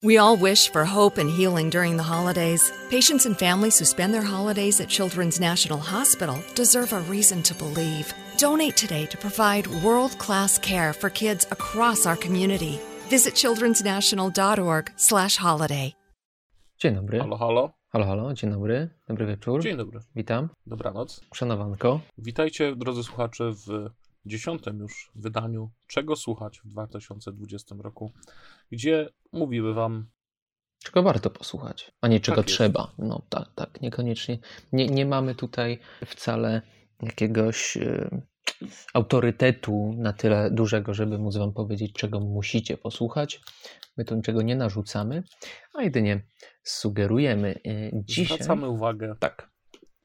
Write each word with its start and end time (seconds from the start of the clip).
We 0.00 0.16
all 0.16 0.36
wish 0.36 0.70
for 0.70 0.84
hope 0.84 1.18
and 1.18 1.28
healing 1.28 1.70
during 1.70 1.96
the 1.96 2.04
holidays. 2.04 2.70
Patients 2.88 3.26
and 3.26 3.36
families 3.36 3.80
who 3.80 3.84
spend 3.84 4.14
their 4.14 4.22
holidays 4.22 4.80
at 4.80 4.88
Children's 4.88 5.40
National 5.40 5.80
Hospital 5.80 6.36
deserve 6.54 6.92
a 6.92 7.00
reason 7.10 7.42
to 7.42 7.52
believe. 7.54 8.14
Donate 8.38 8.76
today 8.76 9.06
to 9.06 9.18
provide 9.18 9.66
world 9.82 10.16
class 10.18 10.56
care 10.56 10.92
for 10.92 11.10
kids 11.10 11.48
across 11.50 12.06
our 12.06 12.16
community. 12.16 12.78
Visit 13.10 13.34
childrensnational.org/holiday. 13.34 15.92
Dzień 16.78 16.94
dobry. 16.94 17.18
Halo, 17.18 17.36
halo. 17.36 17.72
Halo, 17.92 18.06
halo, 18.06 18.34
dzień 18.34 18.50
dobry. 18.50 18.88
Dobry 19.08 19.26
wieczór. 19.26 19.62
Dzień 19.62 19.76
dobry. 19.76 20.00
Witam. 20.14 20.48
Dobranoc. 20.66 21.20
Szanowanko. 21.34 22.00
Witajcie, 22.18 22.76
drodzy 22.76 23.02
słuchacze, 23.02 23.52
w 23.52 23.90
dziesiątym 24.26 24.78
już 24.78 25.10
wydaniu 25.14 25.70
Czego 25.86 26.16
słuchać 26.16 26.60
w 26.60 26.68
2020 26.68 27.74
roku, 27.78 28.12
gdzie 28.72 29.08
mówimy 29.32 29.74
Wam. 29.74 30.10
Czego 30.84 31.02
warto 31.02 31.30
posłuchać, 31.30 31.92
a 32.00 32.08
nie 32.08 32.20
czego 32.20 32.36
Tak 32.36 32.46
trzeba. 32.46 32.94
No 32.98 33.22
tak, 33.28 33.48
tak, 33.54 33.80
niekoniecznie. 33.80 34.38
Nie, 34.72 34.86
nie 34.86 35.06
mamy 35.06 35.34
tutaj 35.34 35.78
wcale 36.06 36.62
jakiegoś 37.02 37.76
e, 37.76 38.22
autorytetu 38.94 39.94
na 39.96 40.12
tyle 40.12 40.50
dużego, 40.50 40.94
żeby 40.94 41.18
móc 41.18 41.36
Wam 41.36 41.52
powiedzieć, 41.52 41.92
czego 41.92 42.20
musicie 42.20 42.76
posłuchać. 42.76 43.40
My 43.96 44.04
tu 44.04 44.16
niczego 44.16 44.42
nie 44.42 44.56
narzucamy, 44.56 45.22
a 45.74 45.82
jedynie 45.82 46.22
sugerujemy. 46.62 47.60
E, 47.66 47.90
Dzisiaj. 48.04 48.36
Zwracamy 48.36 48.68
uwagę. 48.68 49.16
Tak, 49.20 49.50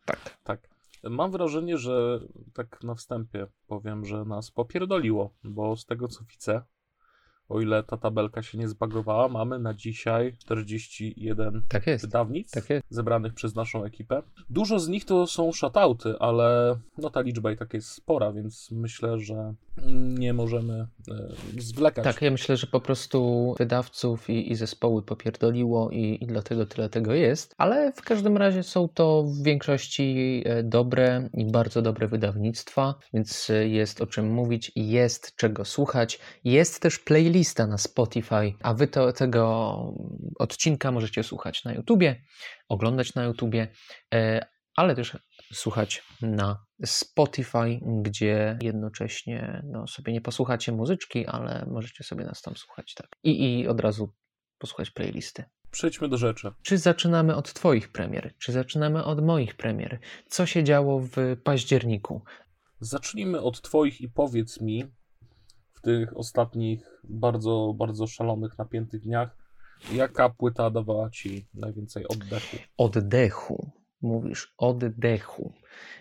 tak. 0.05 0.37
Tak. 0.43 0.72
Mam 1.09 1.31
wrażenie, 1.31 1.77
że 1.77 2.19
tak 2.53 2.83
na 2.83 2.95
wstępie 2.95 3.47
powiem, 3.67 4.05
że 4.05 4.25
nas 4.25 4.51
popierdoliło, 4.51 5.33
bo 5.43 5.75
z 5.77 5.85
tego 5.85 6.07
co 6.07 6.23
widzę, 6.23 6.61
o 7.49 7.61
ile 7.61 7.83
ta 7.83 7.97
tabelka 7.97 8.43
się 8.43 8.57
nie 8.57 8.67
zbagowała, 8.67 9.27
mamy 9.27 9.59
na 9.59 9.73
dzisiaj 9.73 10.33
41 10.37 11.61
Tak 11.69 11.87
jest. 11.87 12.05
wydawnictw 12.05 12.53
Tak 12.53 12.69
jest. 12.69 12.85
zebranych 12.89 13.33
przez 13.33 13.55
naszą 13.55 13.83
ekipę. 13.83 14.23
Dużo 14.49 14.79
z 14.79 14.87
nich 14.87 15.05
to 15.05 15.27
są 15.27 15.51
shutouty, 15.51 16.19
ale 16.19 16.79
no 16.97 17.09
ta 17.09 17.21
liczba 17.21 17.51
i 17.51 17.57
tak 17.57 17.73
jest 17.73 17.87
spora, 17.89 18.33
więc 18.33 18.71
myślę, 18.71 19.19
że 19.19 19.53
nie 20.19 20.33
możemy 20.33 20.87
zwlekać. 21.57 22.03
Tak, 22.03 22.21
ja 22.21 22.31
myślę, 22.31 22.57
że 22.57 22.67
po 22.67 22.79
prostu 22.81 23.53
wydawców 23.57 24.29
i, 24.29 24.51
i 24.51 24.55
zespoły 24.55 25.03
popierdoliło 25.03 25.89
i, 25.91 26.17
i 26.21 26.27
dlatego 26.27 26.65
tyle 26.65 26.89
tego 26.89 27.13
jest, 27.13 27.55
ale 27.57 27.91
w 27.91 28.01
każdym 28.01 28.37
razie 28.37 28.63
są 28.63 28.87
to 28.87 29.23
w 29.23 29.43
większości 29.43 30.43
e, 30.45 30.63
dobre 30.63 31.29
i 31.33 31.45
bardzo 31.45 31.81
dobre 31.81 32.07
wydawnictwa, 32.07 32.95
więc 33.13 33.49
e, 33.49 33.67
jest 33.67 34.01
o 34.01 34.07
czym 34.07 34.31
mówić, 34.31 34.71
jest 34.75 35.35
czego 35.35 35.65
słuchać, 35.65 36.19
jest 36.43 36.81
też 36.81 36.99
playlista 36.99 37.67
na 37.67 37.77
Spotify, 37.77 38.53
a 38.61 38.73
wy 38.73 38.87
to, 38.87 39.13
tego 39.13 39.77
odcinka 40.39 40.91
możecie 40.91 41.23
słuchać 41.23 41.63
na 41.63 41.73
YouTubie, 41.73 42.21
oglądać 42.69 43.15
na 43.15 43.23
YouTubie, 43.23 43.67
e, 44.13 44.45
ale 44.75 44.95
też 44.95 45.17
słuchać 45.53 46.03
na 46.21 46.65
Spotify, 46.85 47.79
gdzie 48.01 48.57
jednocześnie 48.61 49.63
no, 49.65 49.87
sobie 49.87 50.13
nie 50.13 50.21
posłuchacie 50.21 50.71
muzyczki, 50.71 51.27
ale 51.27 51.65
możecie 51.71 52.03
sobie 52.03 52.25
nas 52.25 52.41
tam 52.41 52.55
słuchać, 52.55 52.93
tak. 52.93 53.07
I, 53.23 53.59
i 53.59 53.67
od 53.67 53.79
razu 53.79 54.13
posłuchać 54.57 54.91
playlisty. 54.91 55.43
Przejdźmy 55.71 56.09
do 56.09 56.17
rzeczy. 56.17 56.51
Czy 56.61 56.77
zaczynamy 56.77 57.35
od 57.35 57.53
Twoich 57.53 57.91
premier? 57.91 58.33
Czy 58.39 58.51
zaczynamy 58.51 59.03
od 59.03 59.25
moich 59.25 59.55
premier? 59.55 59.99
Co 60.27 60.45
się 60.45 60.63
działo 60.63 60.99
w 60.99 61.15
październiku? 61.43 62.21
Zacznijmy 62.79 63.41
od 63.41 63.61
Twoich 63.61 64.01
i 64.01 64.09
powiedz 64.09 64.61
mi 64.61 64.83
w 65.73 65.81
tych 65.81 66.17
ostatnich 66.17 67.01
bardzo, 67.03 67.73
bardzo 67.77 68.07
szalonych, 68.07 68.57
napiętych 68.57 69.01
dniach, 69.01 69.37
jaka 69.91 70.29
płyta 70.29 70.69
dawała 70.69 71.09
Ci 71.09 71.47
najwięcej 71.53 72.07
oddechu? 72.07 72.57
Oddechu. 72.77 73.82
Mówisz 74.03 74.53
oddechu. 74.57 75.53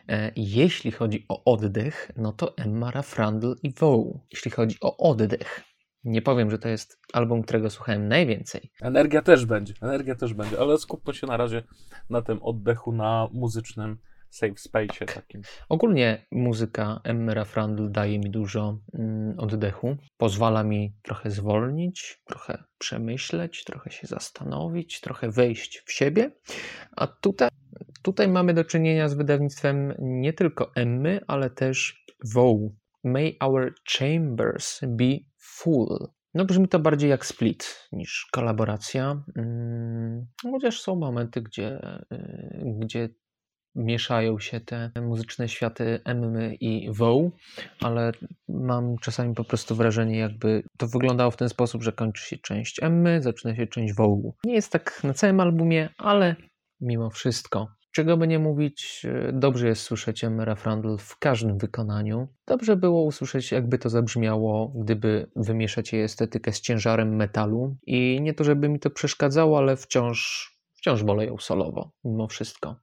E, 0.09 0.33
Jeśli 0.37 0.93
chodzi 0.93 1.27
o 1.29 1.45
oddech, 1.45 2.11
no 2.17 2.33
to 2.33 2.57
Emma 2.57 2.91
Raffrandl 2.91 3.55
i 3.63 3.73
Woł. 3.73 4.21
Jeśli 4.33 4.51
chodzi 4.51 4.77
o 4.81 4.97
oddech, 4.97 5.65
nie 6.05 6.23
powiem, 6.23 6.51
że 6.51 6.59
to 6.59 6.69
jest 6.69 6.99
album, 7.13 7.43
którego 7.43 7.71
słuchałem 7.71 8.09
najwięcej. 8.09 8.71
Energia 8.81 9.23
też 9.23 9.47
będzie, 9.47 9.75
energia 9.83 10.15
też 10.15 10.35
będzie, 10.35 10.61
ale 10.61 10.79
skupmy 10.79 11.15
się 11.15 11.27
na 11.27 11.37
razie 11.37 11.63
na 12.11 12.23
tym 12.23 12.43
oddechu, 12.43 12.93
na 12.93 13.29
muzycznym 13.33 13.99
safe 14.33 14.57
space 14.57 15.07
takim. 15.07 15.43
Ogólnie 15.69 16.27
muzyka 16.31 17.01
Emmy 17.05 17.35
Raffrandl 17.35 17.91
daje 17.91 18.19
mi 18.19 18.31
dużo 18.31 18.79
mm, 18.95 19.39
oddechu. 19.39 19.97
Pozwala 20.17 20.65
mi 20.65 20.95
trochę 21.03 21.31
zwolnić, 21.31 22.21
trochę 22.25 22.65
przemyśleć, 22.79 23.65
trochę 23.65 23.91
się 23.91 24.07
zastanowić, 24.07 25.01
trochę 25.01 25.31
wejść 25.31 25.83
w 25.87 25.93
siebie. 25.93 26.31
A 26.97 27.07
tutaj, 27.07 27.49
tutaj 28.03 28.29
mamy 28.29 28.55
do 28.55 28.65
czynienia 28.65 29.09
z 29.09 29.15
wydawnictwem 29.15 29.95
nie 29.99 30.33
tylko 30.33 30.73
Emmy, 30.75 31.21
ale 31.27 31.51
też 31.51 32.05
Woł. 32.25 32.77
May 33.05 33.37
our 33.41 33.75
chambers 33.99 34.81
be 34.89 35.19
full. 35.39 35.99
No 36.35 36.45
brzmi 36.45 36.69
to 36.69 36.79
bardziej 36.79 37.11
jak 37.11 37.27
split 37.27 37.89
niż 37.93 38.29
kolaboracja. 38.33 39.23
Mm, 39.37 40.27
Chociaż 40.43 40.81
są 40.81 40.97
momenty, 40.97 41.43
gdzie, 41.43 41.99
y, 42.13 42.63
gdzie 42.79 43.09
mieszają 43.75 44.39
się 44.39 44.61
te 44.61 44.91
muzyczne 45.03 45.49
światy 45.49 46.01
Emmy 46.05 46.55
i 46.55 46.93
Woł, 46.93 47.31
ale 47.81 48.13
mam 48.49 48.99
czasami 48.99 49.35
po 49.35 49.45
prostu 49.45 49.75
wrażenie, 49.77 50.19
jakby 50.19 50.63
to 50.79 50.87
wyglądało 50.87 51.31
w 51.31 51.37
ten 51.37 51.49
sposób, 51.49 51.83
że 51.83 51.93
kończy 51.93 52.29
się 52.29 52.39
część 52.39 52.83
Emmy, 52.83 53.23
zaczyna 53.23 53.57
się 53.57 53.67
część 53.67 53.95
Wołu. 53.95 54.35
Nie 54.45 54.55
jest 54.55 54.73
tak 54.73 55.05
na 55.05 55.15
całym 55.15 55.41
albumie, 55.41 55.89
ale 55.99 56.37
mimo 56.81 57.11
wszystko. 57.11 57.69
Czego 57.93 58.17
by 58.17 58.29
nie 58.29 58.39
mówić, 58.39 59.07
e, 59.09 59.33
dobrze 59.33 59.69
jest 59.69 59.83
słyszeć 59.83 60.25
Emmę 60.25 60.45
Raffrandl 60.45 60.97
w 60.99 61.19
każdym 61.19 61.59
wykonaniu. 61.59 62.29
Dobrze 62.47 62.77
było 62.77 63.03
usłyszeć, 63.03 63.53
jakby 63.53 63.79
to 63.79 63.89
zabrzmiało, 63.89 64.73
gdyby 64.77 65.31
wymieszać 65.37 65.93
jej 65.93 66.03
estetykę 66.03 66.53
z 66.53 66.61
ciężarem 66.61 67.17
metalu. 67.17 67.77
I 67.87 68.21
nie 68.21 68.35
to, 68.35 68.45
żeby 68.45 68.69
mi 68.69 68.79
to 68.79 68.91
przeszkadzało, 68.91 69.59
ale 69.59 69.77
wciąż, 69.77 70.51
wciąż 70.83 71.05
wolę 71.05 71.27
ją 71.27 71.39
solowo, 71.39 71.93
mimo 72.05 72.29
wszystko. 72.29 72.77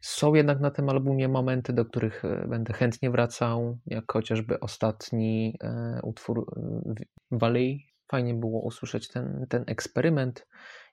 Są 0.00 0.34
jednak 0.34 0.60
na 0.60 0.70
tym 0.70 0.88
albumie 0.88 1.28
momenty, 1.28 1.72
do 1.72 1.84
których 1.84 2.24
e, 2.24 2.46
będę 2.48 2.72
chętnie 2.72 3.10
wracał, 3.10 3.78
jak 3.86 4.12
chociażby 4.12 4.60
ostatni 4.60 5.58
e, 5.60 6.00
utwór 6.02 6.46
e, 6.56 6.94
Valley. 7.30 7.86
Fajnie 8.10 8.34
było 8.34 8.62
usłyszeć 8.62 9.08
ten, 9.08 9.46
ten 9.48 9.64
eksperyment 9.66 10.46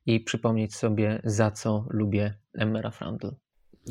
i 0.06 0.20
przypomnieć 0.20 0.76
sobie, 0.76 1.22
za 1.24 1.52
co 1.52 1.86
lubię 1.90 2.34
Emmę 2.54 2.82
Raffrandl. 2.82 3.28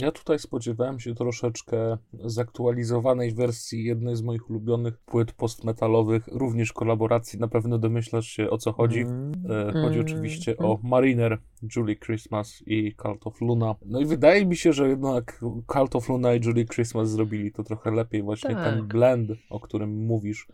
Ja 0.00 0.12
tutaj 0.12 0.38
spodziewałem 0.38 1.00
się 1.00 1.14
troszeczkę 1.14 1.98
zaktualizowanej 2.24 3.34
wersji 3.34 3.84
jednej 3.84 4.16
z 4.16 4.22
moich 4.22 4.50
ulubionych 4.50 4.98
płyt 4.98 5.32
postmetalowych, 5.32 6.28
również 6.32 6.72
kolaboracji. 6.72 7.38
Na 7.38 7.48
pewno 7.48 7.78
domyślasz 7.78 8.26
się 8.26 8.50
o 8.50 8.58
co 8.58 8.72
chodzi. 8.72 9.00
Mm, 9.00 9.28
E, 9.50 9.72
Chodzi 9.72 9.98
mm, 9.98 10.00
oczywiście 10.00 10.52
mm. 10.58 10.70
o 10.70 10.78
Mariner, 10.82 11.38
Julie 11.76 11.96
Christmas 11.96 12.62
i 12.66 12.94
Cult 13.02 13.26
of 13.26 13.40
Luna. 13.40 13.74
No 13.86 14.00
i 14.00 14.06
wydaje 14.06 14.46
mi 14.46 14.56
się, 14.56 14.72
że 14.72 14.88
jednak 14.88 15.40
Cult 15.72 15.96
of 15.96 16.08
Luna 16.08 16.34
i 16.34 16.40
Julie 16.44 16.64
Christmas 16.64 17.10
zrobili 17.10 17.52
to 17.52 17.62
trochę 17.62 17.90
lepiej. 17.90 18.22
Właśnie 18.22 18.54
Tak. 18.54 18.64
ten 18.64 18.86
blend, 18.86 19.30
o 19.50 19.60
którym 19.60 20.06
mówisz, 20.06 20.48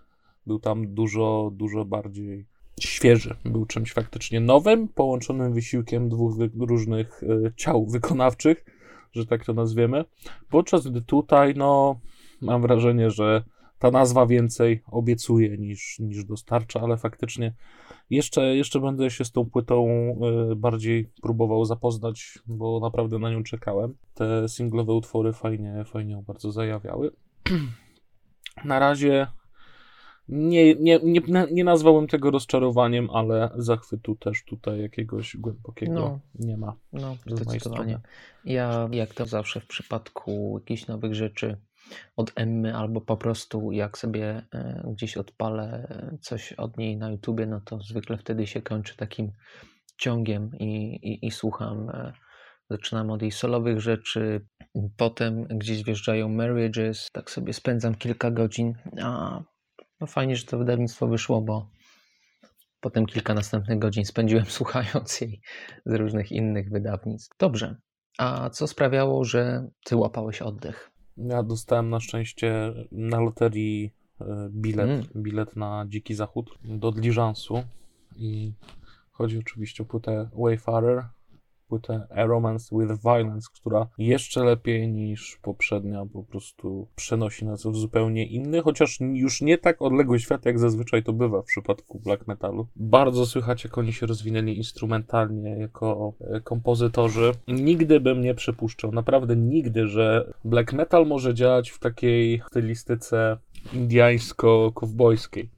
był 0.46 0.58
tam 0.58 0.94
dużo, 0.94 1.50
dużo 1.54 1.84
bardziej 1.84 2.46
świeży. 2.80 3.36
Był 3.44 3.66
czymś 3.66 3.92
faktycznie 3.92 4.40
nowym, 4.40 4.88
połączonym 4.88 5.52
wysiłkiem 5.52 6.08
dwóch 6.08 6.34
różnych 6.58 7.22
e, 7.22 7.52
ciał 7.56 7.86
wykonawczych, 7.86 8.64
że 9.14 9.26
tak 9.26 9.44
to 9.44 9.52
nazwiemy. 9.52 10.04
Podczas 10.50 10.88
gdy 10.88 11.02
tutaj, 11.02 11.54
no, 11.56 12.00
mam 12.40 12.62
wrażenie, 12.62 13.10
że 13.10 13.44
ta 13.78 13.90
nazwa 13.90 14.26
więcej 14.26 14.82
obiecuje 14.86 15.58
niż, 15.58 15.98
niż 15.98 16.24
dostarcza, 16.24 16.80
ale 16.80 16.96
faktycznie 16.96 17.54
jeszcze, 18.10 18.56
jeszcze 18.56 18.80
będę 18.80 19.10
się 19.10 19.24
z 19.24 19.32
tą 19.32 19.50
płytą 19.50 19.86
y, 20.52 20.56
bardziej 20.56 21.10
próbował 21.22 21.64
zapoznać, 21.64 22.38
bo 22.46 22.80
naprawdę 22.80 23.18
na 23.18 23.30
nią 23.30 23.42
czekałem. 23.42 23.94
Te 24.14 24.48
singlowe 24.48 24.92
utwory 24.92 25.32
fajnie, 25.32 25.84
fajnie 25.84 26.12
ją 26.12 26.22
bardzo 26.22 26.52
zajawiały. 26.52 27.10
Na 28.64 28.78
razie 28.78 29.26
nie, 30.28 30.74
nie, 30.74 31.00
nie, 31.02 31.20
nie 31.52 31.64
nazwałbym 31.64 32.08
tego 32.08 32.30
rozczarowaniem, 32.30 33.10
ale 33.10 33.50
zachwytu 33.56 34.16
też 34.16 34.44
tutaj 34.44 34.80
jakiegoś 34.80 35.36
głębokiego 35.36 35.92
No. 35.92 36.20
nie 36.34 36.56
ma. 36.56 36.76
No, 36.92 37.16
zdecydowanie. 37.26 37.98
Ja, 38.44 38.88
jak 38.92 39.14
to 39.14 39.26
zawsze 39.26 39.60
w 39.60 39.66
przypadku 39.66 40.56
jakichś 40.60 40.86
nowych 40.86 41.14
rzeczy 41.14 41.56
od 42.16 42.32
Emmy, 42.36 42.76
albo 42.76 43.00
po 43.00 43.16
prostu 43.16 43.72
jak 43.72 43.98
sobie 43.98 44.42
e, 44.54 44.84
gdzieś 44.92 45.16
odpalę 45.16 45.86
e, 45.90 46.18
coś 46.20 46.52
od 46.52 46.76
niej 46.78 46.96
na 46.96 47.10
YouTubie, 47.10 47.46
no 47.46 47.60
to 47.60 47.80
zwykle 47.80 48.18
wtedy 48.18 48.46
się 48.46 48.62
kończy 48.62 48.96
takim 48.96 49.32
ciągiem 49.98 50.50
i, 50.58 50.94
i, 51.02 51.26
i 51.26 51.30
słucham. 51.30 51.90
e, 51.90 52.12
Zaczynam 52.70 53.10
od 53.10 53.22
jej 53.22 53.30
solowych 53.30 53.80
rzeczy, 53.80 54.46
potem 54.96 55.44
gdzieś 55.44 55.84
wjeżdżają 55.84 56.28
Marriages, 56.28 57.10
tak 57.12 57.30
sobie 57.30 57.52
spędzam 57.52 57.94
kilka 57.94 58.30
godzin, 58.30 58.74
a 59.02 59.42
no 60.00 60.06
fajnie, 60.06 60.36
że 60.36 60.44
to 60.44 60.58
wydawnictwo 60.58 61.08
wyszło, 61.08 61.40
bo 61.40 61.70
potem 62.80 63.06
kilka 63.06 63.34
następnych 63.34 63.78
godzin 63.78 64.04
spędziłem 64.04 64.46
słuchając 64.58 65.20
jej 65.20 65.40
z 65.86 65.94
różnych 65.94 66.32
innych 66.32 66.70
wydawnictw. 66.70 67.38
Dobrze. 67.38 67.76
A 68.18 68.50
co 68.50 68.66
sprawiało, 68.66 69.24
że 69.24 69.68
ty 69.84 69.96
łapałeś 69.96 70.42
oddech? 70.42 70.90
Ja 71.16 71.42
dostałem 71.42 71.90
na 71.90 72.00
szczęście 72.00 72.72
na 72.92 73.20
loterii 73.20 73.94
e, 74.20 74.48
bilet, 74.50 74.90
mm. 74.90 75.04
bilet 75.16 75.56
na 75.56 75.84
Dziki 75.88 76.14
Zachód 76.14 76.50
do 76.64 76.88
Diligence'u 76.88 77.62
i 78.16 78.52
chodzi 79.10 79.38
oczywiście 79.38 79.82
o 79.82 79.86
płytę 79.86 80.30
Wayfarer 80.32 81.08
płytę 81.68 82.06
A 82.10 82.24
Romance 82.24 82.76
with 82.78 83.02
Violence, 83.02 83.48
która 83.54 83.86
jeszcze 83.98 84.44
lepiej 84.44 84.88
niż 84.88 85.38
poprzednia 85.42 86.06
po 86.12 86.22
prostu 86.22 86.88
przenosi 86.96 87.44
nas 87.44 87.66
w 87.66 87.76
zupełnie 87.76 88.26
inny, 88.26 88.62
chociaż 88.62 88.98
już 89.00 89.40
nie 89.40 89.58
tak 89.58 89.82
odległy 89.82 90.20
świat, 90.20 90.44
jak 90.44 90.58
zazwyczaj 90.58 91.02
to 91.02 91.12
bywa 91.12 91.42
w 91.42 91.44
przypadku 91.44 92.00
black 92.00 92.26
metalu. 92.26 92.66
Bardzo 92.76 93.26
słychać, 93.26 93.64
jak 93.64 93.78
oni 93.78 93.92
się 93.92 94.06
rozwinęli 94.06 94.56
instrumentalnie 94.56 95.50
jako 95.50 96.12
e, 96.20 96.40
kompozytorzy. 96.40 97.32
Nigdy 97.48 98.00
bym 98.00 98.20
nie 98.20 98.34
przypuszczał, 98.34 98.92
naprawdę 98.92 99.36
nigdy, 99.36 99.88
że 99.88 100.32
black 100.44 100.72
metal 100.72 101.06
może 101.06 101.34
działać 101.34 101.70
w 101.70 101.78
takiej 101.78 102.42
stylistyce 102.46 103.36
indiańsko-kowbojskiej. 103.72 105.48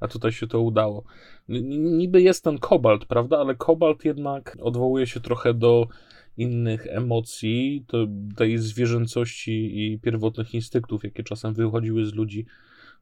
A 0.00 0.08
tutaj 0.08 0.32
się 0.32 0.46
to 0.46 0.60
udało 0.60 1.04
niby 1.48 2.22
jest 2.22 2.44
ten 2.44 2.58
kobalt, 2.58 3.04
prawda? 3.04 3.38
Ale 3.38 3.54
kobalt 3.54 4.04
jednak 4.04 4.56
odwołuje 4.60 5.06
się 5.06 5.20
trochę 5.20 5.54
do 5.54 5.88
innych 6.36 6.86
emocji, 6.86 7.84
to 7.86 8.06
tej 8.36 8.58
zwierzęcości 8.58 9.52
i 9.78 9.98
pierwotnych 9.98 10.54
instynktów, 10.54 11.04
jakie 11.04 11.22
czasem 11.22 11.54
wychodziły 11.54 12.06
z 12.06 12.14
ludzi, 12.14 12.46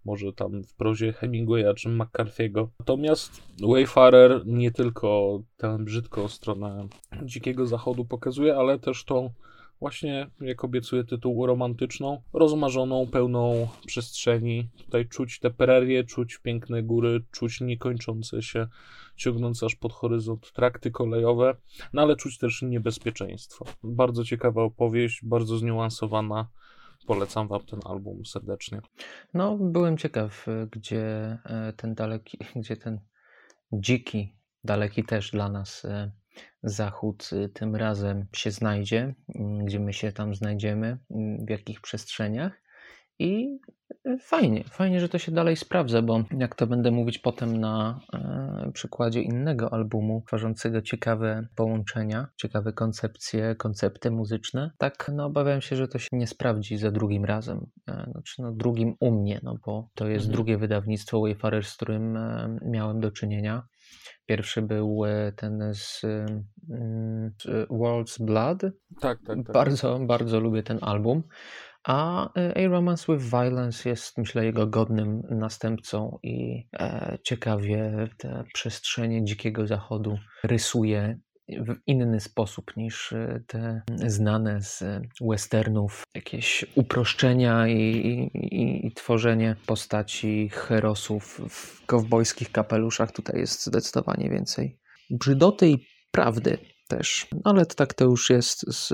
może 0.05 0.33
tam 0.33 0.63
w 0.65 0.75
prozie 0.75 1.13
Hemingwaya 1.13 1.75
czy 1.77 1.89
McCarthy'ego. 1.89 2.69
Natomiast 2.81 3.43
Wayfarer 3.69 4.47
nie 4.47 4.71
tylko 4.71 5.41
tę 5.57 5.79
brzydką 5.81 6.29
stronę 6.29 6.89
dzikiego 7.23 7.67
zachodu 7.67 8.05
pokazuje, 8.05 8.57
ale 8.57 8.79
też 8.79 9.05
tą 9.05 9.31
właśnie, 9.83 10.31
jak 10.41 10.65
obiecuje 10.65 11.05
tytuł, 11.05 11.47
romantyczną, 11.47 12.23
rozmarzoną, 12.33 13.07
pełną 13.07 13.69
przestrzeni. 13.87 14.69
Tutaj 14.85 15.09
czuć 15.09 15.41
te 15.41 15.51
prerie, 15.51 16.05
czuć 16.05 16.39
piękne 16.39 16.83
góry, 16.83 17.25
czuć 17.31 17.61
niekończące 17.61 18.43
się, 18.43 18.67
ciągnące 19.17 19.67
aż 19.67 19.75
pod 19.75 19.93
horyzont 19.93 20.53
trakty 20.53 20.91
kolejowe, 20.91 21.57
no 21.93 22.03
ale 22.03 22.17
czuć 22.17 22.39
też 22.39 22.63
niebezpieczeństwo. 22.63 23.65
Bardzo 23.83 24.25
ciekawa 24.25 24.63
opowieść, 24.63 25.21
bardzo 25.25 25.59
zniuansowana. 25.59 26.49
Polecam 27.07 27.49
Wam 27.49 27.61
ten 27.61 27.81
album 27.85 28.27
serdecznie. 28.27 28.81
No, 29.35 29.57
byłem 29.57 29.99
ciekaw, 29.99 30.47
gdzie 30.73 31.03
e, 31.45 31.73
ten 31.77 31.95
daleki, 31.95 32.39
gdzie 32.57 32.77
ten 32.77 33.01
dziki, 33.73 34.37
daleki 34.65 35.05
też 35.05 35.31
dla 35.31 35.49
nas 35.49 35.85
e, 35.85 36.22
Zachód 36.63 37.31
y, 37.33 37.49
tym 37.49 37.77
razem 37.77 38.27
się 38.33 38.51
znajdzie, 38.51 39.15
mm, 39.35 39.65
gdzie 39.65 39.81
my 39.81 39.93
się 39.93 40.13
tam 40.13 40.35
znajdziemy, 40.35 40.99
mm, 41.11 41.47
w 41.47 41.51
jakich 41.51 41.81
przestrzeniach. 41.81 42.63
I 43.19 43.59
y, 44.07 44.19
fajnie, 44.19 44.65
fajnie, 44.65 45.01
że 45.01 45.09
to 45.09 45.19
się 45.19 45.33
dalej 45.33 45.57
sprawdza, 45.57 46.03
bo 46.03 46.25
jak 46.39 46.55
to 46.55 46.67
będę 46.67 46.91
mówić 46.91 47.19
potem 47.19 47.57
na 47.57 48.01
e, 48.15 48.71
przykładzie 48.73 49.23
innego 49.23 49.73
albumu, 49.73 50.23
tworzącego 50.27 50.83
ciekawe 50.83 51.47
połączenia, 51.55 52.27
ciekawe 52.37 52.73
koncepcje, 52.73 53.55
koncepty 53.55 54.11
muzyczne, 54.11 54.71
tak 54.79 55.11
no, 55.15 55.25
obawiam 55.27 55.61
się, 55.61 55.77
że 55.77 55.89
to 55.89 55.99
się 55.99 56.09
nie 56.13 56.27
sprawdzi 56.27 56.77
za 56.77 56.91
drugim 56.91 57.25
razem. 57.25 57.67
E, 57.89 58.11
znaczy, 58.13 58.43
no, 58.43 58.53
drugim 58.53 58.95
u 59.01 59.11
mnie, 59.11 59.41
no 59.43 59.57
bo 59.67 59.89
to 59.95 60.09
jest 60.09 60.27
mhm. 60.27 60.37
drugie 60.37 60.59
wydawnictwo 60.59 61.21
Wayfarer, 61.21 61.65
z 61.65 61.77
którym 61.77 62.17
e, 62.17 62.59
miałem 62.63 63.01
do 63.01 63.11
czynienia. 63.11 63.67
Pierwszy 64.27 64.63
był 64.63 65.05
e, 65.05 65.33
ten 65.33 65.75
z, 65.75 66.05
mm, 66.05 67.33
z 67.43 67.69
World's 67.69 68.25
Blood. 68.25 68.61
Tak, 69.01 69.19
tak, 69.27 69.37
tak. 69.47 69.53
Bardzo, 69.53 69.99
bardzo 69.99 70.41
lubię 70.41 70.63
ten 70.63 70.79
album. 70.81 71.23
A 71.85 72.29
e, 72.35 72.65
A 72.65 72.69
Romance 72.69 73.13
with 73.13 73.31
Violence 73.31 73.89
jest, 73.89 74.19
myślę, 74.19 74.45
jego 74.45 74.67
godnym 74.67 75.23
następcą 75.31 76.19
i 76.23 76.67
e, 76.73 77.19
ciekawie 77.23 78.09
te 78.19 78.45
przestrzenie 78.55 79.25
dzikiego 79.25 79.67
zachodu 79.67 80.19
rysuje 80.45 81.19
w 81.49 81.77
inny 81.87 82.21
sposób 82.21 82.77
niż 82.77 83.13
e, 83.13 83.43
te 83.47 83.83
znane 84.07 84.63
z 84.63 84.85
westernów, 85.21 86.03
jakieś 86.15 86.65
uproszczenia 86.75 87.69
i, 87.69 87.81
i, 88.35 88.87
i, 88.87 88.93
tworzenie 88.93 89.57
postaci 89.67 90.49
herosów 90.53 91.41
w 91.49 91.87
kowbojskich 91.87 92.53
kapeluszach. 92.53 93.13
Tutaj 93.13 93.41
jest 93.41 93.67
zdecydowanie 93.67 94.31
więcej 94.31 94.79
brzydoty 95.11 95.69
i 95.69 95.87
prawdy 96.11 96.59
też, 96.89 97.27
ale 97.45 97.67
tak 97.67 97.95
to 97.95 98.05
już 98.05 98.31
jest 98.31 98.61
z 98.73 98.93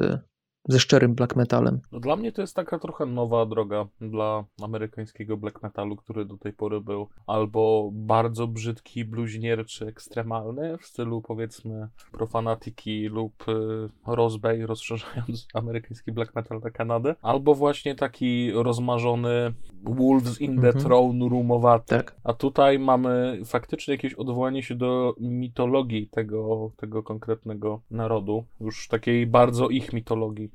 ze 0.68 0.80
szczerym 0.80 1.14
black 1.14 1.36
metalem. 1.36 1.80
No 1.92 2.00
dla 2.00 2.16
mnie 2.16 2.32
to 2.32 2.40
jest 2.40 2.56
taka 2.56 2.78
trochę 2.78 3.06
nowa 3.06 3.46
droga 3.46 3.86
dla 4.00 4.44
amerykańskiego 4.62 5.36
black 5.36 5.62
metalu, 5.62 5.96
który 5.96 6.24
do 6.24 6.36
tej 6.36 6.52
pory 6.52 6.80
był 6.80 7.08
albo 7.26 7.90
bardzo 7.92 8.46
brzydki, 8.46 9.04
bluźnierczy, 9.04 9.86
ekstremalny 9.86 10.78
w 10.78 10.86
stylu 10.86 11.22
powiedzmy 11.22 11.88
Profanatiki 12.12 13.06
lub 13.06 13.48
y, 13.48 13.88
Rozbay, 14.06 14.66
rozszerzając 14.66 15.48
amerykański 15.54 16.12
black 16.12 16.34
metal 16.34 16.60
na 16.64 16.70
Kanadę, 16.70 17.14
albo 17.22 17.54
właśnie 17.54 17.94
taki 17.94 18.52
rozmarzony 18.52 19.54
Wolves 19.82 20.40
in 20.40 20.60
the 20.60 20.66
mhm. 20.66 20.84
Throne 20.84 21.28
roomowaty. 21.28 21.96
Tak. 21.96 22.16
A 22.24 22.32
tutaj 22.32 22.78
mamy 22.78 23.40
faktycznie 23.44 23.94
jakieś 23.94 24.14
odwołanie 24.14 24.62
się 24.62 24.74
do 24.74 25.14
mitologii 25.20 26.08
tego, 26.08 26.70
tego 26.76 27.02
konkretnego 27.02 27.80
narodu, 27.90 28.44
już 28.60 28.88
takiej 28.88 29.26
bardzo 29.26 29.68
ich 29.68 29.92
mitologii 29.92 30.50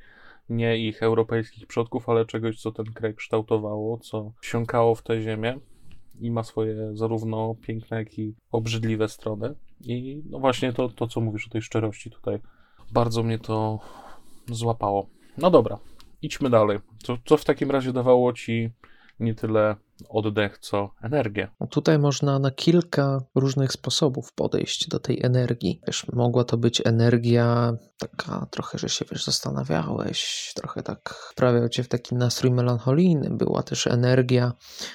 nie 0.50 0.78
ich 0.78 1.04
europejskich 1.04 1.68
przodków, 1.68 2.10
ale 2.10 2.25
czegoś, 2.25 2.62
co 2.62 2.72
ten 2.72 2.86
kraj 2.86 3.16
kształtowało, 3.16 3.98
co 3.98 4.31
wsiąkało 4.42 4.95
w 4.95 5.04
tę 5.04 5.22
ziemię 5.22 5.60
i 6.19 6.31
ma 6.31 6.44
swoje 6.44 6.75
zarówno 6.94 7.56
piękne, 7.62 7.98
jak 7.98 8.19
i 8.19 8.36
obrzydliwe 8.51 9.10
strony. 9.10 9.56
I 9.81 10.22
no 10.30 10.40
właśnie 10.40 10.74
to, 10.74 10.90
to 10.90 11.07
co 11.07 11.22
mówisz 11.22 11.48
o 11.48 11.50
tej 11.50 11.62
szczerości 11.62 12.12
tutaj, 12.12 12.40
bardzo 12.92 13.24
mnie 13.24 13.40
to 13.40 13.80
złapało. 14.48 15.10
No 15.38 15.51
dobra, 15.51 15.80
idźmy 16.22 16.50
dalej. 16.50 16.80
Co, 17.04 17.18
co 17.25 17.38
w 17.38 17.46
takim 17.46 17.72
razie 17.72 17.94
dawało 17.94 18.34
ci 18.34 18.69
nie 19.19 19.36
tyle 19.36 19.75
oddech, 20.10 20.57
co 20.57 20.90
energię. 21.01 21.48
No 21.60 21.68
tutaj 21.68 22.00
można 22.00 22.40
na 22.40 22.51
kilka 22.51 23.19
różnych 23.36 23.72
sposobów 23.72 24.34
podejść 24.36 24.88
do 24.88 25.00
tej 25.00 25.25
energii. 25.25 25.81
Wiesz, 25.88 26.06
mogła 26.13 26.44
to 26.44 26.57
być 26.57 26.81
energia 26.86 27.74
taka 28.00 28.48
trochę, 28.51 28.77
że 28.77 28.89
się 28.89 29.06
wiesz, 29.12 29.25
zastanawiałeś, 29.25 30.51
trochę 30.56 30.84
tak 30.84 31.10
wprawiał 31.32 31.70
cię 31.70 31.84
w 31.84 31.88
taki 31.88 32.15
nastrój 32.15 32.51
melancholijny. 32.51 33.29
Była 33.29 33.63
też 33.63 33.88
energia, 33.88 34.53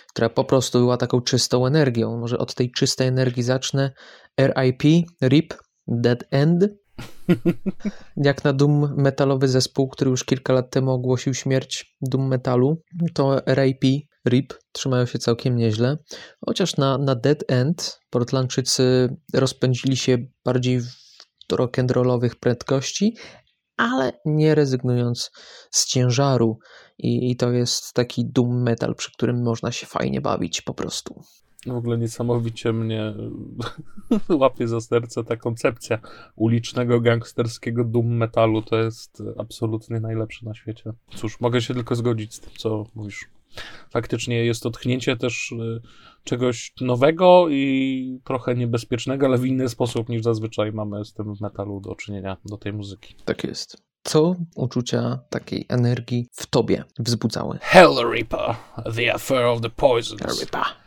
która 0.09 0.29
po 0.29 0.45
prostu 0.45 0.79
była 0.79 0.97
taką 0.97 1.21
czystą 1.21 1.67
energią. 1.67 2.19
Może 2.19 2.39
od 2.39 2.55
tej 2.55 2.71
czystej 2.71 3.09
energii 3.09 3.43
zacznę. 3.43 3.93
RIP, 4.41 4.83
RIP, 5.23 5.55
Dead 5.87 6.25
End. 6.31 6.65
Jak 8.17 8.45
na 8.45 8.53
Doom 8.53 8.95
metalowy 8.97 9.49
zespół, 9.49 9.89
który 9.89 10.11
już 10.11 10.25
kilka 10.25 10.53
lat 10.53 10.71
temu 10.71 10.91
ogłosił 10.91 11.35
śmierć 11.35 11.97
Doom 12.01 12.29
metalu, 12.29 12.83
to 13.15 13.41
RIP 13.47 14.08
RIP 14.29 14.55
trzymają 14.73 15.07
się 15.07 15.19
całkiem 15.19 15.57
nieźle, 15.57 15.97
chociaż 16.47 16.77
na, 16.77 16.99
na 16.99 17.15
Dead 17.15 17.45
End 17.49 18.01
Portlandczycy 18.11 19.17
rozpędzili 19.35 19.97
się 19.97 20.19
bardziej 20.45 20.81
do 21.49 21.57
rock'n'rollowych 21.57 22.35
prędkości, 22.41 23.17
ale 23.77 24.13
nie 24.25 24.55
rezygnując 24.55 25.31
z 25.71 25.87
ciężaru 25.87 26.59
I, 26.99 27.31
i 27.31 27.37
to 27.37 27.51
jest 27.51 27.93
taki 27.93 28.27
doom 28.27 28.63
metal, 28.63 28.95
przy 28.95 29.13
którym 29.13 29.43
można 29.43 29.73
się 29.73 29.87
fajnie 29.87 30.21
bawić 30.21 30.63
po 30.63 30.75
prostu. 30.75 31.23
W 31.67 31.77
ogóle 31.77 31.99
niesamowicie 31.99 32.73
mnie 32.73 33.15
łapie 34.41 34.69
za 34.69 34.81
serce 34.81 35.25
ta 35.25 35.37
koncepcja 35.37 35.99
ulicznego, 36.37 37.01
gangsterskiego 37.01 37.85
doom 37.85 38.17
metalu. 38.17 38.63
To 38.63 38.77
jest 38.77 39.23
absolutnie 39.39 40.01
najlepsze 40.01 40.47
na 40.47 40.55
świecie. 40.55 40.93
Cóż, 41.15 41.41
mogę 41.41 41.63
się 41.63 41.75
tylko 41.75 41.95
zgodzić 41.95 42.35
z 42.35 42.41
tym, 42.41 42.53
co 42.57 42.85
mówisz 42.95 43.29
faktycznie 43.91 44.45
jest 44.45 44.63
to 44.63 44.71
tchnięcie 44.71 45.17
też 45.17 45.53
y, 45.53 45.81
czegoś 46.25 46.73
nowego 46.81 47.49
i 47.49 48.21
trochę 48.25 48.55
niebezpiecznego, 48.55 49.27
ale 49.27 49.39
w 49.39 49.47
inny 49.47 49.69
sposób 49.69 50.09
niż 50.09 50.23
zazwyczaj 50.23 50.73
mamy 50.73 51.05
z 51.05 51.13
tym 51.13 51.37
w 51.37 51.41
metalu 51.41 51.81
do 51.81 51.95
czynienia, 51.95 52.37
do 52.45 52.57
tej 52.57 52.73
muzyki. 52.73 53.15
Tak 53.25 53.45
jest. 53.45 53.77
Co 54.03 54.37
uczucia 54.57 55.19
takiej 55.31 55.67
energii 55.69 56.27
w 56.33 56.47
tobie 56.47 56.85
wzbudzały? 56.99 57.59
Hell 57.63 57.95
Reaper, 58.13 58.57
the 58.97 59.15
affair 59.15 59.45
of 59.45 59.61
the 59.61 59.71
poisons. 59.71 60.41
Reaper. 60.41 60.78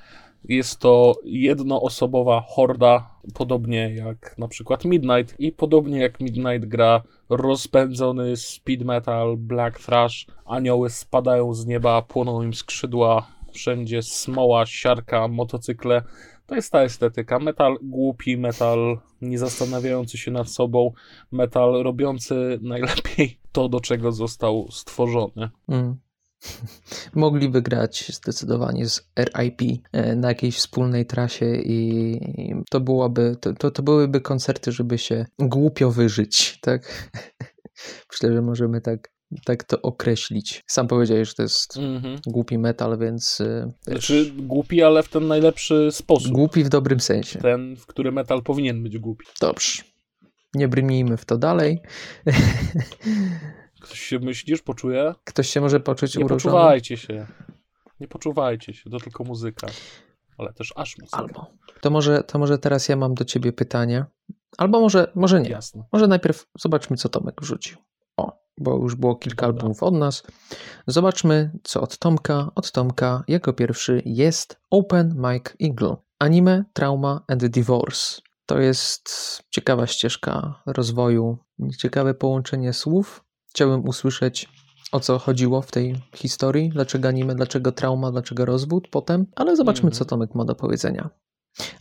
Jest 0.44 0.80
to 0.80 1.16
jednoosobowa 1.24 2.46
horda, 2.48 3.10
podobnie 3.34 3.96
jak 3.96 4.38
na 4.38 4.48
przykład 4.48 4.86
Midnight 4.86 5.40
i 5.40 5.52
podobnie 5.52 6.00
jak 6.00 6.20
Midnight 6.20 6.68
gra 6.68 7.04
rozpędzony 7.30 8.38
speed 8.38 8.86
metal, 8.86 9.38
black 9.38 9.80
thrash, 9.80 10.28
anioły 10.46 10.90
spadają 10.90 11.54
z 11.54 11.66
nieba, 11.66 12.02
płoną 12.02 12.44
im 12.44 12.54
skrzydła, 12.54 13.28
wszędzie 13.52 14.02
smoła, 14.02 14.66
siarka, 14.66 15.28
motocykle. 15.28 16.04
To 16.46 16.56
jest 16.56 16.72
ta 16.72 16.82
estetyka. 16.84 17.40
Metal 17.40 17.78
głupi, 17.82 18.38
metal 18.38 18.98
nie 19.22 19.40
zastanawiający 19.40 20.18
się 20.18 20.32
nad 20.32 20.50
sobą, 20.50 20.92
metal 21.32 21.84
robiący 21.84 22.60
najlepiej 22.62 23.40
to, 23.52 23.70
do 23.70 23.80
czego 23.80 24.12
został 24.12 24.68
stworzony. 24.72 25.50
Mm. 25.70 25.98
Mogliby 27.16 27.62
grać 27.62 28.12
zdecydowanie 28.14 28.90
z 28.90 29.10
RIP 29.20 29.62
e, 29.92 30.16
na 30.16 30.28
jakiejś 30.28 30.58
wspólnej 30.58 31.06
trasie 31.06 31.56
i 31.56 32.20
to 32.70 32.80
byłoby, 32.80 33.36
to, 33.42 33.54
to, 33.54 33.72
to 33.72 33.84
byłyby 33.84 34.22
koncerty, 34.22 34.72
żeby 34.72 34.98
się 34.98 35.26
głupio 35.40 35.92
wyżyć, 35.92 36.60
tak? 36.62 37.12
Myślę, 38.12 38.34
że 38.34 38.42
możemy 38.42 38.82
tak 38.82 39.12
tak 39.46 39.64
to 39.64 39.82
określić. 39.82 40.64
Sam 40.68 40.88
powiedziałeś, 40.88 41.28
że 41.28 41.34
to 41.34 41.44
jest 41.44 41.78
mm-hmm. 41.78 42.20
głupi 42.28 42.58
metal, 42.58 42.98
więc. 42.98 43.42
E, 43.42 43.72
znaczy, 43.82 44.32
głupi, 44.38 44.84
ale 44.84 45.04
w 45.04 45.10
ten 45.10 45.28
najlepszy 45.28 45.90
sposób. 45.92 46.32
Głupi 46.32 46.64
w 46.64 46.70
dobrym 46.70 47.00
sensie. 47.00 47.40
Ten, 47.40 47.76
w 47.76 47.86
który 47.86 48.12
metal 48.12 48.44
powinien 48.44 48.84
być 48.84 48.98
głupi. 48.98 49.26
Dobrze. 49.42 49.84
Nie 50.54 50.68
brnijmy 50.68 51.18
w 51.18 51.26
to 51.26 51.38
dalej. 51.38 51.82
Ktoś 53.82 54.00
się 54.00 54.20
myślisz, 54.20 54.62
poczuje? 54.62 55.14
Ktoś 55.24 55.50
się 55.50 55.62
może 55.62 55.80
poczuć 55.80 56.18
Nie 56.18 56.26
poczuwajcie 56.26 56.98
się. 56.98 57.28
Nie 58.00 58.08
poczuwajcie 58.08 58.74
się, 58.74 58.90
to 58.90 59.00
tylko 59.00 59.24
muzyka. 59.24 59.68
Ale 60.38 60.54
też 60.54 60.74
aż 60.76 60.98
muzyka. 60.98 61.18
Albo. 61.18 61.48
To 61.82 61.90
może, 61.90 62.24
to 62.24 62.40
może 62.40 62.58
teraz 62.58 62.90
ja 62.90 62.96
mam 62.96 63.14
do 63.14 63.26
ciebie 63.26 63.54
pytanie. 63.54 64.06
Albo 64.58 64.82
może, 64.82 65.12
może 65.16 65.42
nie. 65.42 65.50
Jasne. 65.50 65.84
Może 65.92 66.08
najpierw 66.08 66.48
zobaczmy, 66.60 66.98
co 66.98 67.10
Tomek 67.10 67.42
wrzucił. 67.42 67.78
O, 68.18 68.40
bo 68.58 68.78
już 68.78 68.96
było 68.96 69.16
kilka 69.16 69.48
Dobra. 69.48 69.60
albumów 69.60 69.84
od 69.84 69.94
nas. 69.94 70.24
Zobaczmy, 70.88 71.52
co 71.64 71.82
od 71.82 71.98
Tomka. 71.98 72.52
Od 72.56 72.72
Tomka 72.72 73.24
jako 73.28 73.54
pierwszy 73.54 74.02
jest 74.06 74.60
Open 74.70 75.16
Mike 75.18 75.54
Eagle. 75.64 75.96
Anime, 76.20 76.66
Trauma 76.74 77.22
and 77.28 77.46
Divorce. 77.46 78.22
To 78.46 78.60
jest 78.60 79.10
ciekawa 79.50 79.88
ścieżka 79.88 80.62
rozwoju, 80.66 81.38
ciekawe 81.78 82.14
połączenie 82.14 82.74
słów. 82.74 83.24
Chciałbym 83.54 83.88
usłyszeć, 83.88 84.50
o 84.92 85.00
co 85.00 85.20
chodziło 85.20 85.62
w 85.62 85.72
tej 85.72 85.96
historii, 86.16 86.70
dlaczego 86.70 87.08
anime, 87.08 87.36
dlaczego 87.36 87.72
trauma, 87.72 88.12
dlaczego 88.12 88.46
rozwód 88.46 88.88
potem, 88.92 89.26
ale 89.36 89.56
zobaczmy, 89.56 89.88
mm 89.88 89.94
-hmm. 89.94 89.98
co 89.98 90.06
Tomek 90.06 90.36
ma 90.36 90.46
do 90.46 90.56
powiedzenia. 90.56 91.10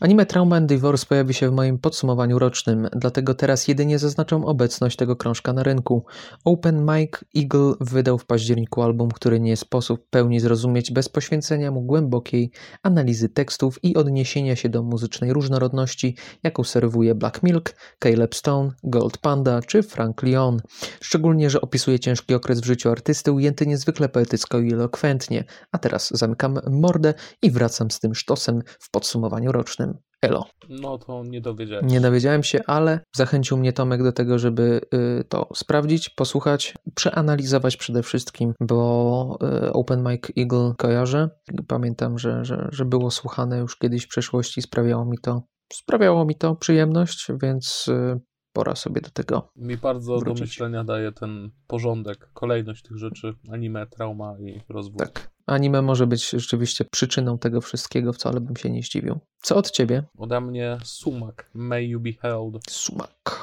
Anime 0.00 0.27
Trauma 0.27 0.57
and 0.57 0.69
Divorce 0.69 1.07
pojawi 1.07 1.35
się 1.35 1.50
w 1.50 1.53
moim 1.53 1.79
podsumowaniu 1.79 2.39
rocznym, 2.39 2.89
dlatego 2.93 3.35
teraz 3.35 3.69
jedynie 3.69 3.99
zaznaczam 3.99 4.45
obecność 4.45 4.97
tego 4.97 5.17
krążka 5.17 5.53
na 5.53 5.62
rynku. 5.62 6.05
Open 6.45 6.87
Mike 6.87 7.19
Eagle 7.37 7.75
wydał 7.81 8.19
w 8.19 8.27
październiku 8.27 8.83
album, 8.83 9.11
który 9.11 9.41
nie 9.41 9.57
sposób 9.57 10.07
pełni 10.11 10.41
zrozumieć 10.41 10.93
bez 10.93 11.09
poświęcenia 11.09 11.71
mu 11.71 11.83
głębokiej 11.83 12.50
analizy 12.83 13.29
tekstów 13.29 13.85
i 13.85 13.97
odniesienia 13.97 14.57
się 14.57 14.69
do 14.69 14.83
muzycznej 14.83 15.33
różnorodności, 15.33 16.17
jaką 16.43 16.65
serwuje 16.65 17.15
Black 17.15 17.43
Milk, 17.43 17.75
Caleb 17.99 18.35
Stone, 18.35 18.71
Gold 18.85 19.19
Panda 19.19 19.61
czy 19.62 19.83
Frank 19.83 20.23
Leon. 20.23 20.61
Szczególnie, 21.00 21.50
że 21.50 21.61
opisuje 21.61 22.00
ciężki 22.00 22.35
okres 22.35 22.61
w 22.61 22.65
życiu 22.65 22.91
artysty 22.91 23.33
ujęty 23.33 23.67
niezwykle 23.67 24.09
poetycko 24.09 24.61
i 24.61 24.73
elokwentnie. 24.73 25.45
A 25.73 25.79
teraz 25.79 26.11
zamykam 26.11 26.59
mordę 26.71 27.15
i 27.43 27.50
wracam 27.50 27.91
z 27.91 28.00
tym 28.00 28.15
sztosem 28.15 28.62
w 28.81 28.91
podsumowaniu 28.91 29.53
rocznym 29.53 29.60
rocznym. 29.61 29.95
Elo. 30.23 30.47
No 30.69 30.99
to 30.99 31.25
nie 31.25 31.40
dowiedziałem 31.40 31.88
się. 31.88 31.95
Nie 31.95 32.00
dowiedziałem 32.00 32.43
się, 32.43 32.61
ale 32.67 33.00
zachęcił 33.17 33.57
mnie 33.57 33.73
Tomek 33.73 34.02
do 34.02 34.12
tego, 34.12 34.38
żeby 34.38 34.81
y, 34.95 35.25
to 35.25 35.49
sprawdzić, 35.55 36.09
posłuchać, 36.09 36.75
przeanalizować 36.95 37.76
przede 37.76 38.02
wszystkim, 38.02 38.52
bo 38.61 39.38
y, 39.67 39.73
Open 39.73 40.05
Mic 40.09 40.23
Eagle 40.38 40.75
kojarzę. 40.79 41.31
Pamiętam, 41.69 42.19
że, 42.19 42.45
że, 42.45 42.69
że 42.73 42.85
było 42.85 43.11
słuchane 43.11 43.59
już 43.59 43.76
kiedyś 43.76 44.05
w 44.05 44.09
przeszłości, 44.09 44.62
sprawiało 44.62 45.05
mi 45.05 45.19
to, 45.19 45.43
sprawiało 45.73 46.25
mi 46.25 46.35
to 46.35 46.57
przyjemność, 46.57 47.29
więc 47.43 47.88
y, 47.88 48.21
pora 48.52 48.76
sobie 48.76 49.00
do 49.00 49.11
tego. 49.11 49.49
Mi 49.57 49.76
bardzo 49.76 50.19
wrócić. 50.19 50.38
do 50.38 50.45
myślenia 50.45 50.85
daje 50.85 51.12
ten 51.12 51.50
porządek, 51.66 52.30
kolejność 52.33 52.83
tych 52.83 52.97
rzeczy, 52.99 53.35
anime, 53.52 53.87
trauma 53.87 54.37
i 54.38 54.61
rozwój. 54.69 54.99
Tak. 54.99 55.30
Anime 55.47 55.83
może 55.83 56.07
być 56.07 56.30
rzeczywiście 56.30 56.85
przyczyną 56.92 57.38
tego 57.38 57.61
wszystkiego, 57.61 58.12
wcale 58.12 58.40
bym 58.40 58.57
się 58.57 58.71
nie 58.71 58.83
zdziwił. 58.83 59.19
Co 59.42 59.57
od 59.57 59.71
ciebie? 59.71 60.02
Ode 60.19 60.40
mnie 60.40 60.78
sumak. 60.85 61.50
May 61.54 61.88
you 61.88 62.00
be 62.00 62.12
held. 62.12 62.71
Sumak. 62.71 63.40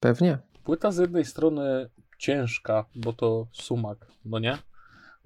Pewnie. 0.00 0.38
Płyta 0.64 0.90
z 0.90 0.98
jednej 0.98 1.24
strony 1.24 1.90
ciężka, 2.18 2.84
bo 2.94 3.12
to 3.12 3.46
sumak, 3.52 4.06
no 4.24 4.38
nie? 4.38 4.58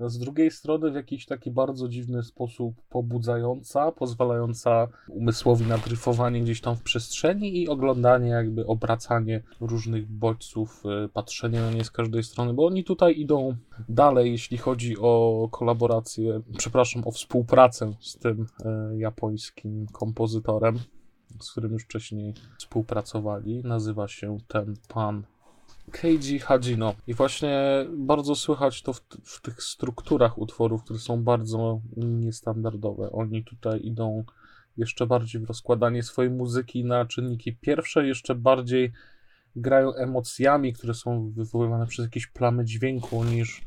Z 0.07 0.19
drugiej 0.19 0.50
strony 0.50 0.90
w 0.90 0.95
jakiś 0.95 1.26
taki 1.26 1.50
bardzo 1.50 1.88
dziwny 1.88 2.23
sposób 2.23 2.75
pobudzająca, 2.88 3.93
pozwalająca 3.93 4.88
umysłowi 5.09 5.67
na 5.67 5.78
dryfowanie 5.78 6.43
gdzieś 6.43 6.61
tam 6.61 6.76
w 6.76 6.83
przestrzeni 6.83 7.62
i 7.62 7.69
oglądanie, 7.69 8.28
jakby 8.28 8.67
obracanie 8.67 9.43
różnych 9.61 10.09
bodźców, 10.11 10.83
y, 11.05 11.09
patrzenie 11.09 11.61
na 11.61 11.71
nie 11.71 11.85
z 11.85 11.90
każdej 11.90 12.23
strony, 12.23 12.55
bo 12.55 12.67
oni 12.67 12.85
tutaj 12.85 13.21
idą 13.21 13.57
dalej, 13.88 14.33
jeśli 14.33 14.59
chodzi 14.59 14.99
o 14.99 15.49
kolaborację, 15.50 16.40
przepraszam, 16.59 17.02
o 17.07 17.11
współpracę 17.11 17.93
z 18.00 18.19
tym 18.19 18.43
y, 18.43 18.99
japońskim 18.99 19.87
kompozytorem, 19.93 20.78
z 21.40 21.50
którym 21.50 21.73
już 21.73 21.85
wcześniej 21.85 22.35
współpracowali. 22.59 23.62
Nazywa 23.64 24.09
się 24.09 24.38
ten 24.49 24.75
pan 24.88 25.23
Keiji 25.88 26.38
Hajino. 26.38 26.95
I 27.07 27.14
właśnie 27.14 27.87
bardzo 27.97 28.35
słychać 28.35 28.83
to 28.83 28.92
w, 28.92 29.00
w, 29.25 29.40
tych 29.40 29.62
strukturach 29.62 30.38
utworów, 30.38 30.85
które 30.85 30.99
są 30.99 31.23
bardzo 31.25 31.80
niestandardowe. 31.97 33.12
Oni 33.12 33.45
tutaj 33.45 33.80
idą 33.83 34.25
jeszcze 34.76 35.07
bardziej 35.07 35.40
w 35.42 35.45
rozkładanie 35.45 36.02
swojej 36.02 36.30
muzyki 36.30 36.85
na 36.85 37.07
czynniki 37.07 37.57
pierwsze, 37.57 38.07
jeszcze 38.07 38.35
bardziej 38.35 38.92
grają 39.57 39.95
emocjami, 39.95 40.73
które 40.73 40.95
są 40.95 41.30
wywoływane 41.30 41.87
przez 41.87 42.04
jakieś 42.04 42.26
plamy 42.26 42.64
dźwięku, 42.64 43.25
niż 43.25 43.62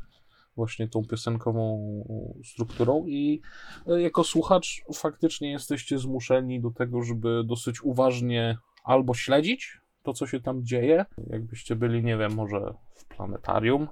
właśnie 0.56 0.88
tą 0.88 1.04
piosenkową 1.04 2.04
strukturą 2.44 3.06
i 3.06 3.40
e, 3.86 4.02
jako 4.02 4.24
słuchacz 4.24 4.82
faktycznie 4.94 5.50
jesteście 5.50 5.98
zmuszeni 5.98 6.60
do 6.60 6.70
tego, 6.70 7.02
żeby 7.02 7.42
dosyć 7.44 7.82
uważnie 7.82 8.58
albo 8.84 9.14
śledzić 9.14 9.81
to, 10.02 10.12
co 10.12 10.26
się 10.26 10.40
tam 10.40 10.64
dzieje, 10.64 11.04
jakbyście 11.30 11.76
byli, 11.76 12.04
nie 12.04 12.16
wiem, 12.16 12.34
może 12.34 12.74
w 12.94 13.04
planetarium, 13.04 13.88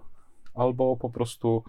albo 0.54 0.96
po 0.96 1.10
prostu 1.10 1.64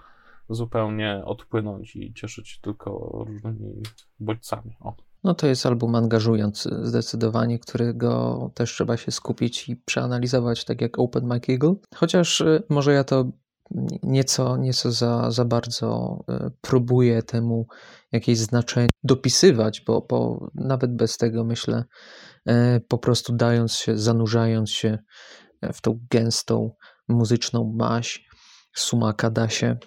zupełnie 0.50 1.22
odpłynąć 1.26 1.96
i 1.96 2.14
cieszyć 2.14 2.50
się 2.50 2.62
tylko 2.62 3.24
różnymi 3.28 3.82
bodźcami. 4.20 4.76
O. 4.80 4.96
No 5.24 5.34
to 5.34 5.48
jest 5.48 5.66
album 5.66 5.96
angażujący 5.96 6.70
zdecydowanie, 6.84 7.60
którego 7.60 8.52
też 8.54 8.72
trzeba 8.72 8.98
się 8.98 9.12
skupić 9.12 9.70
i 9.70 9.76
przeanalizować, 9.76 10.66
tak 10.66 10.82
jak 10.82 11.00
Open 11.00 11.30
Mike 11.34 11.54
Eagle. 11.54 11.76
Chociaż 11.96 12.42
y, 12.42 12.64
może 12.70 12.94
ja 12.94 13.04
to 13.04 13.26
nieco, 14.04 14.58
nieco 14.58 14.92
za, 14.92 15.32
za 15.32 15.46
bardzo 15.46 16.20
y, 16.30 16.52
próbuję 16.62 17.24
temu 17.24 17.68
jakieś 18.12 18.38
znaczenie 18.38 18.88
dopisywać, 19.04 19.82
bo, 19.88 20.06
bo 20.10 20.50
nawet 20.56 20.96
bez 20.96 21.18
tego 21.18 21.44
myślę, 21.44 21.84
E, 22.48 22.80
po 22.80 22.98
prostu 22.98 23.36
dając 23.36 23.74
się, 23.74 23.98
zanurzając 23.98 24.70
się 24.72 24.98
w 25.74 25.82
tą 25.82 26.00
gęstą 26.10 26.72
muzyczną 27.08 27.74
maść, 27.76 28.30
sumaka 28.76 29.30
da 29.30 29.50
się 29.50 29.78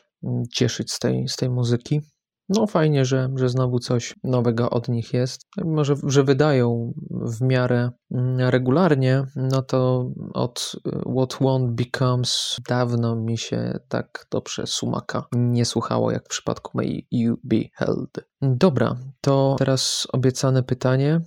cieszyć 0.53 0.93
z 0.93 0.99
tej, 0.99 1.29
z 1.29 1.37
tej 1.37 1.51
muzyki. 1.51 2.01
No 2.49 2.67
fajnie, 2.67 3.05
że, 3.05 3.31
że 3.37 3.49
znowu 3.49 3.79
coś 3.79 4.15
nowego 4.25 4.71
od 4.71 4.89
nich 4.89 5.13
jest. 5.13 5.47
Mimo, 5.57 5.85
że, 5.85 5.95
że 6.07 6.25
wydają 6.25 6.95
w 7.11 7.41
miarę 7.41 7.91
mm, 8.11 8.41
regularnie, 8.51 9.25
no 9.37 9.63
to 9.63 10.11
od 10.35 10.77
y, 10.87 10.91
What 10.91 11.35
Won't 11.41 11.71
Becomes 11.71 12.57
dawno 12.69 13.17
mi 13.17 13.39
się 13.39 13.79
tak 13.89 14.27
dobrze 14.31 14.67
sumaka 14.67 15.25
nie 15.33 15.65
słuchało, 15.65 16.11
jak 16.11 16.25
w 16.25 16.29
przypadku 16.29 16.71
May 16.75 17.07
You 17.11 17.37
Be 17.45 17.61
Held. 17.75 18.11
Dobra, 18.43 18.97
to 19.21 19.57
teraz 19.59 20.07
obiecane 20.13 20.63
pytanie. 20.63 21.21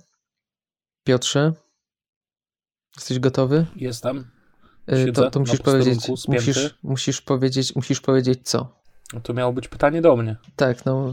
Piotrze, 1.04 1.52
jesteś 2.96 3.18
gotowy? 3.18 3.66
Jestem. 3.76 4.30
Y, 4.92 4.96
Siedzę 4.96 5.12
to, 5.12 5.30
to 5.30 5.40
musisz 5.40 5.60
powiedzieć, 5.60 6.08
musisz, 6.28 6.78
musisz 6.82 7.20
powiedzieć, 7.22 7.76
musisz 7.76 8.00
powiedzieć 8.00 8.48
co? 8.48 8.77
No 9.14 9.20
to 9.20 9.34
miało 9.34 9.52
być 9.52 9.68
pytanie 9.68 10.02
do 10.02 10.16
mnie. 10.16 10.36
Tak, 10.56 10.84
no 10.84 11.12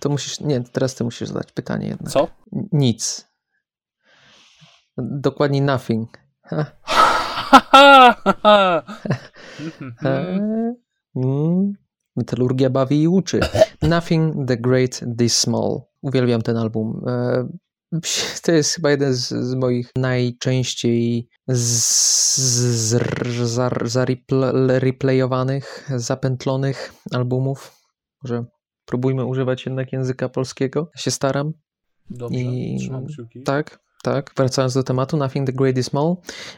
to 0.00 0.08
musisz, 0.08 0.40
nie, 0.40 0.60
teraz 0.60 0.94
ty 0.94 1.04
musisz 1.04 1.28
zadać 1.28 1.52
pytanie 1.52 1.88
jednak. 1.88 2.12
Co? 2.12 2.28
Nic. 2.72 3.28
Dokładnie 4.96 5.62
nothing. 5.62 6.18
Mm. 11.16 11.72
Metalurgia 12.16 12.70
bawi 12.70 13.02
i 13.02 13.08
uczy. 13.08 13.40
Nothing 13.82 14.48
the 14.48 14.56
Great 14.56 15.00
This 15.18 15.38
Small. 15.38 15.80
Uwielbiam 16.02 16.42
ten 16.42 16.56
album. 16.56 17.04
To 18.42 18.52
jest 18.52 18.74
chyba 18.74 18.90
jeden 18.90 19.14
z, 19.14 19.28
z 19.28 19.54
moich 19.54 19.90
najczęściej 19.96 21.28
zareplayowanych, 24.26 25.90
zapętlonych 25.96 26.94
albumów. 27.12 27.80
Może 28.22 28.44
próbujmy 28.84 29.24
używać 29.24 29.66
jednak 29.66 29.92
języka 29.92 30.28
polskiego. 30.28 30.90
Ja 30.96 31.02
się 31.02 31.10
staram. 31.10 31.52
Dobrze, 32.10 32.38
I... 32.38 32.76
trzymam 32.80 33.06
kciuki. 33.06 33.42
Tak, 33.42 33.78
tak. 34.02 34.32
Wracając 34.36 34.74
do 34.74 34.82
tematu, 34.82 35.16
Nothing 35.16 35.46
the 35.46 35.52
Great 35.52 35.78
is 35.78 35.86
Small. 35.86 36.16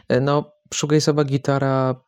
E, 0.09 0.21
no, 0.21 0.53
shoegaze'owa 0.75 1.25
gitara 1.25 2.06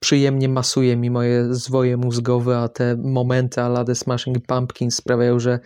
przyjemnie 0.00 0.48
masuje 0.48 0.96
mi 0.96 1.10
moje 1.10 1.54
zwoje 1.54 1.96
mózgowe, 1.96 2.58
a 2.58 2.68
te 2.68 2.96
momenty 2.96 3.60
ala 3.60 3.84
The 3.84 3.94
Smashing 3.94 4.46
Pumpkins 4.46 4.94
sprawiają, 4.94 5.38
że 5.38 5.60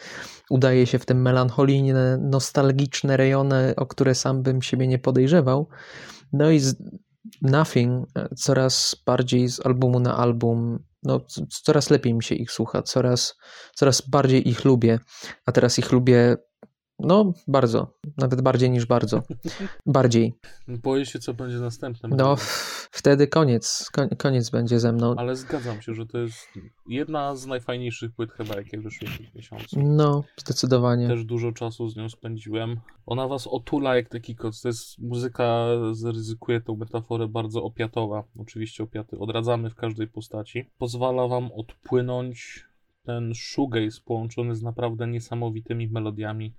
udaje 0.50 0.86
się 0.86 0.98
w 0.98 1.06
te 1.06 1.14
melancholijne, 1.14 2.18
nostalgiczne 2.18 3.16
rejony, 3.16 3.74
o 3.76 3.86
które 3.86 4.14
sam 4.14 4.42
bym 4.42 4.62
siebie 4.62 4.86
nie 4.86 4.98
podejrzewał. 4.98 5.68
No 6.32 6.50
i 6.50 6.60
Nothing 7.42 8.06
e, 8.16 8.28
coraz 8.34 8.96
bardziej 9.06 9.48
z 9.48 9.66
albumu 9.66 10.00
na 10.00 10.16
album, 10.16 10.84
no 11.02 11.20
coraz 11.64 11.90
lepiej 11.90 12.14
mi 12.14 12.22
się 12.22 12.34
ich 12.34 12.50
słucha, 12.50 12.82
coraz, 12.82 13.36
coraz 13.74 14.00
bardziej 14.00 14.48
ich 14.48 14.64
lubię, 14.64 14.98
a 15.46 15.52
teraz 15.52 15.78
ich 15.78 15.92
lubię 15.92 16.36
no, 16.98 17.32
bardzo. 17.48 17.94
Nawet 18.18 18.40
bardziej 18.40 18.70
niż 18.70 18.86
bardzo. 18.86 19.22
Bardziej. 19.86 20.34
Boję 20.68 21.06
się, 21.06 21.18
co 21.18 21.34
będzie 21.34 21.58
następnym. 21.58 22.12
No, 22.16 22.36
wtedy 22.90 23.28
koniec. 23.28 23.90
Koniec 24.18 24.50
będzie 24.50 24.80
ze 24.80 24.92
mną. 24.92 25.14
Ale 25.16 25.36
zgadzam 25.36 25.82
się, 25.82 25.94
że 25.94 26.06
to 26.06 26.18
jest 26.18 26.48
jedna 26.88 27.36
z 27.36 27.46
najfajniejszych 27.46 28.12
płyt 28.12 28.32
chyba, 28.32 28.56
jakie 28.56 28.78
wyszły 28.78 29.08
w 29.08 29.16
tym 29.16 29.26
miesiącu. 29.34 29.80
No, 29.82 30.24
zdecydowanie. 30.36 31.08
Też 31.08 31.24
dużo 31.24 31.52
czasu 31.52 31.88
z 31.88 31.96
nią 31.96 32.08
spędziłem. 32.08 32.80
Ona 33.06 33.28
was 33.28 33.46
otula 33.46 33.96
jak 33.96 34.08
taki 34.08 34.36
koc. 34.36 34.62
To 34.62 34.68
jest 34.68 34.98
muzyka, 34.98 35.66
zaryzykuję 35.92 36.60
tą 36.60 36.76
metaforę, 36.76 37.28
bardzo 37.28 37.62
opiatowa. 37.62 38.24
Oczywiście 38.38 38.84
opiaty 38.84 39.18
odradzamy 39.18 39.70
w 39.70 39.74
każdej 39.74 40.08
postaci. 40.08 40.70
Pozwala 40.78 41.28
wam 41.28 41.52
odpłynąć 41.52 42.64
ten 43.02 43.32
shoegaze 43.34 44.00
połączony 44.04 44.54
z 44.54 44.62
naprawdę 44.62 45.06
niesamowitymi 45.06 45.88
melodiami 45.88 46.54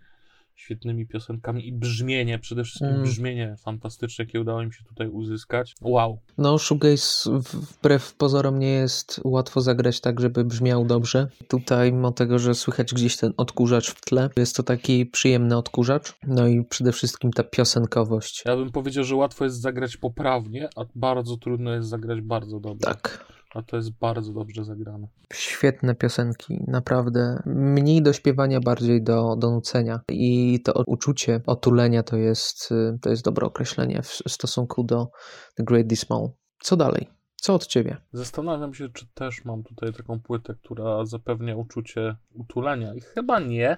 świetnymi 0.55 1.07
piosenkami 1.07 1.67
i 1.67 1.73
brzmienie, 1.73 2.39
przede 2.39 2.63
wszystkim 2.63 2.87
mm. 2.87 3.03
brzmienie 3.03 3.55
fantastyczne, 3.59 4.25
jakie 4.25 4.41
udało 4.41 4.65
mi 4.65 4.73
się 4.73 4.83
tutaj 4.83 5.07
uzyskać. 5.07 5.75
Wow. 5.81 6.19
No, 6.37 6.57
shoegaze 6.57 7.39
wbrew 7.53 8.13
pozorom 8.13 8.59
nie 8.59 8.71
jest 8.71 9.21
łatwo 9.23 9.61
zagrać 9.61 10.01
tak, 10.01 10.19
żeby 10.19 10.45
brzmiał 10.45 10.85
dobrze. 10.85 11.27
Tutaj, 11.47 11.93
mimo 11.93 12.11
tego, 12.11 12.39
że 12.39 12.55
słychać 12.55 12.93
gdzieś 12.93 13.17
ten 13.17 13.33
odkurzacz 13.37 13.89
w 13.89 14.01
tle, 14.01 14.29
jest 14.37 14.55
to 14.55 14.63
taki 14.63 15.05
przyjemny 15.05 15.57
odkurzacz. 15.57 16.13
No 16.27 16.47
i 16.47 16.63
przede 16.63 16.91
wszystkim 16.91 17.31
ta 17.31 17.43
piosenkowość. 17.43 18.43
Ja 18.45 18.55
bym 18.55 18.71
powiedział, 18.71 19.03
że 19.03 19.15
łatwo 19.15 19.43
jest 19.43 19.61
zagrać 19.61 19.97
poprawnie, 19.97 20.69
a 20.75 20.81
bardzo 20.95 21.37
trudno 21.37 21.71
jest 21.71 21.89
zagrać 21.89 22.21
bardzo 22.21 22.59
dobrze. 22.59 22.85
Tak. 22.85 23.25
A 23.55 23.61
to 23.61 23.75
jest 23.75 23.91
bardzo 23.91 24.33
dobrze 24.33 24.63
zagrane. 24.63 25.07
Świetne 25.33 25.95
piosenki, 25.95 26.63
naprawdę. 26.67 27.41
Mniej 27.45 28.01
do 28.01 28.13
śpiewania, 28.13 28.59
bardziej 28.59 29.03
do, 29.03 29.35
do 29.35 29.51
nucenia. 29.51 29.99
I 30.09 30.59
to 30.63 30.83
uczucie 30.85 31.41
otulenia 31.45 32.03
to 32.03 32.17
jest, 32.17 32.69
to 33.01 33.09
jest 33.09 33.23
dobre 33.23 33.47
określenie 33.47 34.01
w 34.01 34.07
stosunku 34.07 34.83
do 34.83 35.07
The 35.55 35.63
Great 35.63 35.87
Dismal. 35.87 36.29
Co 36.61 36.77
dalej? 36.77 37.14
Co 37.35 37.53
od 37.53 37.67
ciebie? 37.67 37.97
Zastanawiam 38.13 38.73
się, 38.73 38.89
czy 38.89 39.05
też 39.13 39.45
mam 39.45 39.63
tutaj 39.63 39.93
taką 39.93 40.19
płytę, 40.19 40.55
która 40.63 41.05
zapewnia 41.05 41.55
uczucie 41.55 42.15
utulenia. 42.33 42.93
I 42.93 43.01
chyba 43.01 43.39
nie, 43.39 43.77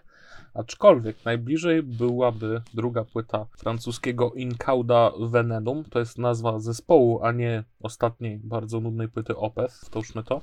aczkolwiek 0.54 1.26
najbliżej 1.26 1.84
byłaby 1.84 2.62
druga 2.74 3.06
płyta 3.06 3.46
francuskiego 3.58 4.32
Incauda 4.34 5.12
Venenum. 5.20 5.84
To 5.84 6.00
jest 6.00 6.18
nazwa 6.18 6.60
zespołu, 6.60 7.24
a 7.24 7.32
nie 7.32 7.64
ostatniej 7.80 8.40
bardzo 8.44 8.80
nudnej 8.80 9.08
płyty 9.08 9.36
Opeth. 9.36 9.76
Wtążmy 9.86 10.24
to. 10.24 10.42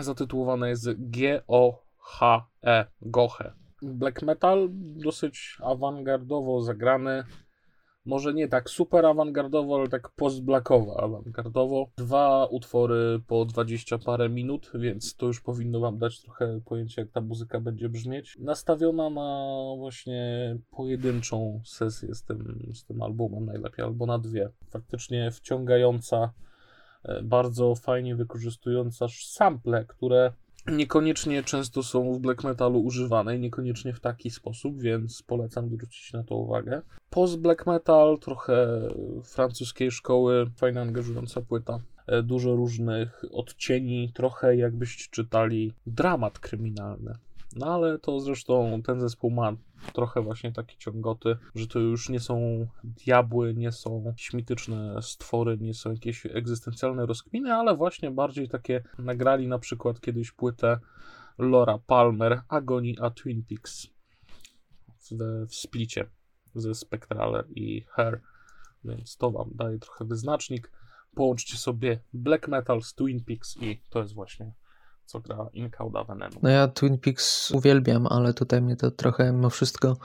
Zatytułowane 0.00 0.68
jest 0.68 0.88
G-O-H-E, 1.10 2.86
Goche. 3.02 3.52
Black 3.82 4.22
metal, 4.22 4.68
dosyć 4.72 5.58
awangardowo 5.62 6.62
zagrany, 6.62 7.24
może 8.06 8.34
nie 8.34 8.48
tak 8.48 8.70
super 8.70 9.06
awangardowo, 9.06 9.76
ale 9.76 9.88
tak 9.88 10.10
post-blackowo 10.10 11.00
awangardowo. 11.00 11.90
Dwa 11.96 12.46
utwory 12.46 13.20
po 13.26 13.44
20 13.44 13.98
parę 13.98 14.28
minut, 14.28 14.70
więc 14.74 15.16
to 15.16 15.26
już 15.26 15.40
powinno 15.40 15.80
Wam 15.80 15.98
dać 15.98 16.20
trochę 16.20 16.60
pojęcie, 16.64 17.02
jak 17.02 17.10
ta 17.10 17.20
muzyka 17.20 17.60
będzie 17.60 17.88
brzmieć. 17.88 18.36
Nastawiona 18.40 19.10
na 19.10 19.54
właśnie 19.76 20.56
pojedynczą 20.70 21.60
sesję 21.64 22.14
z 22.14 22.22
tym, 22.22 22.58
z 22.74 22.84
tym 22.84 23.02
albumem 23.02 23.46
najlepiej, 23.46 23.84
albo 23.84 24.06
na 24.06 24.18
dwie. 24.18 24.48
Faktycznie 24.70 25.30
wciągająca, 25.30 26.32
e, 27.02 27.22
bardzo 27.22 27.74
fajnie 27.74 28.16
wykorzystująca 28.16 29.06
sample, 29.08 29.84
które 29.84 30.32
niekoniecznie 30.66 31.42
często 31.42 31.82
są 31.82 32.12
w 32.12 32.18
black 32.18 32.44
metalu 32.44 32.80
używane 32.80 33.36
i 33.36 33.40
niekoniecznie 33.40 33.92
w 33.92 34.00
taki 34.00 34.30
sposób, 34.30 34.80
więc 34.80 35.22
polecam 35.22 35.68
zwrócić 35.68 36.12
na 36.12 36.24
to 36.24 36.36
uwagę. 36.36 36.82
Post 37.10 37.38
black 37.38 37.66
metal, 37.66 38.18
trochę 38.18 38.80
francuskiej 39.24 39.90
szkoły, 39.90 40.50
fajna, 40.56 40.80
angażująca 40.80 41.40
płyta. 41.40 41.80
E, 42.06 42.22
dużo 42.22 42.56
różnych 42.56 43.22
odcieni, 43.32 44.12
trochę 44.14 44.56
jakbyście 44.56 45.04
czytali 45.10 45.72
dramat 45.86 46.38
kryminalny. 46.38 47.14
No 47.56 47.66
ale 47.66 47.98
to 47.98 48.20
zresztą 48.20 48.82
ten 48.82 49.00
zespół 49.00 49.30
ma 49.30 49.52
trochę 49.92 50.22
właśnie 50.22 50.52
takie 50.52 50.76
ciągoty, 50.76 51.36
że 51.54 51.66
to 51.66 51.78
już 51.78 52.08
nie 52.08 52.20
są 52.20 52.66
diabły, 52.84 53.54
nie 53.54 53.72
są 53.72 54.14
śmityczne 54.16 55.02
stwory, 55.02 55.58
nie 55.58 55.74
są 55.74 55.92
jakieś 55.92 56.26
egzystencjalne 56.26 57.06
rozkminy, 57.06 57.54
ale 57.54 57.76
właśnie 57.76 58.10
bardziej 58.10 58.48
takie 58.48 58.82
nagrali 58.98 59.48
na 59.48 59.58
przykład 59.58 60.00
kiedyś 60.00 60.32
płytę 60.32 60.78
Laura 61.38 61.78
Palmer 61.78 62.42
Agony 62.48 62.92
a 63.00 63.10
Twin 63.10 63.44
Peaks 63.44 63.86
w, 65.00 65.10
w 65.48 65.54
splicie 65.54 66.06
ze 66.54 66.74
Spectrale 66.74 67.44
i 67.48 67.84
Hair, 67.88 68.20
więc 68.84 69.16
to 69.16 69.30
wam 69.30 69.50
daje 69.54 69.78
trochę 69.78 70.04
wyznacznik. 70.04 70.72
Połączcie 71.14 71.56
sobie 71.56 72.00
black 72.12 72.48
metal 72.48 72.82
z 72.82 72.94
Twin 72.94 73.24
Peaks 73.24 73.56
i 73.62 73.82
to 73.90 74.02
jest 74.02 74.14
właśnie 74.14 74.52
co 75.06 75.20
gra 75.20 75.48
Incauda 75.52 76.04
Venenu. 76.04 76.36
No 76.42 76.48
ja 76.48 76.68
Twin 76.68 76.98
Peaks 76.98 77.50
uwielbiam, 77.50 78.06
ale 78.06 78.34
tutaj 78.34 78.62
mnie 78.62 78.76
to 78.76 78.90
trochę 78.90 79.32
mimo 79.32 79.50
wszystko 79.50 79.96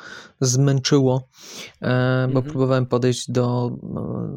zmęczyło, 0.41 1.29
e, 1.81 2.27
bo 2.33 2.39
mhm. 2.39 2.45
próbowałem 2.45 2.85
podejść 2.85 3.31
do 3.31 3.71
no, 3.83 4.29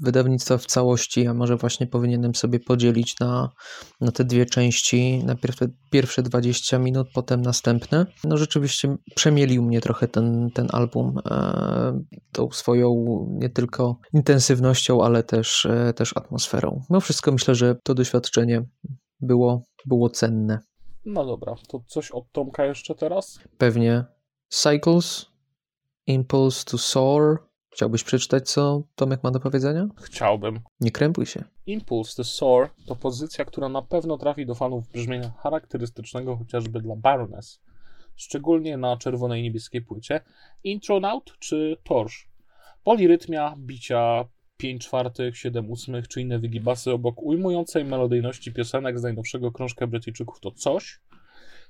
wydawnictwa 0.00 0.58
w 0.58 0.66
całości, 0.66 1.26
a 1.26 1.34
może 1.34 1.56
właśnie 1.56 1.86
powinienem 1.86 2.34
sobie 2.34 2.60
podzielić 2.60 3.18
na, 3.20 3.50
na 4.00 4.12
te 4.12 4.24
dwie 4.24 4.46
części, 4.46 5.24
najpierw 5.24 5.56
te 5.56 5.68
pierwsze 5.90 6.22
20 6.22 6.78
minut, 6.78 7.08
potem 7.14 7.42
następne. 7.42 8.06
No 8.24 8.36
rzeczywiście 8.36 8.96
przemielił 9.14 9.62
mnie 9.62 9.80
trochę 9.80 10.08
ten, 10.08 10.50
ten 10.54 10.68
album 10.72 11.14
e, 11.30 12.00
tą 12.32 12.50
swoją 12.50 12.94
nie 13.30 13.50
tylko 13.50 13.98
intensywnością, 14.14 15.02
ale 15.02 15.22
też, 15.22 15.66
e, 15.66 15.92
też 15.92 16.16
atmosferą. 16.16 16.82
No 16.90 17.00
wszystko 17.00 17.32
myślę, 17.32 17.54
że 17.54 17.74
to 17.82 17.94
doświadczenie 17.94 18.64
było, 19.20 19.62
było 19.86 20.10
cenne. 20.10 20.60
No 21.04 21.26
dobra, 21.26 21.54
to 21.68 21.80
coś 21.86 22.10
od 22.10 22.32
Tomka 22.32 22.64
jeszcze 22.64 22.94
teraz? 22.94 23.40
Pewnie. 23.58 24.04
Cycles, 24.48 25.26
Impulse 26.06 26.64
to 26.64 26.78
Soar. 26.78 27.38
Chciałbyś 27.70 28.04
przeczytać, 28.04 28.50
co 28.50 28.82
Tomek 28.94 29.22
ma 29.24 29.30
do 29.30 29.40
powiedzenia? 29.40 29.88
Chciałbym. 29.96 30.60
Nie 30.80 30.90
krępuj 30.90 31.26
się. 31.26 31.44
Impulse 31.66 32.16
to 32.16 32.24
Soar 32.24 32.70
to 32.86 32.96
pozycja, 32.96 33.44
która 33.44 33.68
na 33.68 33.82
pewno 33.82 34.18
trafi 34.18 34.46
do 34.46 34.54
fanów 34.54 34.88
brzmienia 34.88 35.30
charakterystycznego 35.30 36.36
chociażby 36.36 36.80
dla 36.80 36.96
Baroness. 36.96 37.60
Szczególnie 38.16 38.76
na 38.76 38.96
czerwonej 38.96 39.42
niebieskiej 39.42 39.82
płycie. 39.82 40.20
Intronaut 40.64 41.36
czy 41.38 41.76
Torch. 41.84 42.12
Polirytmia, 42.84 43.54
bicia, 43.58 44.24
5 44.58 44.82
czwartych, 44.82 45.38
7 45.38 45.70
ósmych 45.70 46.08
czy 46.08 46.20
inne 46.20 46.38
wygibasy 46.38 46.92
obok 46.92 47.22
ujmującej 47.22 47.84
melodyjności 47.84 48.52
piosenek 48.52 48.98
z 48.98 49.02
najnowszego 49.02 49.52
krążka 49.52 49.86
Brytyjczyków 49.86 50.40
to 50.40 50.50
coś, 50.50 51.00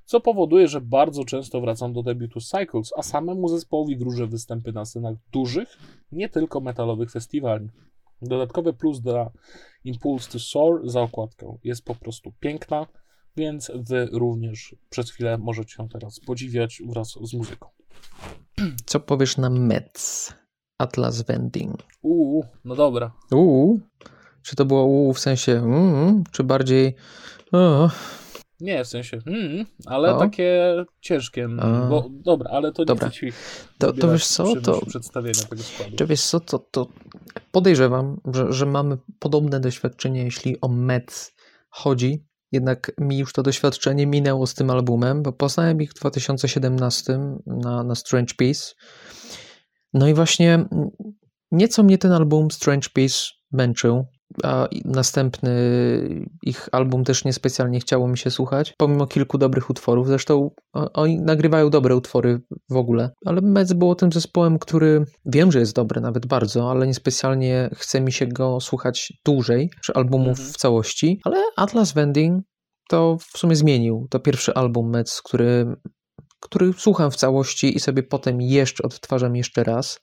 co 0.05 0.21
powoduje, 0.21 0.69
że 0.69 0.81
bardzo 0.81 1.25
często 1.25 1.61
wracam 1.61 1.93
do 1.93 2.03
debiutu 2.03 2.41
Cycles, 2.41 2.93
a 2.97 3.03
samemu 3.03 3.49
zespołowi 3.49 3.97
wróżę 3.97 4.27
występy 4.27 4.73
na 4.73 4.85
scenach 4.85 5.15
dużych, 5.33 5.79
nie 6.13 6.29
tylko 6.29 6.61
metalowych 6.61 7.11
festiwali. 7.11 7.69
Dodatkowy 8.23 8.73
plus 8.73 9.01
dla 9.01 9.31
Impulse 9.85 10.31
to 10.31 10.39
Soar 10.39 10.81
za 10.85 11.01
okładkę 11.01 11.57
jest 11.65 11.85
po 11.85 11.95
prostu 11.95 12.33
piękna, 12.41 12.87
więc 13.37 13.73
wy 13.75 14.09
również 14.13 14.77
przez 14.91 15.11
chwilę 15.11 15.39
możecie 15.39 15.83
ją 15.83 15.89
teraz 15.89 16.21
podziwiać 16.21 16.83
wraz 16.87 17.19
z 17.23 17.35
muzyką. 17.35 17.69
Co 18.87 19.01
powiesz 19.01 19.37
na 19.37 19.51
Mets? 19.51 20.35
Atlas 20.79 21.23
Vending. 21.23 21.77
Uuu, 22.03 22.45
no 22.65 22.75
dobra. 22.77 23.11
Uuu. 23.33 23.81
Czy 24.43 24.57
to 24.57 24.65
było 24.65 24.85
uuu 24.85 25.15
w 25.15 25.21
sensie 25.21 25.53
mm, 25.53 26.25
czy 26.33 26.45
bardziej 26.45 26.95
uh. 27.53 27.93
Nie, 28.61 28.85
w 28.85 28.89
sensie 28.89 29.19
mm, 29.27 29.67
ale 29.87 30.15
o? 30.15 30.19
takie 30.19 30.75
ciężkie. 31.01 31.49
Bo, 31.89 32.09
dobra, 32.11 32.51
ale 32.51 32.73
to 32.73 32.83
nie 32.83 32.87
dobra. 32.87 33.09
chcę 33.09 33.19
ci 33.19 33.33
to, 33.79 33.93
to 33.93 34.13
wiesz 34.13 34.27
co, 34.27 34.57
to 34.57 34.87
przedstawienia 34.87 35.43
tego 35.51 35.63
składu. 35.63 35.97
Czy 35.97 36.07
wiesz 36.07 36.23
co, 36.23 36.41
to, 36.41 36.59
to 36.59 36.87
podejrzewam, 37.53 38.21
że, 38.35 38.53
że 38.53 38.67
mamy 38.67 38.99
podobne 39.19 39.61
doświadczenie, 39.61 40.25
jeśli 40.25 40.61
o 40.61 40.69
Mets 40.69 41.33
chodzi, 41.71 42.25
jednak 42.53 42.93
mi 42.99 43.19
już 43.19 43.33
to 43.33 43.43
doświadczenie 43.43 44.07
minęło 44.07 44.47
z 44.47 44.55
tym 44.55 44.71
albumem, 44.71 45.23
bo 45.23 45.33
poznałem 45.33 45.83
ich 45.83 45.91
w 45.91 45.95
2017 45.95 47.19
na, 47.47 47.85
na 47.85 47.95
Strange 47.95 48.35
Peace. 48.35 48.75
No 49.95 50.09
i 50.09 50.15
właśnie 50.15 50.65
nieco 51.53 51.83
mnie 51.83 51.99
ten 51.99 52.13
album 52.13 52.51
Strange 52.51 52.89
Peace 52.95 53.17
męczył 53.53 54.05
a 54.43 54.69
następny 54.85 55.51
ich 56.43 56.69
album 56.73 57.05
też 57.05 57.25
niespecjalnie 57.25 57.81
chciało 57.81 58.09
mi 58.09 58.19
się 58.19 58.31
słuchać, 58.31 58.75
pomimo 58.79 59.07
kilku 59.07 59.39
dobrych 59.39 59.71
utworów. 59.71 60.07
Zresztą 60.07 60.51
oni 60.73 61.21
nagrywają 61.21 61.71
dobre 61.71 61.97
utwory 61.97 62.41
w 62.71 62.77
ogóle, 62.77 63.11
ale 63.27 63.41
Metz 63.41 63.73
było 63.73 63.95
tym 63.95 64.13
zespołem, 64.13 64.59
który 64.59 65.05
wiem, 65.27 65.53
że 65.53 65.59
jest 65.59 65.75
dobry 65.75 66.01
nawet 66.01 66.27
bardzo, 66.27 66.71
ale 66.71 66.87
niespecjalnie 66.87 67.71
chce 67.75 68.01
mi 68.01 68.13
się 68.13 68.27
go 68.27 68.61
słuchać 68.61 69.13
dłużej, 69.25 69.71
czy 69.85 69.93
albumów 69.93 70.29
mhm. 70.29 70.49
w 70.49 70.57
całości, 70.57 71.21
ale 71.25 71.37
Atlas 71.57 71.93
Vending 71.93 72.45
to 72.89 73.17
w 73.21 73.39
sumie 73.39 73.57
zmienił. 73.57 74.07
To 74.11 74.21
pierwszy 74.21 74.55
album 74.55 74.91
Metz, 74.91 75.23
który 75.23 75.77
który 76.41 76.73
słucham 76.73 77.11
w 77.11 77.17
całości 77.17 77.77
i 77.77 77.81
sobie 77.81 78.03
potem 78.03 78.41
jeszcze 78.41 78.83
odtwarzam 78.83 79.37
jeszcze 79.37 79.65
raz. 79.65 80.01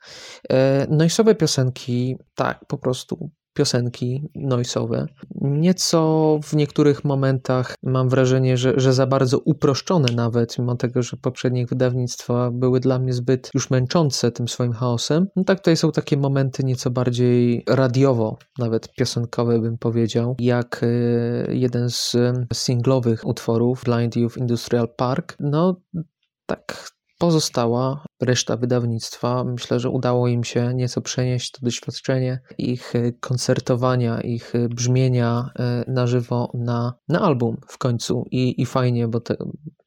E, 0.50 0.88
no 0.90 1.06
i 1.06 1.10
sobie 1.10 1.36
piosenki, 1.36 2.18
tak, 2.36 2.66
po 2.68 2.78
prostu 2.78 3.30
piosenki 3.56 4.30
noisowe. 4.36 5.06
Nieco 5.42 6.40
w 6.44 6.54
niektórych 6.54 7.04
momentach 7.04 7.76
mam 7.84 8.10
wrażenie, 8.10 8.58
że, 8.58 8.74
że 8.78 8.94
za 8.94 9.08
bardzo 9.08 9.40
uproszczone 9.40 10.08
nawet, 10.16 10.60
mimo 10.60 10.76
tego, 10.76 11.04
że 11.04 11.18
poprzednie 11.18 11.66
wydawnictwa 11.66 12.52
były 12.52 12.80
dla 12.80 13.00
mnie 13.00 13.14
zbyt 13.14 13.50
już 13.54 13.70
męczące 13.70 14.32
tym 14.32 14.48
swoim 14.48 14.74
chaosem. 14.74 15.28
No 15.36 15.44
tak, 15.44 15.60
tutaj 15.60 15.78
są 15.78 15.92
takie 15.92 16.18
momenty 16.18 16.64
nieco 16.64 16.92
bardziej 16.92 17.64
radiowo, 17.70 18.38
nawet 18.60 18.94
piosenkowe 18.94 19.60
bym 19.60 19.78
powiedział, 19.78 20.36
jak 20.40 20.82
e, 20.84 21.56
jeden 21.56 21.90
z 21.90 22.16
singlowych 22.54 23.28
utworów 23.28 23.84
Blind 23.84 24.16
Youth 24.16 24.38
Industrial 24.38 24.88
Park. 24.98 25.36
No 25.40 25.82
tak, 26.46 26.96
Pozostała 27.18 28.06
reszta 28.22 28.58
wydawnictwa, 28.58 29.44
myślę, 29.44 29.80
że 29.80 29.90
udało 29.90 30.28
im 30.28 30.44
się 30.44 30.74
nieco 30.74 31.02
przenieść 31.02 31.52
to 31.52 31.60
doświadczenie 31.62 32.40
ich 32.58 32.96
e, 32.96 33.12
koncertowania, 33.12 34.22
ich 34.22 34.56
e, 34.56 34.70
brzmienia 34.70 35.50
e, 35.60 35.84
na 35.88 36.08
żywo 36.08 36.52
na, 36.54 36.94
na 37.08 37.22
album 37.22 37.58
w 37.68 37.78
końcu. 37.78 38.26
I, 38.32 38.62
i 38.62 38.66
fajnie, 38.66 39.08
bo, 39.08 39.20
te, 39.20 39.36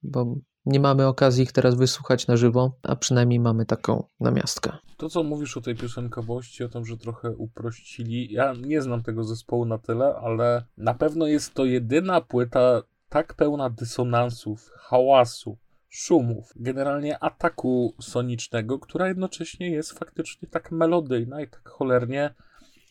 bo 0.03 0.35
nie 0.66 0.81
mamy 0.81 1.07
okazji 1.07 1.42
ich 1.44 1.53
teraz 1.53 1.75
wysłuchać 1.75 2.27
na 2.27 2.37
żywo, 2.37 2.73
a 2.83 2.97
przynajmniej 2.97 3.40
mamy 3.40 3.66
taką 3.66 4.05
namiastkę. 4.21 4.73
To, 4.97 5.09
co 5.09 5.23
mówisz 5.23 5.57
o 5.57 5.61
tej 5.61 5.77
piosenkowości, 5.77 6.64
o 6.64 6.68
tym, 6.68 6.85
że 6.85 6.97
trochę 6.97 7.31
uprościli, 7.31 8.33
ja 8.33 8.55
nie 8.66 8.83
znam 8.83 9.03
tego 9.03 9.25
zespołu 9.25 9.64
na 9.64 9.79
tyle, 9.79 10.14
ale 10.14 10.64
na 10.77 10.94
pewno 10.94 11.27
jest 11.27 11.55
to 11.55 11.64
jedyna 11.64 12.21
płyta 12.21 12.83
tak 13.09 13.35
pełna 13.35 13.71
dysonansów, 13.71 14.71
hałasu, 14.77 15.59
szumów, 15.88 16.53
generalnie 16.57 17.24
ataku 17.24 17.94
sonicznego, 18.01 18.79
która 18.79 19.09
jednocześnie 19.09 19.70
jest 19.70 19.92
faktycznie 19.92 20.48
tak 20.48 20.72
melodyjna 20.72 21.42
i 21.42 21.48
tak 21.48 21.68
cholernie 21.68 22.35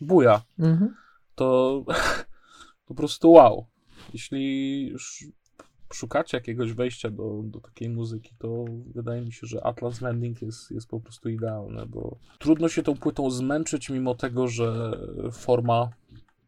buja. 0.01 0.41
Mhm. 0.59 0.95
To 1.35 1.83
po 2.87 2.95
prostu 2.95 3.31
wow. 3.31 3.65
Jeśli 4.13 4.93
szukacie 5.93 6.37
jakiegoś 6.37 6.73
wejścia 6.73 7.09
do, 7.09 7.41
do 7.43 7.59
takiej 7.59 7.89
muzyki, 7.89 8.35
to 8.39 8.65
wydaje 8.95 9.21
mi 9.21 9.33
się, 9.33 9.47
że 9.47 9.65
Atlas 9.65 10.01
Landing 10.01 10.41
jest, 10.41 10.71
jest 10.71 10.87
po 10.87 10.99
prostu 10.99 11.29
idealny, 11.29 11.85
bo 11.85 12.17
trudno 12.39 12.69
się 12.69 12.83
tą 12.83 12.95
płytą 12.95 13.31
zmęczyć, 13.31 13.89
mimo 13.89 14.15
tego, 14.15 14.47
że 14.47 14.91
forma 15.31 15.89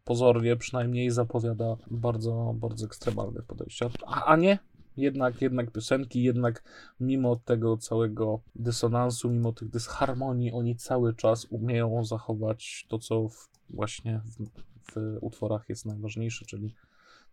pozornie 0.04 0.56
przynajmniej 0.56 1.10
zapowiada 1.10 1.76
bardzo, 1.90 2.54
bardzo 2.56 2.86
ekstremalne 2.86 3.42
podejścia. 3.42 3.90
A, 4.06 4.24
a 4.24 4.36
nie, 4.36 4.58
jednak, 4.96 5.42
jednak 5.42 5.70
piosenki, 5.70 6.22
jednak 6.22 6.62
mimo 7.00 7.36
tego 7.36 7.76
całego 7.76 8.40
dysonansu, 8.54 9.30
mimo 9.30 9.52
tych 9.52 9.68
dysharmonii, 9.68 10.52
oni 10.52 10.76
cały 10.76 11.14
czas 11.14 11.46
umieją 11.50 12.04
zachować 12.04 12.86
to, 12.88 12.98
co 12.98 13.28
w, 13.28 13.48
właśnie 13.70 14.20
w, 14.24 14.50
w 14.92 15.18
utworach 15.20 15.68
jest 15.68 15.86
najważniejsze, 15.86 16.44
czyli 16.44 16.74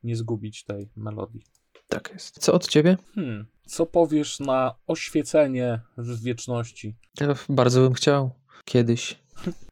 nie 0.03 0.15
zgubić 0.15 0.63
tej 0.63 0.89
melodii. 0.95 1.43
Tak 1.87 2.09
jest. 2.13 2.39
Co 2.39 2.53
od 2.53 2.67
ciebie? 2.67 2.97
Hmm. 3.15 3.45
Co 3.65 3.85
powiesz 3.85 4.39
na 4.39 4.75
oświecenie 4.87 5.81
w 5.97 6.23
wieczności? 6.23 6.95
Ja 7.19 7.35
bardzo 7.49 7.81
bym 7.81 7.93
chciał. 7.93 8.31
Kiedyś. 8.65 9.19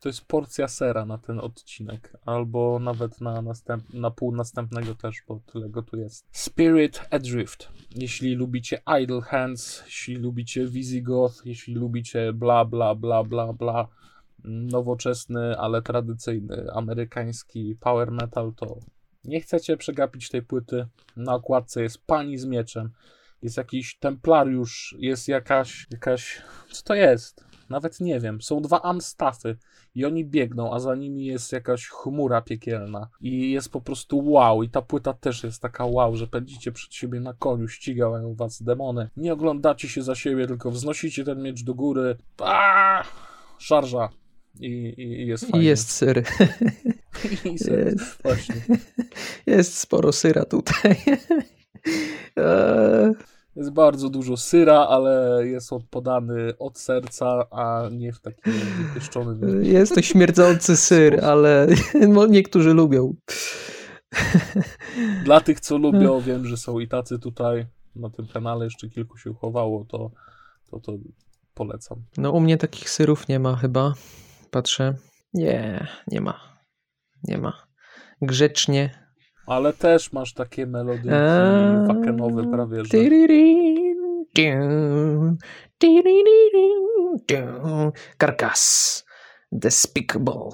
To 0.01 0.09
jest 0.09 0.25
porcja 0.25 0.67
sera 0.67 1.05
na 1.05 1.17
ten 1.17 1.39
odcinek, 1.39 2.17
albo 2.25 2.79
nawet 2.79 3.21
na, 3.21 3.41
następ, 3.41 3.93
na 3.93 4.11
pół 4.11 4.35
następnego 4.35 4.95
też, 4.95 5.23
bo 5.27 5.39
tyle 5.45 5.69
go 5.69 5.83
tu 5.83 5.97
jest. 5.97 6.25
Spirit 6.31 7.01
Adrift. 7.11 7.69
Jeśli 7.95 8.35
lubicie 8.35 8.81
Idle 9.01 9.21
Hands, 9.21 9.83
jeśli 9.85 10.15
lubicie 10.15 10.67
Visigoth, 10.67 11.45
jeśli 11.45 11.75
lubicie 11.75 12.33
bla 12.33 12.65
bla 12.65 12.95
bla 12.95 13.23
bla 13.23 13.53
bla, 13.53 13.87
nowoczesny, 14.43 15.57
ale 15.57 15.81
tradycyjny 15.81 16.71
amerykański 16.73 17.75
power 17.79 18.11
metal, 18.11 18.53
to 18.55 18.79
nie 19.23 19.41
chcecie 19.41 19.77
przegapić 19.77 20.29
tej 20.29 20.41
płyty. 20.41 20.87
Na 21.15 21.35
okładce 21.35 21.83
jest 21.83 22.05
pani 22.05 22.37
z 22.37 22.45
mieczem, 22.45 22.89
jest 23.41 23.57
jakiś 23.57 23.97
templariusz, 23.99 24.95
jest 24.99 25.27
jakaś, 25.27 25.87
jakaś, 25.91 26.41
co 26.71 26.83
to 26.83 26.95
jest? 26.95 27.44
Nawet 27.69 27.99
nie 27.99 28.19
wiem. 28.19 28.41
Są 28.41 28.61
dwa 28.61 28.81
amstafy 28.81 29.57
i 29.95 30.05
oni 30.05 30.25
biegną, 30.25 30.73
a 30.73 30.79
za 30.79 30.95
nimi 30.95 31.25
jest 31.25 31.51
jakaś 31.51 31.87
chmura 31.87 32.41
piekielna. 32.41 33.07
I 33.21 33.51
jest 33.51 33.69
po 33.69 33.81
prostu 33.81 34.31
wow. 34.31 34.63
I 34.63 34.69
ta 34.69 34.81
płyta 34.81 35.13
też 35.13 35.43
jest 35.43 35.61
taka 35.61 35.85
wow, 35.85 36.15
że 36.15 36.27
pędzicie 36.27 36.71
przed 36.71 36.93
siebie 36.93 37.19
na 37.19 37.33
koniu, 37.33 37.67
ścigają 37.67 38.35
was 38.35 38.63
demony. 38.63 39.09
Nie 39.17 39.33
oglądacie 39.33 39.89
się 39.89 40.01
za 40.03 40.15
siebie, 40.15 40.47
tylko 40.47 40.71
wznosicie 40.71 41.23
ten 41.23 41.41
miecz 41.41 41.63
do 41.63 41.73
góry. 41.73 42.17
Aaaa! 42.39 43.03
Szarża. 43.57 44.09
I, 44.59 44.93
i 44.97 45.27
jest 45.27 45.45
fajnie. 45.45 45.65
Jest 45.65 45.91
syr. 45.91 46.23
I. 47.45 47.51
Jest. 47.51 48.23
Właśnie. 48.23 48.55
Jest 49.45 49.77
sporo 49.77 50.11
syra 50.11 50.45
tutaj. 50.45 50.95
Eee. 52.35 53.13
Jest 53.55 53.71
bardzo 53.71 54.09
dużo 54.09 54.37
syra, 54.37 54.87
ale 54.89 55.41
jest 55.47 55.73
on 55.73 55.81
podany 55.89 56.57
od 56.59 56.79
serca, 56.79 57.45
a 57.51 57.89
nie 57.91 58.13
w 58.13 58.19
taki 58.19 58.51
wypieszczony. 58.51 59.37
Jest 59.73 59.95
to 59.95 60.01
śmierdzący 60.01 60.77
syr, 60.77 61.25
ale 61.25 61.67
niektórzy 62.29 62.73
lubią. 62.73 63.13
Dla 65.25 65.41
tych, 65.41 65.59
co 65.59 65.77
lubią, 65.77 66.21
wiem, 66.21 66.45
że 66.45 66.57
są 66.57 66.79
i 66.79 66.87
tacy 66.87 67.19
tutaj 67.19 67.65
na 67.95 68.09
tym 68.09 68.27
kanale, 68.27 68.65
jeszcze 68.65 68.89
kilku 68.89 69.17
się 69.17 69.31
uchowało, 69.31 69.85
to, 69.85 70.11
to, 70.71 70.79
to 70.79 70.93
polecam. 71.53 72.03
No 72.17 72.31
u 72.31 72.39
mnie 72.39 72.57
takich 72.57 72.89
syrów 72.89 73.27
nie 73.27 73.39
ma 73.39 73.55
chyba. 73.55 73.93
Patrzę. 74.51 74.93
Nie, 75.33 75.87
nie 76.07 76.21
ma. 76.21 76.59
Nie 77.23 77.37
ma. 77.37 77.67
Grzecznie 78.21 79.04
ale 79.47 79.73
też 79.73 80.13
masz 80.13 80.33
takie 80.33 80.65
melodie 80.65 81.11
wakenowe 81.87 82.51
prawie, 82.51 82.85
że... 82.85 82.89
Karkas. 88.17 89.05
Despicable. 89.51 90.49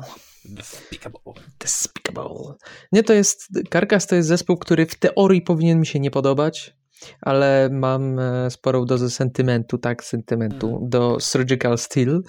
Despicable. 0.45 1.34
Despicable. 1.60 2.54
Nie, 2.91 3.04
to 3.04 3.13
jest... 3.13 3.49
Karkas 3.69 4.08
to 4.08 4.15
jest 4.15 4.27
zespół, 4.27 4.58
który 4.58 4.86
w 4.86 4.95
teorii 4.95 5.41
powinien 5.41 5.80
mi 5.80 5.86
się 5.86 5.99
nie 5.99 6.12
podobać, 6.12 6.75
ale 7.22 7.70
mam 7.72 8.20
e, 8.20 8.52
sporą 8.52 8.86
dozę 8.86 9.10
sentymentu, 9.10 9.78
tak, 9.78 10.04
sentymentu 10.04 10.78
mm. 10.78 10.90
do 10.90 11.18
Surgical 11.20 11.78
Steel, 11.78 12.24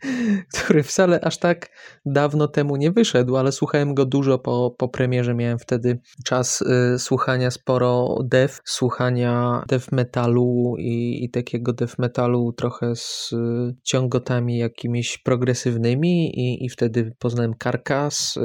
który 0.64 0.82
wcale 0.82 1.20
aż 1.20 1.38
tak 1.38 1.68
dawno 2.06 2.48
temu 2.48 2.76
nie 2.76 2.90
wyszedł, 2.90 3.36
ale 3.36 3.52
słuchałem 3.52 3.94
go 3.94 4.06
dużo 4.06 4.38
po, 4.38 4.74
po 4.78 4.88
premierze. 4.88 5.34
Miałem 5.34 5.58
wtedy 5.58 6.00
czas 6.24 6.62
y, 6.62 6.98
słuchania 6.98 7.50
sporo 7.50 8.18
dev, 8.24 8.54
słuchania 8.64 9.64
dev 9.68 9.86
metalu 9.92 10.74
i, 10.78 11.24
i 11.24 11.30
takiego 11.30 11.72
dev 11.72 11.94
metalu 11.98 12.52
trochę 12.52 12.96
z 12.96 13.32
y, 13.32 13.74
ciągotami 13.82 14.58
jakimiś 14.58 15.18
progresywnymi 15.18 16.40
i, 16.40 16.64
i 16.64 16.68
wtedy 16.68 17.12
poznałem 17.18 17.54
Carcass, 17.62 18.36
y, 18.36 18.40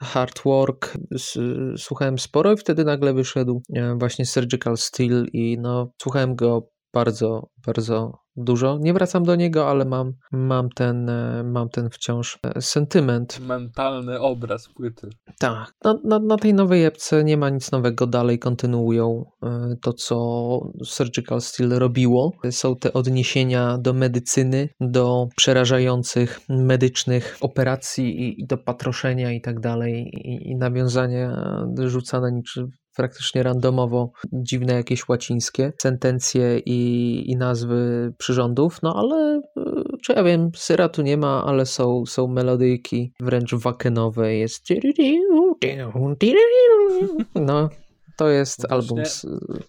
Hard 0.00 0.42
Work, 0.44 0.98
słuchałem 1.76 2.18
sporo 2.18 2.52
i 2.52 2.56
wtedy 2.56 2.84
nagle 2.84 3.14
wyszedł 3.14 3.62
właśnie 3.98 4.26
Surgical 4.26 4.76
Steel 4.80 5.26
i 5.32 5.58
no, 5.58 5.92
słuchałem 6.02 6.34
go 6.34 6.68
bardzo, 6.92 7.50
bardzo 7.66 8.20
dużo. 8.36 8.78
Nie 8.80 8.92
wracam 8.92 9.24
do 9.24 9.36
niego, 9.36 9.70
ale 9.70 9.84
mam, 9.84 10.12
mam, 10.32 10.68
ten, 10.68 11.08
e, 11.08 11.42
mam 11.44 11.68
ten 11.68 11.90
wciąż 11.90 12.38
e, 12.42 12.62
sentyment. 12.62 13.40
Mentalny 13.40 14.20
obraz 14.20 14.68
płyty. 14.68 15.08
Tak. 15.38 15.72
Na, 15.84 15.94
na, 16.04 16.18
na 16.18 16.36
tej 16.36 16.54
nowej 16.54 16.84
epce 16.84 17.24
nie 17.24 17.36
ma 17.36 17.50
nic 17.50 17.72
nowego. 17.72 18.06
Dalej 18.06 18.38
kontynuują 18.38 19.24
e, 19.42 19.76
to, 19.82 19.92
co 19.92 20.16
Surgical 20.84 21.40
Steel 21.40 21.70
robiło. 21.70 22.32
Są 22.50 22.76
te 22.76 22.92
odniesienia 22.92 23.78
do 23.78 23.92
medycyny, 23.92 24.68
do 24.80 25.28
przerażających 25.36 26.40
medycznych 26.48 27.36
operacji 27.40 28.20
i, 28.22 28.40
i 28.40 28.46
do 28.46 28.58
patroszenia 28.58 29.32
i 29.32 29.40
tak 29.40 29.60
dalej. 29.60 30.10
I, 30.12 30.50
i 30.50 30.56
nawiązania 30.56 31.56
rzucane 31.86 32.32
niczym 32.32 32.70
praktycznie 32.96 33.42
randomowo 33.42 34.12
dziwne 34.32 34.72
jakieś 34.72 35.08
łacińskie 35.08 35.72
sentencje 35.78 36.58
i, 36.58 37.30
i 37.30 37.36
nazwy 37.36 38.12
przyrządów, 38.18 38.82
no 38.82 38.94
ale 38.96 39.42
czy 40.02 40.12
ja 40.12 40.24
wiem, 40.24 40.50
syra 40.56 40.88
tu 40.88 41.02
nie 41.02 41.16
ma, 41.16 41.44
ale 41.44 41.66
są, 41.66 42.06
są 42.06 42.26
melodyjki 42.26 43.12
wręcz 43.20 43.54
wakenowe, 43.54 44.34
jest 44.34 44.70
no 47.34 47.68
to 48.16 48.28
jest 48.28 48.66
no 48.68 48.76
album 48.76 49.06
z, 49.06 49.26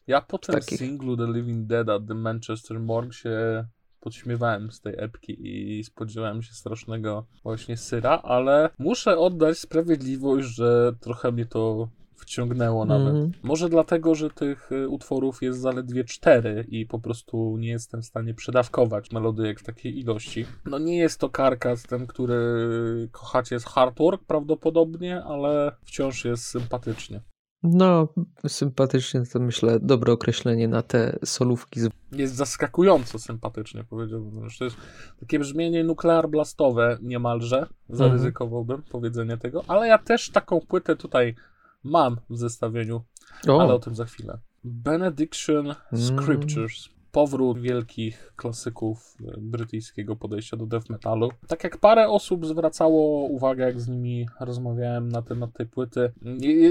Ja 0.07 0.21
po 0.21 0.37
tym 0.37 0.55
takich... 0.55 0.79
singlu 0.79 1.17
The 1.17 1.27
Living 1.27 1.67
Dead 1.67 1.89
at 1.89 2.07
the 2.07 2.13
Manchester 2.13 2.79
Morgue 2.79 3.13
się 3.13 3.65
podśmiewałem 3.99 4.71
z 4.71 4.81
tej 4.81 4.93
epki 4.97 5.37
i 5.47 5.83
spodziewałem 5.83 6.43
się 6.43 6.53
strasznego 6.53 7.25
właśnie 7.43 7.77
syra, 7.77 8.21
ale 8.23 8.69
muszę 8.79 9.17
oddać 9.17 9.59
sprawiedliwość, 9.59 10.47
że 10.47 10.93
trochę 10.99 11.31
mnie 11.31 11.45
to 11.45 11.87
wciągnęło 12.21 12.85
nawet. 12.85 13.15
Mm. 13.15 13.31
Może 13.43 13.69
dlatego, 13.69 14.15
że 14.15 14.29
tych 14.29 14.71
y, 14.71 14.89
utworów 14.89 15.41
jest 15.41 15.59
zaledwie 15.59 16.03
cztery 16.03 16.65
i 16.69 16.85
po 16.85 16.99
prostu 16.99 17.57
nie 17.57 17.69
jestem 17.69 18.01
w 18.01 18.05
stanie 18.05 18.33
przedawkować 18.33 19.11
melodyjek 19.11 19.59
w 19.59 19.63
takiej 19.63 19.99
ilości. 19.99 20.45
No 20.65 20.79
nie 20.79 20.97
jest 20.97 21.19
to 21.19 21.29
karkas 21.29 21.83
ten, 21.83 22.07
który 22.07 23.09
kochacie 23.11 23.59
z 23.59 23.65
hard 23.65 23.97
work 23.99 24.23
prawdopodobnie, 24.25 25.23
ale 25.23 25.71
wciąż 25.85 26.25
jest 26.25 26.43
sympatycznie. 26.43 27.21
No, 27.63 28.07
sympatycznie 28.47 29.23
to 29.33 29.39
myślę 29.39 29.79
dobre 29.79 30.13
określenie 30.13 30.67
na 30.67 30.81
te 30.81 31.19
solówki. 31.25 31.79
Jest 32.11 32.35
zaskakująco 32.35 33.19
sympatycznie, 33.19 33.83
powiedziałbym. 33.83 34.47
To 34.59 34.63
jest 34.63 34.77
takie 35.19 35.39
brzmienie 35.39 35.83
nuklear 35.83 36.29
blastowe 36.29 36.97
niemalże, 37.01 37.67
zaryzykowałbym 37.89 38.75
mhm. 38.75 38.91
powiedzenie 38.91 39.37
tego, 39.37 39.63
ale 39.67 39.87
ja 39.87 39.97
też 39.97 40.29
taką 40.29 40.59
płytę 40.59 40.95
tutaj 40.95 41.35
mam 41.83 42.17
w 42.29 42.37
zestawieniu, 42.37 43.01
o. 43.47 43.61
ale 43.61 43.73
o 43.73 43.79
tym 43.79 43.95
za 43.95 44.05
chwilę. 44.05 44.39
Benediction 44.63 45.75
Scriptures. 45.93 46.87
Mm 46.87 47.01
powrót 47.11 47.59
wielkich 47.59 48.33
klasyków 48.35 49.17
e, 49.21 49.33
brytyjskiego 49.37 50.15
podejścia 50.15 50.57
do 50.57 50.65
death 50.65 50.89
metalu. 50.89 51.29
Tak 51.47 51.63
jak 51.63 51.77
parę 51.77 52.09
osób 52.09 52.45
zwracało 52.45 53.25
uwagę, 53.25 53.65
jak 53.65 53.81
z 53.81 53.87
nimi 53.87 54.27
rozmawiałem 54.39 55.09
na 55.09 55.21
temat 55.21 55.53
tej 55.53 55.65
płyty, 55.65 56.11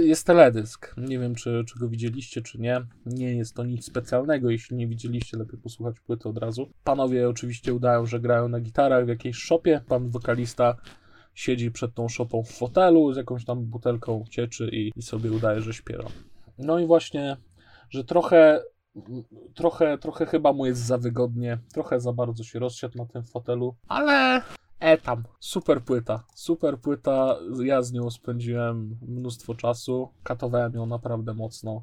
jest 0.05 0.27
teledysk. 0.27 0.94
Nie 0.96 1.18
wiem, 1.18 1.35
czy, 1.35 1.64
czy 1.66 1.79
go 1.79 1.88
widzieliście, 1.88 2.42
czy 2.42 2.59
nie. 2.59 2.81
Nie 3.07 3.35
jest 3.35 3.55
to 3.55 3.64
nic 3.64 3.85
specjalnego. 3.87 4.51
Jeśli 4.51 4.77
nie 4.77 4.88
widzieliście, 4.88 5.37
lepiej 5.37 5.59
posłuchać 5.59 6.01
płyty 6.01 6.29
od 6.29 6.38
razu. 6.38 6.70
Panowie 6.85 7.29
oczywiście 7.29 7.75
udają, 7.75 8.07
że 8.07 8.20
grają 8.20 8.49
na 8.49 8.61
gitarach 8.61 9.05
w 9.05 9.09
jakiejś 9.09 9.37
szopie. 9.37 9.81
Pan 9.88 10.11
wokalista 10.11 10.77
siedzi 11.35 11.71
przed 11.71 11.95
tą 11.95 12.09
szopą 12.09 12.43
w 12.43 12.51
fotelu 12.51 13.12
z 13.12 13.16
jakąś 13.16 13.45
tam 13.45 13.64
butelką 13.64 14.25
cieczy 14.31 14.69
i, 14.73 14.93
i 14.97 15.03
sobie 15.03 15.33
udaje, 15.33 15.61
że 15.61 15.75
śpiewa. 15.75 16.09
No 16.59 16.79
i 16.79 16.87
właśnie, 16.87 17.37
że 17.90 18.05
trochę 18.05 18.62
trochę, 19.55 19.99
trochę 19.99 20.27
chyba 20.27 20.53
mu 20.53 20.66
jest 20.66 20.81
za 20.81 20.99
wygodnie, 20.99 21.59
trochę 21.73 22.01
za 22.01 22.12
bardzo 22.12 22.45
się 22.45 22.59
rozsiadł 22.59 22.99
na 22.99 23.07
tym 23.07 23.25
fotelu, 23.25 23.75
ale 23.88 24.43
e 24.81 24.99
tam, 24.99 25.25
super 25.40 25.83
płyta, 25.83 26.25
super 26.35 26.79
płyta, 26.79 27.37
ja 27.62 27.83
z 27.83 27.93
nią 27.93 28.11
spędziłem 28.11 28.99
mnóstwo 29.09 29.55
czasu, 29.55 30.09
katowałem 30.23 30.75
ją 30.75 30.87
naprawdę 30.87 31.35
mocno. 31.35 31.83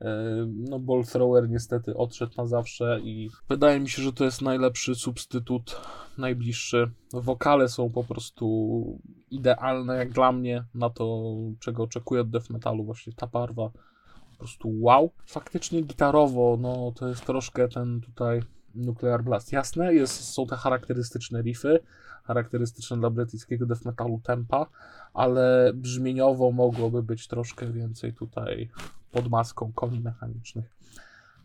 E, 0.00 0.46
no, 0.46 0.78
Ball 0.78 1.04
Thrower 1.04 1.50
niestety 1.50 1.96
odszedł 1.96 2.32
na 2.36 2.46
zawsze 2.46 3.00
i 3.02 3.30
wydaje 3.48 3.80
mi 3.80 3.88
się, 3.88 4.02
że 4.02 4.12
to 4.12 4.24
jest 4.24 4.42
najlepszy 4.42 4.94
substytut, 4.94 5.80
najbliższy. 6.18 6.90
Wokale 7.12 7.68
są 7.68 7.90
po 7.90 8.04
prostu 8.04 8.98
idealne, 9.30 9.96
jak 9.96 10.12
dla 10.12 10.32
mnie, 10.32 10.64
na 10.74 10.90
to, 10.90 11.34
czego 11.60 11.82
oczekuję 11.82 12.20
od 12.20 12.30
death 12.30 12.50
metalu, 12.50 12.84
właśnie 12.84 13.12
ta 13.12 13.26
barwa 13.26 13.70
po 14.30 14.38
prostu 14.38 14.80
wow. 14.80 15.10
Faktycznie 15.26 15.82
gitarowo, 15.82 16.56
no 16.60 16.92
to 16.96 17.08
jest 17.08 17.26
troszkę 17.26 17.68
ten 17.68 18.00
tutaj 18.00 18.42
Nuclear 18.74 19.24
Blast. 19.24 19.52
Jasne, 19.52 19.94
jest, 19.94 20.24
są 20.24 20.46
te 20.46 20.56
charakterystyczne 20.56 21.42
riffy, 21.42 21.78
charakterystyczne 22.28 22.96
dla 22.96 23.10
brytyjskiego 23.10 23.66
death 23.66 23.84
metalu 23.84 24.20
tempa, 24.24 24.66
ale 25.14 25.72
brzmieniowo 25.74 26.52
mogłoby 26.52 27.02
być 27.02 27.28
troszkę 27.28 27.72
więcej 27.72 28.12
tutaj 28.12 28.70
pod 29.10 29.28
maską 29.30 29.72
koni 29.72 30.00
mechanicznych. 30.00 30.76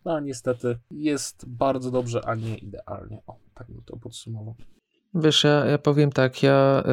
No 0.05 0.19
niestety 0.19 0.77
jest 0.91 1.49
bardzo 1.49 1.91
dobrze, 1.91 2.21
a 2.25 2.35
nie 2.35 2.57
idealnie. 2.57 3.21
O, 3.27 3.35
tak 3.55 3.67
bym 3.71 3.81
to 3.85 3.97
podsumował. 3.97 4.55
Wiesz, 5.15 5.43
ja, 5.43 5.65
ja 5.65 5.77
powiem 5.77 6.11
tak, 6.11 6.43
ja, 6.43 6.83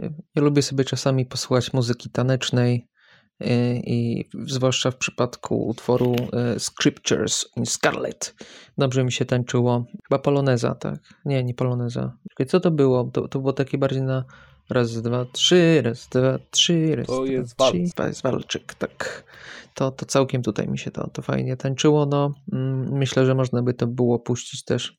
yy, 0.00 0.12
ja 0.34 0.42
lubię 0.42 0.62
sobie 0.62 0.84
czasami 0.84 1.26
posłuchać 1.26 1.72
muzyki 1.72 2.10
tanecznej, 2.10 2.86
i 3.40 4.24
zwłaszcza 4.46 4.90
w 4.90 4.96
przypadku 4.96 5.68
utworu 5.68 6.16
y, 6.56 6.60
Scriptures 6.60 7.46
in 7.56 7.66
Scarlet. 7.66 8.34
Dobrze 8.78 9.04
mi 9.04 9.12
się 9.12 9.24
tańczyło. 9.24 9.84
Chyba 10.08 10.18
poloneza, 10.18 10.74
tak? 10.74 10.98
Nie, 11.24 11.44
nie 11.44 11.54
poloneza. 11.54 12.16
Co 12.48 12.60
to 12.60 12.70
było? 12.70 13.04
To, 13.04 13.28
to 13.28 13.38
było 13.38 13.52
takie 13.52 13.78
bardziej 13.78 14.02
na 14.02 14.24
raz, 14.70 15.02
dwa, 15.02 15.24
trzy, 15.32 15.82
raz, 15.84 16.08
dwa, 16.08 16.38
trzy, 16.50 16.96
raz, 16.96 17.06
to 17.06 17.24
dwa, 17.24 17.32
jest 17.32 17.56
trzy. 17.56 17.94
To 17.96 18.06
jest 18.06 18.22
walczyk, 18.22 18.74
tak. 18.74 19.24
To, 19.74 19.90
to 19.90 20.06
całkiem 20.06 20.42
tutaj 20.42 20.68
mi 20.68 20.78
się 20.78 20.90
to, 20.90 21.10
to 21.10 21.22
fajnie 21.22 21.56
tańczyło. 21.56 22.06
No, 22.06 22.34
mm, 22.52 22.92
myślę, 22.92 23.26
że 23.26 23.34
można 23.34 23.62
by 23.62 23.74
to 23.74 23.86
było 23.86 24.18
puścić 24.18 24.64
też 24.64 24.98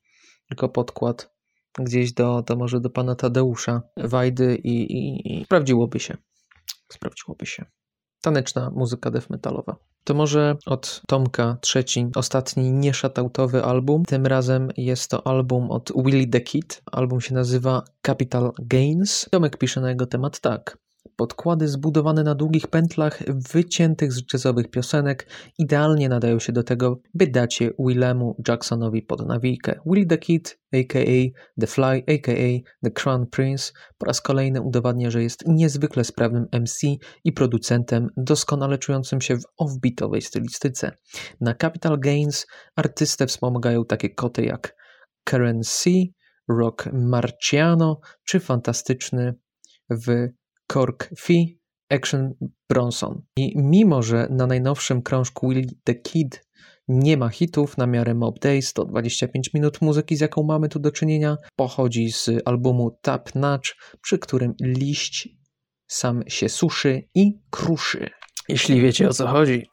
jako 0.50 0.70
podkład 0.70 1.38
gdzieś 1.80 2.14
do, 2.14 2.42
do 2.42 2.56
może 2.56 2.80
do 2.80 2.90
pana 2.90 3.16
Tadeusza 3.16 3.82
Wajdy 3.98 4.56
i, 4.56 4.98
i, 4.98 5.34
i 5.42 5.46
sprawdziłoby 5.46 6.00
się. 6.00 6.18
Sprawdziłoby 6.92 7.46
się 7.46 7.66
taneczna 8.28 8.72
muzyka 8.76 9.12
death 9.12 9.30
metalowa. 9.30 9.76
To 10.04 10.14
może 10.14 10.58
od 10.66 11.02
Tomka 11.08 11.58
trzeci, 11.62 12.08
ostatni 12.16 12.72
nieszatautowy 12.72 13.64
album. 13.64 14.06
Tym 14.06 14.26
razem 14.26 14.70
jest 14.78 15.12
to 15.12 15.28
album 15.28 15.72
od 15.72 15.92
Willie 16.06 16.28
the 16.28 16.42
Kid. 16.42 16.82
Album 16.92 17.22
się 17.22 17.34
nazywa 17.34 17.84
Capital 18.02 18.52
Gains. 18.60 19.26
Tomek 19.32 19.58
pisze 19.58 19.82
na 19.82 19.90
jego 19.90 20.06
temat 20.06 20.40
tak. 20.40 20.78
Podkłady 21.16 21.68
zbudowane 21.68 22.24
na 22.24 22.36
długich 22.36 22.68
pętlach 22.68 23.24
wyciętych 23.54 24.14
z 24.14 24.22
jazzowych 24.34 24.70
piosenek 24.70 25.28
idealnie 25.58 26.10
nadają 26.10 26.40
się 26.40 26.54
do 26.54 26.64
tego, 26.64 27.00
by 27.14 27.28
dać 27.28 27.62
je 27.62 27.72
Willemu 27.80 28.36
Jacksonowi 28.48 29.02
pod 29.02 29.28
nawijkę. 29.28 29.80
Will 29.86 30.08
the 30.08 30.18
Kid, 30.18 30.60
a.k.a. 30.74 31.42
The 31.62 31.68
Fly, 31.68 32.04
a.k.a. 32.08 32.70
The 32.84 32.92
Crown 32.92 33.28
Prince 33.28 33.74
po 33.98 34.06
raz 34.06 34.22
kolejny 34.22 34.62
udowadnia, 34.62 35.12
że 35.12 35.24
jest 35.24 35.48
niezwykle 35.48 36.04
sprawnym 36.04 36.48
MC 36.52 36.88
i 37.24 37.34
producentem 37.34 38.10
doskonale 38.18 38.78
czującym 38.78 39.22
się 39.22 39.38
w 39.38 39.44
offbeatowej 39.58 40.22
stylistyce. 40.22 40.92
Na 41.42 41.54
Capital 41.54 42.00
Gains 42.00 42.46
artystę 42.76 43.28
wspomagają 43.28 43.86
takie 43.86 44.10
koty 44.10 44.46
jak 44.46 44.76
Karen 45.24 45.62
C., 45.64 45.90
Rock 46.50 46.90
Marciano 46.94 48.00
czy 48.24 48.40
fantastyczny 48.40 49.34
w 49.90 50.28
Cork 50.68 51.10
Fee, 51.20 51.60
Action 51.90 52.34
Bronson. 52.70 53.22
I 53.38 53.54
mimo, 53.56 54.04
że 54.04 54.28
na 54.30 54.48
najnowszym 54.48 55.02
krążku 55.02 55.50
Will 55.50 55.66
the 55.84 55.96
Kid 55.96 56.48
nie 56.88 57.18
ma 57.18 57.30
hitów 57.30 57.78
na 57.78 57.88
miarę 57.88 58.14
Mob 58.14 58.40
Days, 58.40 58.68
125 58.68 59.54
minut 59.54 59.82
muzyki, 59.82 60.16
z 60.16 60.22
jaką 60.22 60.44
mamy 60.44 60.70
tu 60.70 60.80
do 60.80 60.92
czynienia, 60.92 61.38
pochodzi 61.56 62.12
z 62.12 62.30
albumu 62.46 62.98
Tap 63.02 63.36
Notch, 63.36 63.70
przy 64.02 64.20
którym 64.20 64.54
liść 64.62 65.30
sam 65.88 66.24
się 66.28 66.50
suszy 66.50 67.08
i 67.16 67.40
kruszy. 67.50 68.10
Jeśli 68.50 68.82
wiecie 68.82 69.10
o 69.10 69.14
co 69.14 69.28
chodzi. 69.28 69.70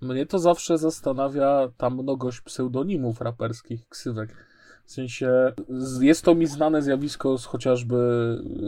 Mnie 0.00 0.26
to 0.26 0.38
zawsze 0.38 0.78
zastanawia 0.78 1.68
ta 1.76 1.90
mnogość 1.90 2.40
pseudonimów 2.40 3.20
raperskich, 3.20 3.88
ksywek. 3.88 4.51
W 4.84 4.92
sensie 4.92 5.52
jest 6.00 6.24
to 6.24 6.34
mi 6.34 6.46
znane 6.46 6.82
zjawisko 6.82 7.38
z 7.38 7.44
chociażby 7.44 7.96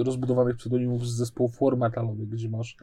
rozbudowanych 0.05 0.57
pseudonimów 0.57 1.09
z 1.09 1.17
zespołu 1.17 1.49
for 1.49 1.77
metalowych, 1.77 2.29
gdzie 2.29 2.49
masz 2.49 2.77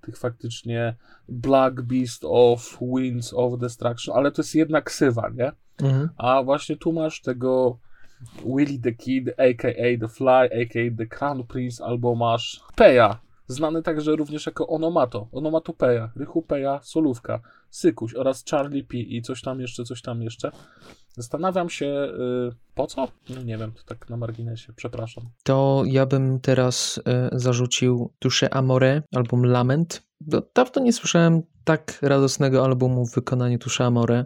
tych 0.00 0.18
faktycznie 0.18 0.96
Black 1.28 1.82
Beast 1.82 2.22
of 2.24 2.78
Winds 2.80 3.34
of 3.34 3.58
Destruction, 3.58 4.16
ale 4.16 4.32
to 4.32 4.42
jest 4.42 4.54
jednak 4.54 4.84
ksywa, 4.84 5.30
nie? 5.34 5.52
Mhm. 5.82 6.08
A 6.16 6.42
właśnie 6.42 6.76
tu 6.76 6.92
masz 6.92 7.20
tego 7.20 7.78
Willie 8.56 8.80
the 8.80 8.92
Kid, 8.92 9.28
a.k.a. 9.28 9.98
The 10.00 10.08
Fly, 10.08 10.62
a.k.a. 10.62 10.96
The 10.96 11.06
Crown 11.06 11.46
Prince, 11.46 11.84
albo 11.84 12.14
masz 12.14 12.60
Peja, 12.76 13.20
znany 13.46 13.82
także 13.82 14.16
również 14.16 14.46
jako 14.46 14.68
Onomato, 14.68 15.28
Onomatopeja, 15.32 16.10
Rychupeja, 16.16 16.80
Solówka, 16.82 17.40
Sykuś 17.70 18.14
oraz 18.14 18.44
Charlie 18.50 18.84
P 18.84 18.96
i 18.96 19.22
coś 19.22 19.42
tam 19.42 19.60
jeszcze, 19.60 19.84
coś 19.84 20.02
tam 20.02 20.22
jeszcze. 20.22 20.50
Zastanawiam 21.16 21.70
się, 21.70 21.86
yy, 21.86 22.52
po 22.74 22.86
co? 22.86 23.08
No 23.30 23.42
nie 23.42 23.58
wiem, 23.58 23.72
to 23.72 23.82
tak 23.82 24.10
na 24.10 24.16
marginesie, 24.16 24.72
przepraszam. 24.76 25.24
To 25.44 25.82
ja 25.86 26.06
bym 26.06 26.40
teraz 26.40 26.98
y, 26.98 27.02
zarzucił 27.32 28.12
Dusze 28.20 28.54
Amore, 28.54 29.02
album 29.14 29.46
Lament. 29.46 30.02
Dawno 30.54 30.82
nie 30.82 30.92
słyszałem 30.92 31.42
tak 31.64 31.98
radosnego 32.02 32.64
albumu 32.64 33.06
w 33.06 33.14
wykonaniu 33.14 33.58
Dusze 33.58 33.84
Amore. 33.84 34.24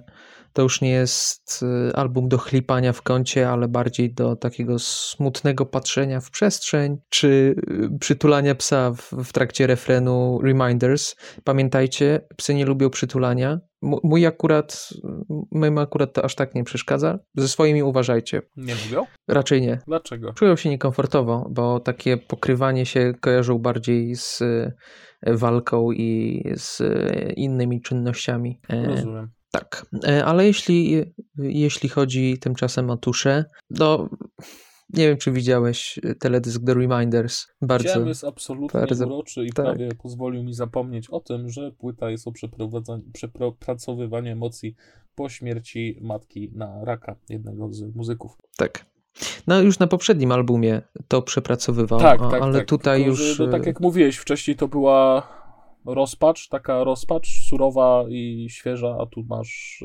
to 0.53 0.63
już 0.63 0.81
nie 0.81 0.91
jest 0.91 1.65
y, 1.91 1.97
album 1.97 2.29
do 2.29 2.39
chlipania 2.39 2.93
w 2.93 3.03
kącie, 3.03 3.49
ale 3.51 3.69
bardziej 3.69 4.15
do 4.15 4.37
takiego 4.37 4.79
smutnego 4.79 5.67
patrzenia 5.67 6.21
w 6.21 6.31
przestrzeń, 6.31 6.97
czy 7.09 7.55
y, 7.95 7.99
przytulania 7.99 8.55
psa 8.55 8.93
w, 8.93 9.11
w 9.25 9.33
trakcie 9.33 9.67
refrenu 9.67 10.41
Reminders. 10.45 11.17
Pamiętajcie, 11.45 12.21
psy 12.37 12.55
nie 12.55 12.67
lubią 12.67 12.91
przytulania. 12.91 13.61
Mój 14.03 14.27
akurat, 14.27 14.89
moim 15.53 15.79
akurat 15.79 16.13
to 16.13 16.25
aż 16.25 16.35
tak 16.35 16.55
nie 16.55 16.65
przeszkadza. 16.65 17.19
Ze 17.35 17.49
swoimi 17.49 17.83
uważajcie. 17.83 18.43
Nie 18.57 18.75
lubią? 18.75 19.07
Raczej 19.29 19.63
nie. 19.63 19.79
Dlaczego? 19.87 20.33
Czują 20.33 20.57
się 20.57 20.71
niekomfortowo, 20.71 21.47
bo 21.51 21.81
takie 21.81 22.17
pokrywanie 22.17 22.87
się 22.87 23.13
kojarzą 23.21 23.59
bardziej 23.59 24.17
z 24.17 24.43
e, 24.43 24.73
walką 25.37 25.93
i 25.93 26.43
z 26.57 26.81
e, 26.81 27.33
innymi 27.33 27.81
czynnościami. 27.81 28.61
E, 28.69 28.87
Rozumiem. 28.87 29.31
Tak, 29.53 29.87
ale 30.25 30.47
jeśli, 30.47 31.05
jeśli 31.39 31.89
chodzi 31.89 32.39
tymczasem 32.39 32.91
o 32.91 32.97
tusze, 32.97 33.45
to 33.79 34.09
nie 34.91 35.09
wiem, 35.09 35.17
czy 35.17 35.33
widziałeś 35.33 36.01
teledysk 36.21 36.63
The 36.67 36.75
Reminders. 36.75 37.47
Bardzo, 37.63 37.89
Widziałem, 37.89 38.09
jest 38.09 38.25
absolutnie 38.25 38.81
bardzo, 38.81 39.07
uroczy 39.07 39.45
i 39.45 39.53
tak. 39.53 39.67
prawie 39.67 39.89
pozwolił 40.03 40.45
mi 40.45 40.55
zapomnieć 40.55 41.11
o 41.11 41.21
tym, 41.21 41.49
że 41.49 41.73
płyta 41.73 42.11
jest 42.11 42.29
o 42.29 42.33
przepracowywaniu 43.13 44.33
emocji 44.33 44.75
po 45.15 45.29
śmierci 45.29 45.99
matki 46.01 46.51
na 46.55 46.85
raka 46.85 47.17
jednego 47.29 47.73
z 47.73 47.95
muzyków. 47.95 48.39
Tak. 48.57 48.87
No 49.47 49.61
już 49.61 49.79
na 49.79 49.87
poprzednim 49.87 50.33
albumie 50.33 50.83
to 51.09 51.23
przepracowywał, 51.23 52.01
tak, 52.01 52.21
tak, 52.21 52.43
ale 52.43 52.59
tak. 52.59 52.69
tutaj 52.69 52.99
Tylko, 52.99 53.11
już... 53.11 53.37
Że, 53.37 53.47
no, 53.47 53.53
tak 53.53 53.67
jak 53.67 53.81
mówiłeś, 53.81 54.17
wcześniej 54.17 54.57
to 54.57 54.69
była 54.69 55.29
rozpacz, 55.87 56.49
taka 56.49 56.85
rozpacz 56.85 57.29
surowa 57.49 58.05
i 58.09 58.47
świeża, 58.51 58.97
a 59.01 59.07
tu 59.07 59.23
masz 59.29 59.85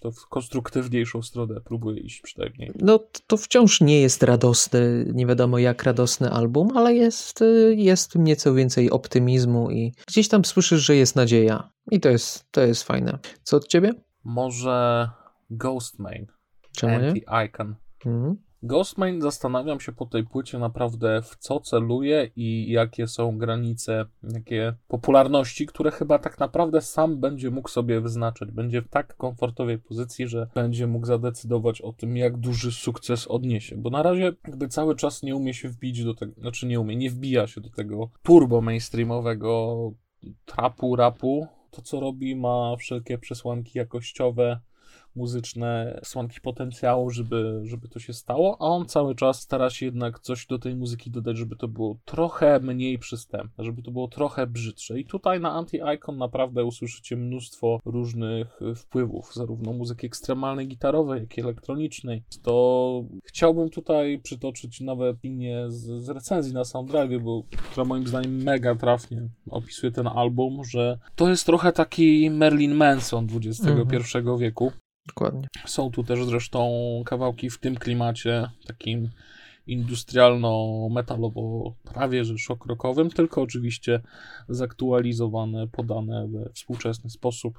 to 0.00 0.12
w 0.12 0.28
konstruktywniejszą 0.28 1.22
stronę 1.22 1.60
próbuje 1.60 2.00
iść 2.00 2.20
przynajmniej. 2.20 2.72
No 2.78 2.98
to 3.26 3.36
wciąż 3.36 3.80
nie 3.80 4.00
jest 4.00 4.22
radosny, 4.22 5.10
nie 5.14 5.26
wiadomo 5.26 5.58
jak 5.58 5.82
radosny 5.82 6.30
album, 6.30 6.76
ale 6.76 6.94
jest, 6.94 7.44
jest 7.76 8.14
nieco 8.14 8.54
więcej 8.54 8.90
optymizmu 8.90 9.70
i 9.70 9.92
gdzieś 10.06 10.28
tam 10.28 10.44
słyszysz, 10.44 10.86
że 10.86 10.96
jest 10.96 11.16
nadzieja 11.16 11.70
i 11.90 12.00
to 12.00 12.08
jest, 12.08 12.52
to 12.52 12.60
jest 12.60 12.82
fajne. 12.82 13.18
Co 13.42 13.56
od 13.56 13.68
ciebie? 13.68 13.92
Może 14.24 15.08
Ghostmain. 15.50 16.26
Czemu 16.72 17.00
nie? 17.00 17.20
icon 17.46 17.74
Mhm. 18.06 18.36
Ghostmain 18.64 19.20
zastanawiam 19.20 19.80
się 19.80 19.92
po 19.92 20.06
tej 20.06 20.24
płycie 20.24 20.58
naprawdę 20.58 21.22
w 21.22 21.36
co 21.36 21.60
celuje 21.60 22.30
i 22.36 22.70
jakie 22.70 23.08
są 23.08 23.38
granice, 23.38 24.04
jakie 24.22 24.74
popularności, 24.88 25.66
które 25.66 25.90
chyba 25.90 26.18
tak 26.18 26.38
naprawdę 26.38 26.80
sam 26.80 27.20
będzie 27.20 27.50
mógł 27.50 27.68
sobie 27.68 28.00
wyznaczyć. 28.00 28.50
Będzie 28.50 28.82
w 28.82 28.88
tak 28.88 29.16
komfortowej 29.16 29.78
pozycji, 29.78 30.28
że 30.28 30.48
będzie 30.54 30.86
mógł 30.86 31.06
zadecydować 31.06 31.80
o 31.80 31.92
tym, 31.92 32.16
jak 32.16 32.36
duży 32.36 32.72
sukces 32.72 33.28
odniesie. 33.28 33.76
Bo 33.76 33.90
na 33.90 34.02
razie 34.02 34.32
jakby 34.46 34.68
cały 34.68 34.96
czas 34.96 35.22
nie 35.22 35.36
umie 35.36 35.54
się 35.54 35.68
wbić 35.68 36.04
do 36.04 36.14
tego, 36.14 36.32
znaczy 36.40 36.66
nie 36.66 36.80
umie, 36.80 36.96
nie 36.96 37.10
wbija 37.10 37.46
się 37.46 37.60
do 37.60 37.70
tego 37.70 38.10
turbo 38.22 38.60
mainstreamowego 38.60 39.92
trapu, 40.44 40.96
rapu. 40.96 41.46
To 41.70 41.82
co 41.82 42.00
robi 42.00 42.36
ma 42.36 42.76
wszelkie 42.76 43.18
przesłanki 43.18 43.78
jakościowe, 43.78 44.60
muzyczne, 45.16 46.00
słonki 46.04 46.40
potencjału, 46.40 47.10
żeby, 47.10 47.60
żeby 47.64 47.88
to 47.88 47.98
się 47.98 48.12
stało, 48.12 48.56
a 48.60 48.64
on 48.64 48.86
cały 48.86 49.14
czas 49.14 49.40
stara 49.40 49.70
się 49.70 49.86
jednak 49.86 50.18
coś 50.18 50.46
do 50.46 50.58
tej 50.58 50.76
muzyki 50.76 51.10
dodać, 51.10 51.36
żeby 51.36 51.56
to 51.56 51.68
było 51.68 51.98
trochę 52.04 52.60
mniej 52.60 52.98
przystępne, 52.98 53.64
żeby 53.64 53.82
to 53.82 53.90
było 53.90 54.08
trochę 54.08 54.46
brzydsze. 54.46 55.00
I 55.00 55.04
tutaj 55.04 55.40
na 55.40 55.62
Anti-Icon 55.62 56.16
naprawdę 56.16 56.64
usłyszycie 56.64 57.16
mnóstwo 57.16 57.80
różnych 57.84 58.60
wpływów, 58.76 59.34
zarówno 59.34 59.72
muzyki 59.72 60.06
ekstremalnej, 60.06 60.68
gitarowej, 60.68 61.20
jak 61.20 61.38
i 61.38 61.40
elektronicznej. 61.40 62.22
To 62.42 63.04
chciałbym 63.24 63.70
tutaj 63.70 64.18
przytoczyć 64.18 64.80
nawet 64.80 65.16
opinię 65.16 65.64
z, 65.68 66.04
z 66.04 66.08
recenzji 66.08 66.54
na 66.54 66.64
Sounddrave, 66.64 67.18
bo 67.20 67.42
która 67.70 67.84
moim 67.84 68.06
zdaniem 68.06 68.42
mega 68.42 68.74
trafnie 68.74 69.28
opisuje 69.50 69.92
ten 69.92 70.06
album, 70.06 70.64
że 70.64 70.98
to 71.16 71.28
jest 71.28 71.46
trochę 71.46 71.72
taki 71.72 72.30
Merlin 72.30 72.74
Manson 72.74 73.26
XXI 73.34 73.68
mhm. 73.68 74.38
wieku. 74.38 74.72
Dokładnie. 75.06 75.48
Są 75.66 75.90
tu 75.90 76.04
też 76.04 76.24
zresztą 76.24 76.70
kawałki 77.06 77.50
w 77.50 77.58
tym 77.58 77.74
klimacie, 77.74 78.50
takim 78.66 79.10
industrialno-metalowo 79.66 81.72
prawie 81.84 82.24
że 82.24 82.38
szok 82.38 82.66
rockowym, 82.66 83.10
tylko 83.10 83.42
oczywiście 83.42 84.00
zaktualizowane, 84.48 85.68
podane 85.68 86.28
we 86.28 86.52
współczesny 86.52 87.10
sposób. 87.10 87.58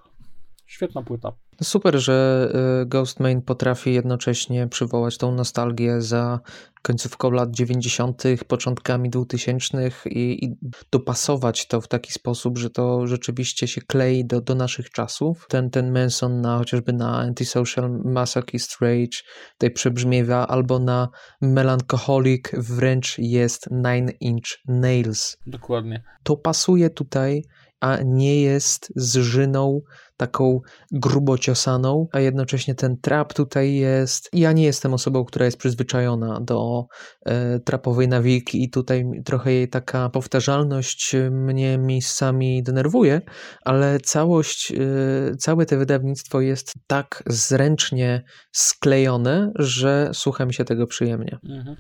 Świetna 0.74 1.04
płyta. 1.04 1.32
Super, 1.64 2.00
że 2.00 2.50
y, 2.82 2.86
Ghostmain 2.86 3.42
potrafi 3.42 3.94
jednocześnie 3.94 4.68
przywołać 4.68 5.18
tą 5.18 5.36
nostalgię 5.36 6.02
za 6.02 6.40
końcówką 6.82 7.32
lat 7.32 7.52
90., 7.52 8.24
początkami 8.48 9.10
2000 9.10 9.90
i, 10.06 10.46
i, 10.46 10.56
dopasować 10.92 11.68
to 11.68 11.82
w 11.82 11.88
taki 11.88 12.12
sposób, 12.12 12.58
że 12.58 12.70
to 12.70 13.08
rzeczywiście 13.08 13.68
się 13.68 13.82
klei 13.82 14.26
do, 14.26 14.42
do 14.42 14.56
naszych 14.56 14.90
czasów. 14.90 15.46
Ten, 15.50 15.70
ten 15.70 15.92
Manson 15.92 16.42
na 16.42 16.58
chociażby 16.58 16.94
na 16.94 17.18
Antisocial 17.18 18.02
Masochist 18.06 18.82
Rage 18.82 19.18
tutaj 19.52 19.72
przebrzmiewa, 19.72 20.48
albo 20.48 20.80
na 20.80 21.10
Melancholic 21.42 22.44
wręcz 22.54 23.16
jest 23.18 23.68
Nine 23.72 24.12
Inch 24.20 24.60
Nails. 24.68 25.38
Dokładnie. 25.48 26.04
To 26.24 26.38
pasuje 26.38 26.90
tutaj 26.90 27.44
a 27.84 27.98
nie 28.06 28.42
jest 28.42 28.94
zżyną 28.96 29.82
taką 30.18 30.62
grubo 30.92 31.38
ciosaną, 31.38 32.08
a 32.12 32.20
jednocześnie 32.20 32.76
ten 32.76 32.98
trap 32.98 33.34
tutaj 33.34 33.74
jest. 33.76 34.30
Ja 34.34 34.52
nie 34.52 34.64
jestem 34.64 34.94
osobą, 34.94 35.26
która 35.26 35.46
jest 35.46 35.58
przyzwyczajona 35.58 36.40
do 36.42 36.86
e, 37.26 37.60
trapowej 37.60 38.08
nawiki 38.08 38.64
i 38.64 38.70
tutaj 38.70 39.06
trochę 39.26 39.54
jej 39.54 39.70
taka 39.70 40.10
powtarzalność 40.10 41.16
mnie 41.32 41.78
miejscami 41.78 42.64
denerwuje, 42.64 43.22
ale 43.62 44.00
całość, 44.00 44.72
e, 44.72 45.36
całe 45.36 45.66
to 45.66 45.78
wydawnictwo 45.78 46.42
jest 46.42 46.74
tak 46.88 47.24
zręcznie 47.28 48.24
sklejone, 48.52 49.52
że 49.56 50.10
słucha 50.14 50.46
mi 50.46 50.54
się 50.54 50.66
tego 50.66 50.88
przyjemnie. 50.88 51.40
Mhm. 51.44 51.76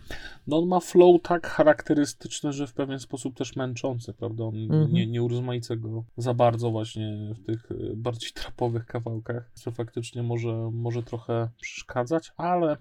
No 0.47 0.57
on 0.57 0.67
ma 0.67 0.79
flow 0.79 1.21
tak 1.21 1.47
charakterystyczny, 1.47 2.53
że 2.53 2.67
w 2.67 2.73
pewien 2.73 2.99
sposób 2.99 3.35
też 3.35 3.55
męczący, 3.55 4.13
prawda? 4.13 4.43
On 4.43 4.55
mhm. 4.55 4.91
nie, 4.91 5.07
nie 5.07 5.23
urozmaica 5.23 5.75
go 5.75 6.03
za 6.17 6.33
bardzo 6.33 6.71
właśnie 6.71 7.33
w 7.35 7.45
tych 7.45 7.71
e, 7.71 7.75
bardziej 8.23 8.43
trapowych 8.43 8.85
kawałkach, 8.85 9.51
co 9.53 9.71
faktycznie 9.71 10.23
może, 10.23 10.69
może 10.73 11.03
trochę 11.03 11.49
przeszkadzać, 11.61 12.31
ale 12.37 12.77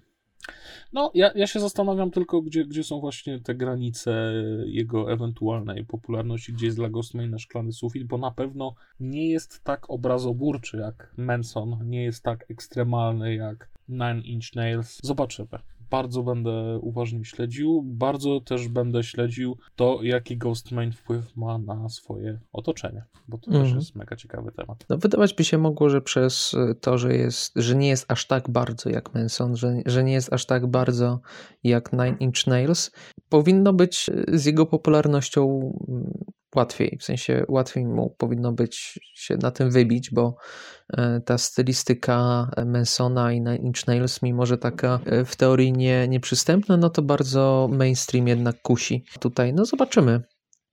no, 0.92 1.10
ja, 1.14 1.30
ja 1.34 1.46
się 1.46 1.60
zastanawiam 1.60 2.10
tylko, 2.10 2.42
gdzie, 2.42 2.64
gdzie 2.64 2.84
są 2.84 3.00
właśnie 3.00 3.40
te 3.40 3.54
granice 3.54 4.32
jego 4.66 5.12
ewentualnej 5.12 5.84
popularności, 5.84 6.52
gdzie 6.52 6.66
jest 6.66 6.78
dla 6.78 6.88
Ghostmaina 6.88 7.38
szklany 7.38 7.72
sufit, 7.72 8.04
bo 8.04 8.18
na 8.18 8.30
pewno 8.30 8.74
nie 9.00 9.30
jest 9.30 9.64
tak 9.64 9.90
obrazoburczy 9.90 10.76
jak 10.76 11.14
Manson, 11.16 11.78
nie 11.84 12.04
jest 12.04 12.22
tak 12.22 12.50
ekstremalny 12.50 13.34
jak 13.34 13.70
Nine 13.88 14.22
Inch 14.24 14.54
Nails. 14.54 14.98
Zobaczymy 15.02 15.58
bardzo 15.92 16.22
będę 16.22 16.78
uważnie 16.78 17.24
śledził. 17.24 17.82
Bardzo 17.84 18.40
też 18.40 18.68
będę 18.68 19.02
śledził 19.02 19.56
to, 19.76 19.98
jaki 20.02 20.36
Ghostmain 20.36 20.92
wpływ 20.92 21.36
ma 21.36 21.58
na 21.58 21.88
swoje 21.88 22.40
otoczenie, 22.52 23.04
bo 23.28 23.38
to 23.38 23.50
mm. 23.50 23.60
też 23.60 23.68
mhm. 23.68 23.80
jest 23.80 23.96
mega 23.96 24.16
ciekawy 24.16 24.52
temat. 24.52 24.84
No, 24.88 24.98
wydawać 24.98 25.34
by 25.34 25.44
się 25.44 25.58
mogło, 25.58 25.90
że 25.90 26.00
przez 26.00 26.52
to, 26.80 26.98
że, 26.98 27.16
jest, 27.16 27.52
że 27.56 27.76
nie 27.76 27.88
jest 27.88 28.12
aż 28.12 28.26
tak 28.26 28.50
bardzo 28.50 28.90
jak 28.90 29.14
Manson, 29.14 29.56
że, 29.56 29.82
że 29.86 30.04
nie 30.04 30.12
jest 30.12 30.32
aż 30.32 30.46
tak 30.46 30.66
bardzo 30.66 31.20
jak 31.64 31.92
Nine 31.92 32.16
Inch 32.20 32.46
Nails, 32.46 32.90
powinno 33.28 33.72
być 33.72 34.10
z 34.28 34.44
jego 34.44 34.66
popularnością 34.66 35.72
łatwiej, 36.56 36.98
w 37.00 37.04
sensie 37.04 37.44
łatwiej 37.48 37.86
mu 37.86 38.10
powinno 38.10 38.52
być 38.52 39.00
się 39.14 39.36
na 39.36 39.50
tym 39.50 39.70
wybić, 39.70 40.10
bo 40.10 40.36
e, 40.92 41.20
ta 41.20 41.38
stylistyka 41.38 42.50
Mansona 42.66 43.32
i 43.32 43.36
Inch 43.36 43.86
Nails, 43.86 44.22
mimo 44.22 44.46
że 44.46 44.58
taka 44.58 45.00
e, 45.06 45.24
w 45.24 45.36
teorii 45.36 45.72
nie, 45.72 46.08
nieprzystępna, 46.08 46.76
no 46.76 46.90
to 46.90 47.02
bardzo 47.02 47.68
mainstream 47.72 48.28
jednak 48.28 48.62
kusi. 48.62 49.04
Tutaj, 49.20 49.54
no 49.54 49.64
zobaczymy. 49.64 50.22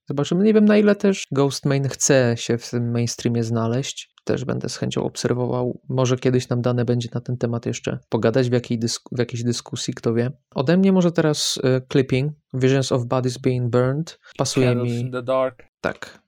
Zobaczymy. 0.08 0.44
Nie 0.44 0.54
wiem 0.54 0.64
na 0.64 0.78
ile 0.78 0.96
też 0.96 1.26
Ghostmain 1.32 1.88
chce 1.88 2.34
się 2.36 2.58
w 2.58 2.70
tym 2.70 2.90
mainstreamie 2.90 3.44
znaleźć. 3.44 4.14
Też 4.24 4.44
będę 4.44 4.68
z 4.68 4.76
chęcią 4.76 5.02
obserwował. 5.02 5.80
Może 5.88 6.16
kiedyś 6.16 6.48
nam 6.48 6.62
dane 6.62 6.84
będzie 6.84 7.08
na 7.14 7.20
ten 7.20 7.36
temat 7.36 7.66
jeszcze 7.66 7.98
pogadać 8.08 8.50
w, 8.50 8.52
jakiej 8.52 8.78
dysku, 8.78 9.16
w 9.16 9.18
jakiejś 9.18 9.42
dyskusji, 9.42 9.94
kto 9.94 10.14
wie. 10.14 10.30
Ode 10.54 10.76
mnie 10.76 10.92
może 10.92 11.12
teraz 11.12 11.56
y, 11.56 11.82
Clipping, 11.92 12.32
Visions 12.54 12.92
of 12.92 13.06
Bodies 13.06 13.38
Being 13.38 13.70
Burned. 13.70 14.20
Pasuje 14.38 14.66
Candles 14.66 14.92
mi. 14.92 15.00
in 15.00 15.12
the 15.12 15.22
Dark. 15.22 15.62
Tak. 15.80 16.20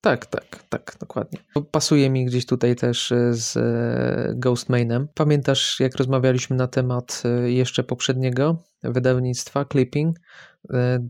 Tak, 0.00 0.26
tak, 0.26 0.62
tak, 0.68 0.96
dokładnie. 1.00 1.38
Pasuje 1.70 2.10
mi 2.10 2.24
gdzieś 2.24 2.46
tutaj 2.46 2.76
też 2.76 3.12
e, 3.12 3.34
z 3.34 3.56
e, 3.56 4.34
Ghostmainem. 4.34 5.08
Pamiętasz, 5.14 5.80
jak 5.80 5.96
rozmawialiśmy 5.96 6.56
na 6.56 6.66
temat 6.66 7.22
jeszcze 7.44 7.84
poprzedniego 7.84 8.62
wydawnictwa 8.82 9.64
Clipping? 9.64 10.16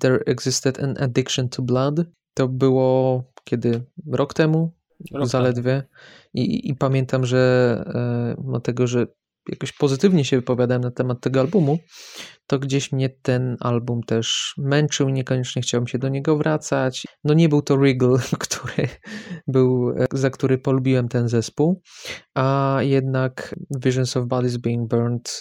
There 0.00 0.20
existed 0.26 0.80
an 0.80 0.94
addiction 1.00 1.48
to 1.48 1.62
blood. 1.62 2.04
To 2.34 2.48
było 2.48 3.24
kiedy? 3.44 3.82
Rok 4.12 4.34
temu? 4.34 4.72
Rok 5.12 5.28
zaledwie. 5.28 5.82
I, 6.34 6.68
I, 6.70 6.74
pamiętam, 6.74 7.26
że 7.26 7.84
e, 7.94 8.42
mimo 8.42 8.60
tego, 8.60 8.86
że 8.86 9.06
jakoś 9.48 9.72
pozytywnie 9.72 10.24
się 10.24 10.36
wypowiadałem 10.36 10.82
na 10.82 10.90
temat 10.90 11.20
tego 11.20 11.40
albumu, 11.40 11.78
to 12.46 12.58
gdzieś 12.58 12.92
mnie 12.92 13.08
ten 13.08 13.56
album 13.60 14.00
też 14.02 14.54
męczył, 14.58 15.08
niekoniecznie 15.08 15.62
chciałem 15.62 15.86
się 15.86 15.98
do 15.98 16.08
niego 16.08 16.36
wracać. 16.36 17.06
No 17.24 17.34
nie 17.34 17.48
był 17.48 17.62
to 17.62 17.76
Regal, 17.76 18.18
który 18.38 18.88
był, 19.46 19.94
za 20.12 20.30
który 20.30 20.58
polubiłem 20.58 21.08
ten 21.08 21.28
zespół, 21.28 21.82
a 22.34 22.78
jednak 22.80 23.54
Visions 23.84 24.16
of 24.16 24.26
Bodies 24.26 24.56
Being 24.56 24.88
Burned 24.90 25.40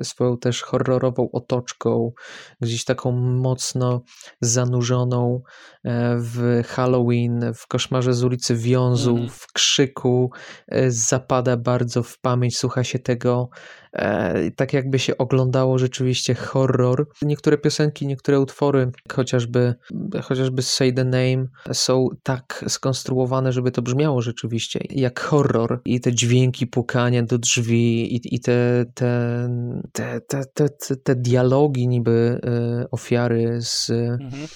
y, 0.00 0.04
swoją 0.04 0.38
też 0.38 0.62
horrorową 0.62 1.28
otoczką, 1.32 2.12
gdzieś 2.60 2.84
taką 2.84 3.12
mocno 3.12 4.02
zanurzoną 4.40 5.42
e, 5.84 6.16
w 6.18 6.62
Halloween, 6.66 7.52
w 7.54 7.66
koszmarze 7.66 8.14
z 8.14 8.24
ulicy 8.24 8.56
Wiązów, 8.56 9.18
mm. 9.18 9.30
w 9.30 9.52
krzyku, 9.52 10.30
e, 10.68 10.90
zapada 10.90 11.56
bardzo 11.56 12.02
w 12.02 12.18
pamięć, 12.18 12.58
słucha 12.58 12.84
się 12.84 12.98
tego 12.98 13.50
E, 13.92 14.50
tak 14.50 14.72
jakby 14.72 14.98
się 14.98 15.18
oglądało 15.18 15.78
rzeczywiście 15.78 16.19
horror. 16.28 17.06
Niektóre 17.22 17.58
piosenki, 17.58 18.06
niektóre 18.06 18.40
utwory, 18.40 18.92
chociażby, 19.12 19.74
chociażby 20.22 20.62
Say 20.62 20.92
the 20.92 21.04
Name, 21.04 21.46
są 21.72 22.08
tak 22.22 22.64
skonstruowane, 22.68 23.52
żeby 23.52 23.70
to 23.70 23.82
brzmiało 23.82 24.22
rzeczywiście 24.22 24.80
jak 24.90 25.20
horror 25.20 25.80
i 25.84 26.00
te 26.00 26.14
dźwięki 26.14 26.66
pukania 26.66 27.22
do 27.22 27.38
drzwi 27.38 28.14
i, 28.14 28.34
i 28.34 28.40
te, 28.40 28.84
te, 28.94 29.48
te, 29.92 30.20
te, 30.28 30.68
te, 30.68 30.96
te 30.96 31.14
dialogi 31.16 31.88
niby 31.88 32.40
e, 32.44 32.90
ofiary 32.90 33.58
z 33.60 33.90
mhm. 33.90 34.48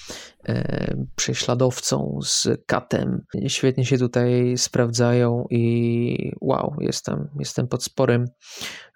E, 0.49 0.97
prześladowcą, 1.17 2.19
z 2.23 2.49
katem. 2.67 3.25
Świetnie 3.49 3.85
się 3.85 3.99
tutaj 3.99 4.55
sprawdzają 4.57 5.45
i 5.51 6.33
wow, 6.41 6.77
jestem, 6.81 7.29
jestem 7.39 7.69
pod 7.69 7.85
sporym 7.85 8.25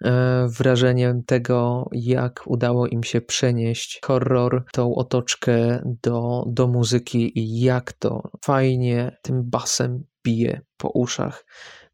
e, 0.05 0.47
wrażeniem 0.47 1.23
tego, 1.23 1.89
jak 1.91 2.43
udało 2.45 2.87
im 2.87 3.03
się 3.03 3.21
przenieść 3.21 3.99
horror, 4.05 4.65
tą 4.73 4.95
otoczkę 4.95 5.83
do, 6.03 6.43
do 6.47 6.67
muzyki 6.67 7.39
i 7.39 7.61
jak 7.61 7.93
to 7.93 8.31
fajnie 8.45 9.17
tym 9.21 9.49
basem 9.49 10.03
bije 10.23 10.61
po 10.77 10.89
uszach. 10.89 11.45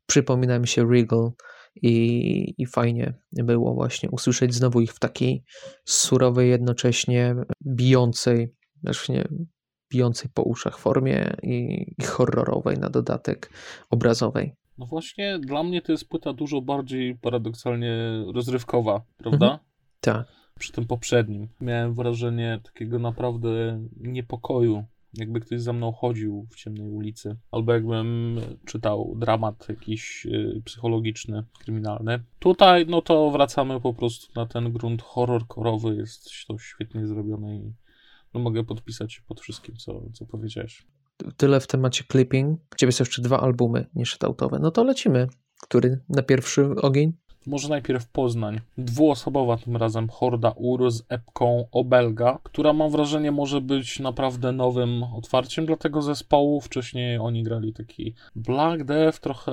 Przypomina 0.06 0.60
mi 0.60 0.68
się 0.68 0.90
Regal 0.90 1.32
i, 1.76 2.54
i 2.58 2.66
fajnie 2.66 3.14
było 3.32 3.74
właśnie 3.74 4.10
usłyszeć 4.10 4.54
znowu 4.54 4.82
ich 4.82 4.94
w 4.94 5.00
takiej 5.00 5.44
surowej, 5.86 6.50
jednocześnie 6.50 7.36
bijącej 7.68 8.56
właśnie 8.94 9.28
bijącej 9.94 10.30
po 10.34 10.44
uszach 10.44 10.78
formie 10.78 11.36
i, 11.44 11.86
i 11.98 12.04
horrorowej 12.04 12.78
na 12.78 12.90
dodatek 12.90 13.50
obrazowej. 13.90 14.54
No 14.78 14.86
właśnie, 14.86 15.40
dla 15.40 15.64
mnie 15.64 15.82
to 15.82 15.92
jest 15.92 16.10
płyta 16.10 16.34
dużo 16.34 16.62
bardziej 16.62 17.16
paradoksalnie 17.16 18.24
rozrywkowa, 18.34 19.02
prawda? 19.18 19.46
Mhm. 19.46 19.60
Tak. 20.00 20.28
Przy 20.60 20.72
tym 20.72 20.88
poprzednim 20.88 21.48
miałem 21.62 21.94
wrażenie 21.94 22.60
takiego 22.64 23.00
naprawdę 23.00 23.86
niepokoju, 23.98 24.84
jakby 25.14 25.40
ktoś 25.40 25.62
za 25.62 25.74
mną 25.74 25.92
chodził 25.92 26.48
w 26.52 26.56
ciemnej 26.56 26.90
ulicy, 26.90 27.36
albo 27.52 27.74
jakbym 27.74 28.40
czytał 28.66 29.16
dramat 29.18 29.70
jakiś 29.70 30.26
y, 30.26 30.62
psychologiczny, 30.66 31.44
kryminalny. 31.60 32.24
Tutaj, 32.40 32.86
no 32.88 33.02
to 33.02 33.32
wracamy 33.32 33.82
po 33.82 33.94
prostu 33.94 34.34
na 34.36 34.46
ten 34.46 34.72
grunt 34.72 35.02
horror-korowy, 35.02 35.96
jest 35.96 36.30
to 36.48 36.58
świetnie 36.58 37.08
zrobione 37.08 37.56
i 37.56 37.74
no 38.36 38.42
mogę 38.42 38.64
podpisać 38.64 39.14
się 39.14 39.22
pod 39.28 39.42
wszystkim, 39.42 39.76
co, 39.76 40.02
co 40.14 40.26
powiedziałeś. 40.26 40.86
Tyle 41.38 41.60
w 41.60 41.68
temacie 41.68 42.04
clipping. 42.12 42.60
Ciebie 42.78 42.92
są 42.92 43.02
jeszcze 43.02 43.22
dwa 43.22 43.40
albumy 43.40 43.86
niesztautowe. 43.96 44.60
No 44.62 44.72
to 44.72 44.84
lecimy. 44.84 45.28
Który 45.62 46.00
na 46.10 46.24
pierwszy 46.24 46.66
ogień? 46.82 47.14
Może 47.48 47.70
najpierw 47.70 48.10
Poznań. 48.10 48.62
Dwuosobowa 48.78 49.58
tym 49.58 49.78
razem 49.78 50.10
Horda 50.10 50.54
Ur 50.56 50.92
z 50.92 51.04
epką 51.10 51.68
Obelga, 51.72 52.40
która 52.44 52.74
mam 52.74 52.92
wrażenie 52.92 53.32
może 53.32 53.62
być 53.62 54.00
naprawdę 54.00 54.52
nowym 54.52 55.04
otwarciem 55.04 55.66
dla 55.66 55.76
tego 55.76 56.02
zespołu. 56.02 56.62
Wcześniej 56.62 57.18
oni 57.18 57.44
grali 57.44 57.74
taki 57.74 58.14
Black 58.36 58.84
Death, 58.84 59.20
trochę 59.20 59.52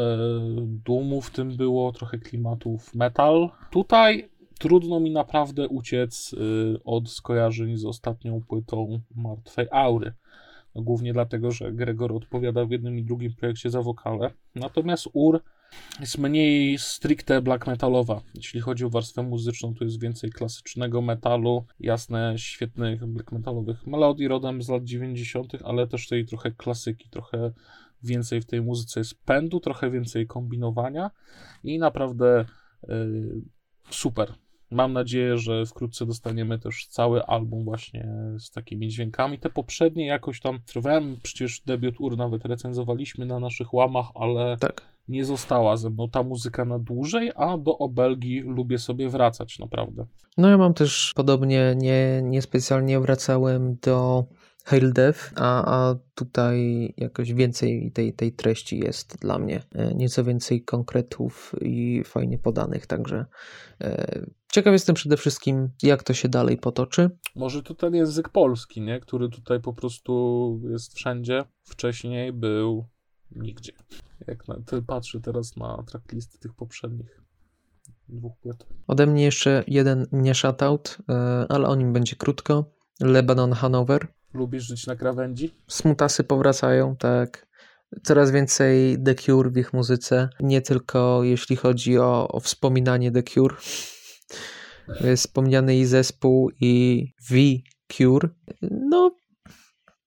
dumu 0.67 1.21
w 1.21 1.31
tym 1.31 1.57
było, 1.57 1.93
trochę 1.93 2.19
klimatów 2.19 2.95
metal. 2.95 3.51
Tutaj 3.71 4.31
trudno 4.63 5.01
mi 5.01 5.11
naprawdę 5.11 5.69
uciec 5.69 6.33
y, 6.33 6.37
od 6.85 7.11
skojarzeń 7.11 7.77
z 7.77 7.85
ostatnią 7.85 8.41
płytą 8.41 9.01
Martwej 9.15 9.67
Aury. 9.71 10.13
No, 10.75 10.83
głównie 10.83 11.13
dlatego, 11.13 11.51
że 11.51 11.73
Gregor 11.73 12.13
odpowiada 12.13 12.65
w 12.65 12.71
jednym 12.71 12.99
i 12.99 13.05
drugim 13.05 13.35
projekcie 13.35 13.71
za 13.71 13.83
wokale. 13.83 14.31
Natomiast 14.55 15.09
Ur 15.13 15.41
jest 16.01 16.19
mniej 16.19 16.79
stricte 16.79 17.43
black 17.43 17.67
metalowa. 17.67 18.21
Jeśli 18.35 18.61
chodzi 18.61 18.85
o 18.85 18.91
warstwę 18.91 19.23
muzyczną, 19.23 19.75
to 19.75 19.85
jest 19.85 20.01
więcej 20.01 20.31
klasycznego 20.31 21.03
metalu, 21.03 21.65
jasne, 21.81 22.35
świetnych 22.37 23.07
black 23.07 23.33
metalowych 23.33 23.87
melodii 23.87 24.29
rodem 24.29 24.63
z 24.63 24.69
lat 24.69 24.85
90., 24.85 25.53
ale 25.65 25.87
też 25.87 26.09
tej 26.09 26.27
trochę 26.27 26.51
klasyki, 26.51 27.09
trochę 27.11 27.53
więcej 28.03 28.41
w 28.41 28.47
tej 28.47 28.63
muzyce 28.63 29.01
jest 29.01 29.25
pędu, 29.25 29.61
trochę 29.61 29.91
więcej 29.91 30.27
kombinowania 30.27 31.11
i 31.65 31.79
naprawdę 31.79 32.45
yy, 32.89 33.43
super. 33.91 34.35
Mam 34.73 34.93
nadzieję, 34.93 35.39
że 35.39 35.67
wkrótce 35.67 36.07
dostaniemy 36.07 36.59
też 36.59 36.87
cały 36.87 37.25
album 37.25 37.65
właśnie 37.65 38.09
z 38.39 38.51
takimi 38.51 38.89
dźwiękami. 38.89 39.39
Te 39.39 39.51
poprzednie 39.51 40.07
jakoś 40.07 40.41
tam 40.41 40.59
trwałem, 40.67 41.17
przecież 41.23 41.61
debiut 41.61 42.01
UR 42.01 42.17
nawet 42.17 42.45
recenzowaliśmy 42.45 43.27
na 43.27 43.41
naszych 43.41 43.75
łamach, 43.75 44.07
ale 44.15 44.57
tak. 44.61 44.83
nie 45.09 45.25
została 45.25 45.77
ze 45.77 45.91
mną 45.91 46.09
ta 46.09 46.23
muzyka 46.23 46.65
na 46.65 46.79
dłużej, 46.79 47.33
a 47.37 47.59
do 47.59 47.79
obelgi 47.79 48.41
lubię 48.41 48.79
sobie 48.79 49.09
wracać 49.09 49.59
naprawdę. 49.59 50.07
No 50.39 50.49
ja 50.49 50.59
mam 50.59 50.75
też 50.75 51.13
podobnie, 51.17 51.75
nie, 51.77 52.23
niespecjalnie 52.23 53.01
wracałem 53.01 53.77
do 53.83 54.25
Hail 54.65 54.93
Death, 54.93 55.33
a, 55.37 55.65
a 55.65 55.95
tutaj 56.15 56.95
jakoś 56.97 57.33
więcej 57.33 57.93
tej, 57.93 58.13
tej 58.13 58.33
treści 58.33 58.79
jest 58.79 59.19
dla 59.21 59.39
mnie. 59.39 59.63
E, 59.73 59.95
nieco 59.95 60.25
więcej 60.25 60.65
konkretów 60.65 61.55
i 61.61 62.03
fajnie 62.05 62.39
podanych, 62.39 62.87
także 62.87 63.27
e, 63.81 64.27
ciekaw 64.53 64.73
jestem 64.73 64.95
przede 64.95 65.17
wszystkim, 65.17 65.69
jak 65.83 66.03
to 66.03 66.15
się 66.15 66.29
dalej 66.29 66.59
potoczy. 66.59 67.11
Może 67.37 67.63
to 67.63 67.75
ten 67.75 67.95
język 67.95 68.29
polski, 68.29 68.81
nie? 68.81 69.01
który 69.01 69.29
tutaj 69.29 69.61
po 69.61 69.73
prostu 69.73 70.61
jest 70.71 70.95
wszędzie. 70.95 71.45
Wcześniej 71.63 72.33
był 72.33 72.87
nigdzie. 73.31 73.73
Jak 74.27 74.49
na, 74.49 74.57
patrzę 74.87 75.21
teraz 75.21 75.57
na 75.57 75.83
tracklisty 75.87 76.39
tych 76.39 76.55
poprzednich 76.55 77.23
dwóch 78.09 78.37
płyt. 78.37 78.67
Ode 78.87 79.07
mnie 79.07 79.25
jeszcze 79.25 79.65
jeden 79.67 80.07
nie 80.13 80.33
e, 81.09 81.47
ale 81.49 81.69
o 81.69 81.75
nim 81.75 81.93
będzie 81.93 82.17
krótko. 82.17 82.65
Lebanon 83.01 83.53
Hanover. 83.53 84.07
Lubisz 84.35 84.65
żyć 84.65 84.87
na 84.87 84.97
krawędzi? 84.97 85.51
Smutasy 85.69 86.25
powracają, 86.25 86.97
tak. 86.97 87.47
Coraz 88.03 88.31
więcej 88.31 88.99
The 89.05 89.15
Cure 89.15 89.51
w 89.51 89.57
ich 89.57 89.73
muzyce. 89.73 90.29
Nie 90.41 90.61
tylko 90.61 91.25
jeśli 91.25 91.57
chodzi 91.57 91.99
o, 91.99 92.29
o 92.29 92.41
wspominanie 92.41 93.13
The 93.13 93.23
Cure. 93.23 93.57
Wspomniany 95.17 95.77
i 95.77 95.85
zespół 95.85 96.51
i 96.61 97.05
V 97.31 97.37
Cure. 97.97 98.29
No, 98.71 99.17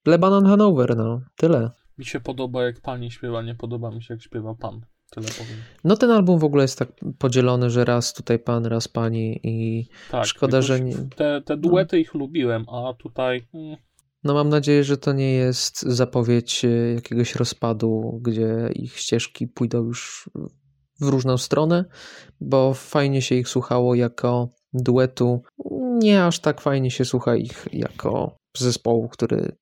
Lebanon 0.05 0.45
Hanover, 0.45 0.97
no, 0.97 1.21
tyle. 1.37 1.71
Mi 1.97 2.05
się 2.05 2.19
podoba 2.19 2.63
jak 2.63 2.81
pani 2.81 3.11
śpiewa, 3.11 3.41
nie 3.41 3.55
podoba 3.55 3.91
mi 3.91 4.03
się 4.03 4.13
jak 4.13 4.23
śpiewa 4.23 4.55
pan. 4.55 4.81
Tyle 5.11 5.27
powiem. 5.27 5.57
No 5.83 5.97
ten 5.97 6.11
album 6.11 6.39
w 6.39 6.43
ogóle 6.43 6.63
jest 6.63 6.79
tak 6.79 6.89
podzielony, 7.19 7.69
że 7.69 7.85
raz 7.85 8.13
tutaj 8.13 8.39
pan, 8.39 8.65
raz 8.65 8.87
pani 8.87 9.39
i 9.43 9.87
tak, 10.11 10.25
szkoda, 10.25 10.61
że 10.61 10.79
nie... 10.79 10.95
Te, 11.15 11.41
te 11.41 11.57
duety 11.57 11.95
no. 11.95 12.01
ich 12.01 12.13
lubiłem, 12.13 12.65
a 12.69 12.93
tutaj... 12.93 13.47
Hmm 13.51 13.77
no 14.25 14.33
mam 14.33 14.49
nadzieję, 14.49 14.83
że 14.83 14.97
to 14.97 15.13
nie 15.13 15.33
jest 15.33 15.81
zapowiedź 15.81 16.65
e, 16.65 16.93
jakiegoś 16.93 17.35
rozpadu, 17.35 18.19
gdzie 18.21 18.69
ich 18.75 18.97
ścieżki 18.97 19.47
pójdą 19.47 19.83
już 19.83 20.29
w 21.01 21.07
różną 21.07 21.37
stronę, 21.37 21.85
bo 22.41 22.73
fajnie 22.73 23.21
się 23.21 23.35
ich 23.35 23.47
słuchało 23.49 23.95
jako 23.95 24.49
duetu. 24.73 25.41
Nie 25.99 26.25
aż 26.25 26.39
tak 26.39 26.61
fajnie 26.61 26.91
się 26.91 27.05
słucha 27.05 27.35
ich 27.35 27.67
jako 27.73 28.37
zespołu, 28.57 29.09
który 29.09 29.55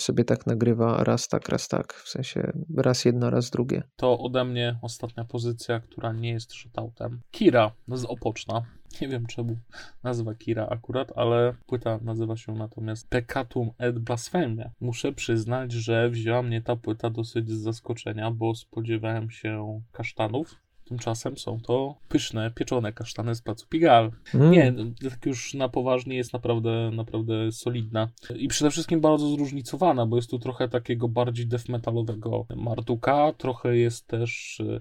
sobie 0.00 0.24
tak 0.24 0.46
nagrywa 0.46 1.04
raz 1.04 1.28
tak, 1.28 1.48
raz 1.48 1.68
tak, 1.68 1.94
w 1.94 2.08
sensie 2.08 2.52
raz 2.76 3.04
jedno, 3.04 3.30
raz 3.30 3.50
drugie. 3.50 3.82
To 3.96 4.18
ode 4.18 4.44
mnie 4.44 4.78
ostatnia 4.82 5.24
pozycja, 5.24 5.80
która 5.80 6.12
nie 6.12 6.30
jest 6.30 6.52
shoutoutem. 6.52 7.20
Kira 7.30 7.72
z 7.88 8.04
Opoczna. 8.04 8.62
Nie 9.00 9.08
wiem 9.08 9.26
czemu 9.26 9.56
nazwa 10.02 10.34
Kira 10.34 10.66
akurat, 10.66 11.12
ale 11.16 11.54
płyta 11.66 11.98
nazywa 12.02 12.36
się 12.36 12.52
natomiast 12.52 13.08
Peccatum 13.08 13.70
et 13.78 13.98
Blasphemia. 13.98 14.70
Muszę 14.80 15.12
przyznać, 15.12 15.72
że 15.72 16.10
wzięła 16.10 16.42
mnie 16.42 16.62
ta 16.62 16.76
płyta 16.76 17.10
dosyć 17.10 17.50
z 17.50 17.62
zaskoczenia, 17.62 18.30
bo 18.30 18.54
spodziewałem 18.54 19.30
się 19.30 19.80
kasztanów 19.92 20.65
Tymczasem 20.88 21.38
są 21.38 21.60
to 21.60 21.94
pyszne, 22.08 22.50
pieczone 22.50 22.92
kasztany 22.92 23.34
z 23.34 23.42
placu 23.42 23.66
Pigal. 23.68 24.10
Mm. 24.34 24.50
Nie, 24.50 24.74
tak 25.10 25.26
już 25.26 25.54
na 25.54 25.68
poważnie 25.68 26.16
jest 26.16 26.32
naprawdę, 26.32 26.90
naprawdę 26.92 27.52
solidna. 27.52 28.08
I 28.36 28.48
przede 28.48 28.70
wszystkim 28.70 29.00
bardzo 29.00 29.28
zróżnicowana, 29.28 30.06
bo 30.06 30.16
jest 30.16 30.30
tu 30.30 30.38
trochę 30.38 30.68
takiego 30.68 31.08
bardziej 31.08 31.46
death 31.46 31.68
metalowego 31.68 32.46
marduka, 32.56 33.32
trochę 33.38 33.76
jest 33.76 34.06
też 34.06 34.60
y, 34.60 34.80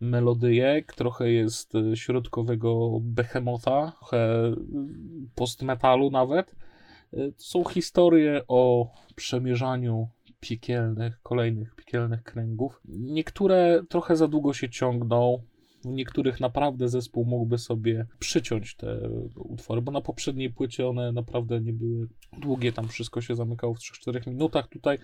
melodyjek, 0.00 0.94
trochę 0.94 1.30
jest 1.30 1.74
y, 1.74 1.96
środkowego 1.96 2.98
behemota, 3.00 3.92
trochę 3.98 4.46
y, 4.46 4.54
postmetalu 5.34 6.10
nawet. 6.10 6.56
To 7.10 7.44
są 7.44 7.64
historie 7.64 8.42
o 8.48 8.90
przemierzaniu 9.16 10.08
piekielnych, 10.48 11.22
kolejnych 11.22 11.74
piekielnych 11.74 12.22
kręgów. 12.22 12.80
Niektóre 12.88 13.82
trochę 13.88 14.16
za 14.16 14.28
długo 14.28 14.52
się 14.52 14.70
ciągną, 14.70 15.42
w 15.84 15.88
niektórych 15.88 16.40
naprawdę 16.40 16.88
zespół 16.88 17.24
mógłby 17.24 17.58
sobie 17.58 18.06
przyciąć 18.18 18.76
te 18.76 19.10
utwory, 19.36 19.82
bo 19.82 19.92
na 19.92 20.00
poprzedniej 20.00 20.50
płycie 20.50 20.88
one 20.88 21.12
naprawdę 21.12 21.60
nie 21.60 21.72
były 21.72 22.08
długie, 22.38 22.72
tam 22.72 22.88
wszystko 22.88 23.20
się 23.20 23.34
zamykało 23.34 23.74
w 23.74 23.78
3-4 23.78 24.28
minutach. 24.28 24.68
Tutaj, 24.68 24.98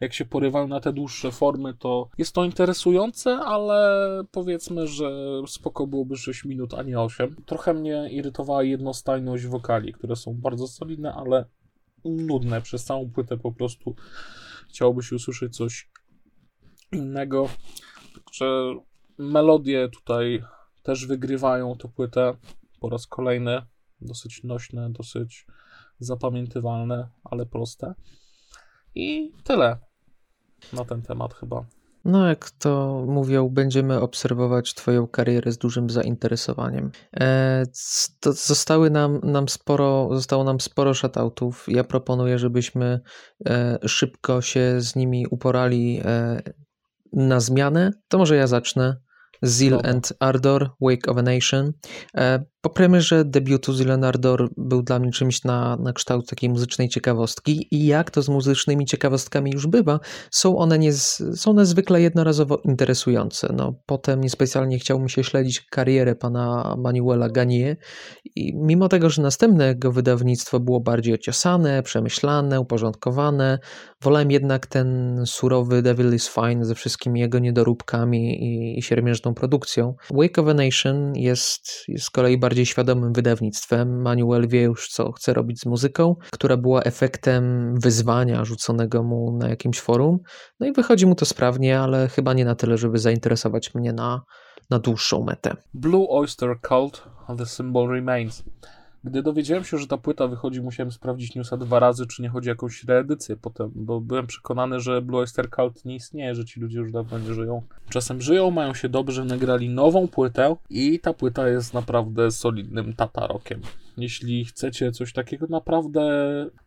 jak 0.00 0.14
się 0.14 0.24
porywają 0.24 0.68
na 0.68 0.80
te 0.80 0.92
dłuższe 0.92 1.30
formy, 1.30 1.74
to 1.74 2.08
jest 2.18 2.34
to 2.34 2.44
interesujące, 2.44 3.30
ale 3.36 4.00
powiedzmy, 4.30 4.86
że 4.86 5.10
spoko 5.46 5.86
byłoby 5.86 6.16
6 6.16 6.44
minut, 6.44 6.74
a 6.74 6.82
nie 6.82 7.00
8. 7.00 7.36
Trochę 7.46 7.74
mnie 7.74 8.08
irytowała 8.10 8.62
jednostajność 8.62 9.46
wokali, 9.46 9.92
które 9.92 10.16
są 10.16 10.34
bardzo 10.34 10.68
solidne, 10.68 11.14
ale 11.14 11.44
nudne 12.04 12.62
przez 12.62 12.84
całą 12.84 13.10
płytę 13.10 13.36
po 13.36 13.52
prostu 13.52 13.94
chciałoby 14.68 15.02
się 15.02 15.16
usłyszeć 15.16 15.56
coś 15.56 15.90
innego. 16.92 17.48
Także 18.14 18.74
melodie 19.18 19.88
tutaj 19.88 20.42
też 20.82 21.06
wygrywają 21.06 21.76
tę 21.76 21.88
płytę 21.88 22.36
po 22.80 22.88
raz 22.88 23.06
kolejny. 23.06 23.62
Dosyć 24.00 24.44
nośne, 24.44 24.90
dosyć 24.90 25.46
zapamiętywalne, 25.98 27.08
ale 27.24 27.46
proste. 27.46 27.94
I 28.94 29.32
tyle 29.44 29.78
na 30.72 30.84
ten 30.84 31.02
temat 31.02 31.34
chyba. 31.34 31.64
No, 32.04 32.26
jak 32.26 32.50
to 32.50 33.04
mówią, 33.08 33.48
będziemy 33.48 34.00
obserwować 34.00 34.74
Twoją 34.74 35.06
karierę 35.06 35.52
z 35.52 35.58
dużym 35.58 35.90
zainteresowaniem. 35.90 36.90
E, 37.20 37.64
to 38.20 38.32
zostały 38.32 38.90
nam, 38.90 39.20
nam 39.22 39.48
sporo, 39.48 40.08
zostało 40.12 40.44
nam 40.44 40.60
sporo 40.60 40.94
shoutoutów. 40.94 41.66
Ja 41.68 41.84
proponuję, 41.84 42.38
żebyśmy 42.38 43.00
e, 43.46 43.78
szybko 43.86 44.42
się 44.42 44.80
z 44.80 44.96
nimi 44.96 45.26
uporali 45.30 46.00
e, 46.04 46.42
na 47.12 47.40
zmianę. 47.40 47.90
To 48.08 48.18
może 48.18 48.36
ja 48.36 48.46
zacznę. 48.46 48.96
Zeal 49.42 49.80
and 49.84 50.12
Ardor, 50.20 50.70
Wake 50.80 51.10
of 51.10 51.18
a 51.18 51.22
Nation. 51.22 51.72
Po 52.60 52.70
premierze 52.70 53.24
debiutu 53.24 53.72
Zeal 53.72 53.90
and 53.90 54.04
Ardor 54.04 54.48
był 54.56 54.82
dla 54.82 54.98
mnie 54.98 55.10
czymś 55.10 55.44
na, 55.44 55.76
na 55.76 55.92
kształt 55.92 56.28
takiej 56.28 56.50
muzycznej 56.50 56.88
ciekawostki 56.88 57.68
i 57.70 57.86
jak 57.86 58.10
to 58.10 58.22
z 58.22 58.28
muzycznymi 58.28 58.86
ciekawostkami 58.86 59.50
już 59.50 59.66
bywa, 59.66 60.00
są 60.30 60.58
one, 60.58 60.78
nie, 60.78 60.92
są 60.92 61.50
one 61.50 61.66
zwykle 61.66 62.02
jednorazowo 62.02 62.60
interesujące. 62.64 63.52
No, 63.56 63.74
potem 63.86 64.20
niespecjalnie 64.20 64.78
chciał 64.78 65.00
mi 65.00 65.10
się 65.10 65.24
śledzić 65.24 65.60
karierę 65.60 66.14
pana 66.14 66.74
Manuela 66.78 67.28
Ganie 67.28 67.76
i 68.36 68.52
mimo 68.56 68.88
tego, 68.88 69.10
że 69.10 69.22
następne 69.22 69.66
jego 69.66 69.92
wydawnictwo 69.92 70.60
było 70.60 70.80
bardziej 70.80 71.14
ociosane, 71.14 71.82
przemyślane, 71.82 72.60
uporządkowane, 72.60 73.58
wolałem 74.02 74.30
jednak 74.30 74.66
ten 74.66 75.22
surowy 75.26 75.82
Devil 75.82 76.14
is 76.14 76.28
Fine 76.28 76.64
ze 76.64 76.74
wszystkimi 76.74 77.20
jego 77.20 77.38
niedoróbkami 77.38 78.44
i, 78.44 78.78
i 78.78 78.82
siermiężną 78.82 79.34
produkcją. 79.34 79.94
Wake 80.10 80.42
of 80.42 80.48
a 80.48 80.54
Nation 80.54 81.12
jest, 81.16 81.88
jest 81.88 82.04
z 82.04 82.10
kolei 82.10 82.38
bardziej 82.48 82.57
świadomym 82.66 83.12
wydawnictwem. 83.12 84.02
Manuel 84.02 84.48
wie 84.48 84.62
już, 84.62 84.88
co 84.88 85.12
chce 85.12 85.34
robić 85.34 85.60
z 85.60 85.66
muzyką, 85.66 86.16
która 86.32 86.56
była 86.56 86.82
efektem 86.82 87.74
wyzwania 87.80 88.44
rzuconego 88.44 89.02
mu 89.02 89.36
na 89.36 89.48
jakimś 89.48 89.80
forum. 89.80 90.18
No 90.60 90.66
i 90.66 90.72
wychodzi 90.72 91.06
mu 91.06 91.14
to 91.14 91.24
sprawnie, 91.24 91.80
ale 91.80 92.08
chyba 92.08 92.32
nie 92.32 92.44
na 92.44 92.54
tyle, 92.54 92.78
żeby 92.78 92.98
zainteresować 92.98 93.74
mnie 93.74 93.92
na, 93.92 94.22
na 94.70 94.78
dłuższą 94.78 95.24
metę. 95.24 95.56
Blue 95.74 96.06
Oyster 96.08 96.56
Cult 96.68 97.02
The 97.36 97.46
Symbol 97.46 97.88
Remains. 97.88 98.42
Gdy 99.04 99.22
dowiedziałem 99.22 99.64
się, 99.64 99.78
że 99.78 99.86
ta 99.86 99.96
płyta 99.96 100.26
wychodzi, 100.26 100.60
musiałem 100.60 100.92
sprawdzić 100.92 101.34
newsa 101.34 101.56
dwa 101.56 101.78
razy, 101.78 102.06
czy 102.06 102.22
nie 102.22 102.28
chodzi 102.28 102.48
o 102.48 102.52
jakąś 102.52 102.84
reedycję 102.84 103.36
potem, 103.36 103.72
bo 103.74 104.00
byłem 104.00 104.26
przekonany, 104.26 104.80
że 104.80 105.02
Blue 105.02 105.20
Oyster 105.20 105.50
Cult 105.50 105.84
nie 105.84 105.94
istnieje, 105.94 106.34
że 106.34 106.44
ci 106.44 106.60
ludzie 106.60 106.78
już 106.78 106.92
dawno 106.92 107.18
nie 107.18 107.34
żyją. 107.34 107.62
Czasem 107.88 108.20
żyją, 108.20 108.50
mają 108.50 108.74
się 108.74 108.88
dobrze, 108.88 109.24
nagrali 109.24 109.68
nową 109.68 110.08
płytę 110.08 110.56
i 110.70 111.00
ta 111.00 111.14
płyta 111.14 111.48
jest 111.48 111.74
naprawdę 111.74 112.30
solidnym 112.30 112.94
tatarokiem. 112.94 113.60
Jeśli 113.96 114.44
chcecie 114.44 114.92
coś 114.92 115.12
takiego 115.12 115.46
naprawdę, 115.50 116.00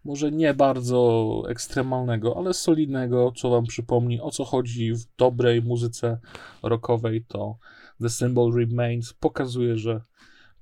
może 0.05 0.31
nie 0.31 0.53
bardzo 0.53 1.43
ekstremalnego, 1.49 2.37
ale 2.37 2.53
solidnego, 2.53 3.33
co 3.35 3.49
wam 3.49 3.65
przypomni 3.65 4.21
o 4.21 4.31
co 4.31 4.45
chodzi 4.45 4.93
w 4.93 5.15
dobrej 5.17 5.61
muzyce 5.61 6.19
rockowej, 6.63 7.25
to 7.27 7.57
The 8.01 8.09
Symbol 8.09 8.53
Remains 8.53 9.13
pokazuje, 9.13 9.77
że 9.77 10.01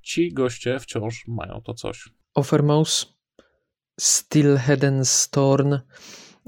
ci 0.02 0.34
goście 0.34 0.80
wciąż 0.80 1.28
mają 1.28 1.62
to 1.62 1.74
coś. 1.74 2.10
Offermouse, 2.34 3.06
Stillheden 4.00 5.06
Storm, 5.06 5.80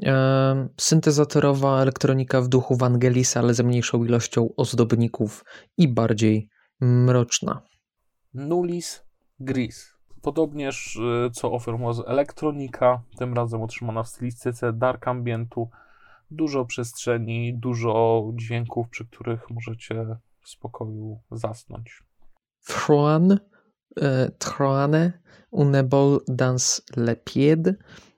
e, 0.04 0.70
syntezatorowa 0.78 1.82
elektronika 1.82 2.42
w 2.42 2.48
duchu 2.48 2.76
Vangelisa, 2.76 3.40
ale 3.40 3.54
ze 3.54 3.64
mniejszą 3.64 4.04
ilością 4.04 4.50
ozdobników 4.58 5.46
i 5.78 5.88
bardziej 5.88 6.50
mroczna. 6.82 7.62
Nulis 8.34 9.04
Gris. 9.40 9.94
Podobnież 10.22 10.96
y, 10.96 11.32
co 11.32 11.52
Offermouse 11.52 12.04
elektronika, 12.08 13.02
tym 13.18 13.34
razem 13.34 13.62
otrzymana 13.62 14.04
w 14.04 14.08
stylistyce 14.08 14.74
dark 14.74 15.08
ambientu. 15.08 15.70
Dużo 16.32 16.66
przestrzeni, 16.66 17.54
dużo 17.54 18.24
dźwięków, 18.36 18.90
przy 18.90 19.06
których 19.06 19.50
możecie 19.50 20.06
w 20.42 20.50
spokoju 20.50 21.20
zasnąć. 21.32 22.04
Froan, 22.62 23.40
e, 24.02 24.32
Troane, 24.40 25.22
Unebol 25.52 26.20
dans 26.28 26.82
le 26.98 27.16
pied. 27.16 27.76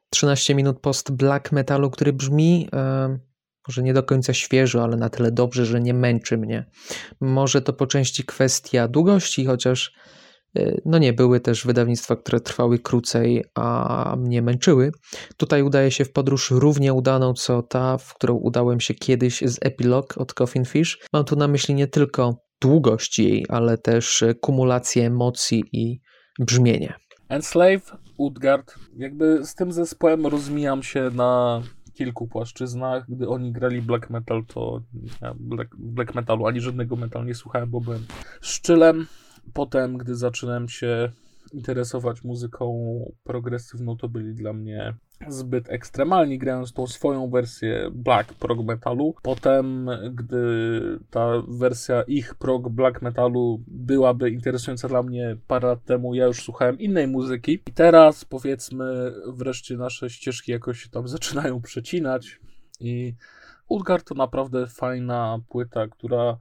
13 0.10 0.56
minut 0.56 0.80
post 0.80 1.12
black 1.12 1.52
metalu, 1.52 1.90
który 1.90 2.14
brzmi 2.14 2.70
e, 2.74 3.20
może 3.68 3.84
nie 3.84 3.94
do 3.94 4.04
końca 4.04 4.34
świeżo, 4.34 4.84
ale 4.84 4.98
na 4.98 5.10
tyle 5.10 5.32
dobrze, 5.32 5.66
że 5.66 5.82
nie 5.82 5.94
męczy 5.94 6.38
mnie. 6.38 6.66
Może 7.22 7.62
to 7.62 7.74
po 7.74 7.88
części 7.88 8.24
kwestia 8.24 8.88
długości, 8.88 9.46
chociaż 9.46 9.94
e, 10.56 10.82
no 10.86 10.98
nie, 10.98 11.14
były 11.14 11.40
też 11.40 11.66
wydawnictwa, 11.66 12.16
które 12.16 12.40
trwały 12.40 12.80
krócej, 12.80 13.44
a 13.56 14.16
mnie 14.20 14.42
męczyły. 14.42 14.92
Tutaj 15.38 15.64
udaje 15.64 15.92
się 15.92 16.06
w 16.06 16.12
podróż 16.12 16.52
równie 16.52 16.94
udaną, 16.94 17.34
co 17.34 17.62
ta, 17.62 17.98
w 17.98 18.14
którą 18.14 18.36
udałem 18.36 18.80
się 18.80 18.94
kiedyś 18.94 19.42
z 19.42 19.58
Epilog 19.62 20.18
od 20.18 20.34
Coffin 20.34 20.66
Fish. 20.66 21.00
Mam 21.14 21.26
tu 21.26 21.36
na 21.36 21.48
myśli 21.48 21.76
nie 21.76 21.88
tylko 21.88 22.38
długość 22.64 23.20
jej, 23.20 23.46
ale 23.50 23.78
też 23.78 24.24
kumulację 24.42 25.06
emocji 25.08 25.64
i 25.72 26.02
brzmienie. 26.40 26.94
Enslave, 27.30 27.98
Utgard. 28.18 28.76
Jakby 28.98 29.46
z 29.46 29.56
tym 29.56 29.72
zespołem 29.72 30.28
rozmijam 30.28 30.84
się 30.84 31.10
na 31.14 31.62
kilku 31.94 32.28
płaszczyznach. 32.28 33.06
Gdy 33.10 33.30
oni 33.30 33.52
grali 33.52 33.82
black 33.82 34.10
metal, 34.10 34.46
to 34.46 34.82
ja 35.22 35.34
black, 35.40 35.76
black 35.76 36.16
metalu 36.16 36.48
ani 36.48 36.62
żadnego 36.62 36.96
metal 36.96 37.26
nie 37.26 37.36
słuchałem, 37.36 37.70
bo 37.70 37.82
byłem 37.82 38.06
szczylem. 38.42 39.08
Potem, 39.54 39.98
gdy 39.98 40.16
zaczynałem 40.16 40.70
się 40.70 41.12
interesować 41.54 42.24
muzyką 42.24 42.66
progresywną, 43.24 43.98
to 43.98 44.10
byli 44.10 44.34
dla 44.36 44.54
mnie 44.54 44.96
zbyt 45.28 45.70
ekstremalni, 45.70 46.40
grając 46.40 46.74
tą 46.74 46.88
swoją 46.88 47.30
wersję 47.30 47.90
black 47.92 48.34
prog 48.34 48.60
metalu. 48.66 49.16
Potem, 49.22 49.90
gdy 50.12 50.40
ta 51.10 51.28
wersja 51.48 52.02
ich 52.02 52.36
prog 52.36 52.70
black 52.70 53.02
metalu 53.02 53.64
byłaby 53.68 54.30
interesująca 54.30 54.88
dla 54.88 55.04
mnie 55.04 55.38
parę 55.48 55.68
lat 55.68 55.84
temu, 55.86 56.16
ja 56.16 56.26
już 56.26 56.44
słuchałem 56.44 56.80
innej 56.80 57.08
muzyki. 57.08 57.60
I 57.68 57.74
teraz, 57.74 58.26
powiedzmy, 58.26 59.14
wreszcie 59.28 59.78
nasze 59.78 60.10
ścieżki 60.10 60.52
jakoś 60.52 60.84
się 60.84 60.90
tam 60.90 61.08
zaczynają 61.18 61.62
przecinać 61.62 62.40
i 62.80 63.16
Utgard 63.68 64.08
to 64.08 64.16
naprawdę 64.16 64.68
fajna 64.68 65.40
płyta, 65.50 65.88
która 65.88 66.38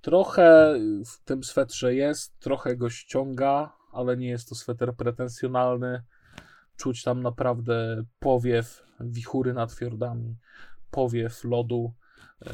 trochę 0.00 0.74
w 1.06 1.24
tym 1.24 1.44
swetrze 1.44 1.94
jest, 1.94 2.38
trochę 2.40 2.76
go 2.76 2.90
ściąga, 2.90 3.72
ale 3.92 4.16
nie 4.16 4.28
jest 4.28 4.48
to 4.48 4.54
sweter 4.54 4.94
pretensjonalny. 4.94 6.02
Czuć 6.82 7.02
tam 7.02 7.22
naprawdę 7.22 8.02
powiew 8.18 8.82
wichury 9.00 9.52
nad 9.54 9.72
fiordami, 9.72 10.36
powiew 10.90 11.44
lodu 11.44 11.92
e, 12.46 12.50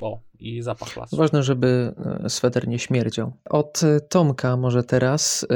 o, 0.00 0.20
i 0.38 0.62
zapach 0.62 0.96
lasu. 0.96 1.16
Ważne, 1.16 1.42
żeby 1.42 1.94
e, 2.24 2.30
sweter 2.30 2.68
nie 2.68 2.78
śmierdział. 2.78 3.32
Od 3.44 3.82
e, 3.82 4.00
Tomka 4.00 4.56
może 4.56 4.84
teraz 4.84 5.46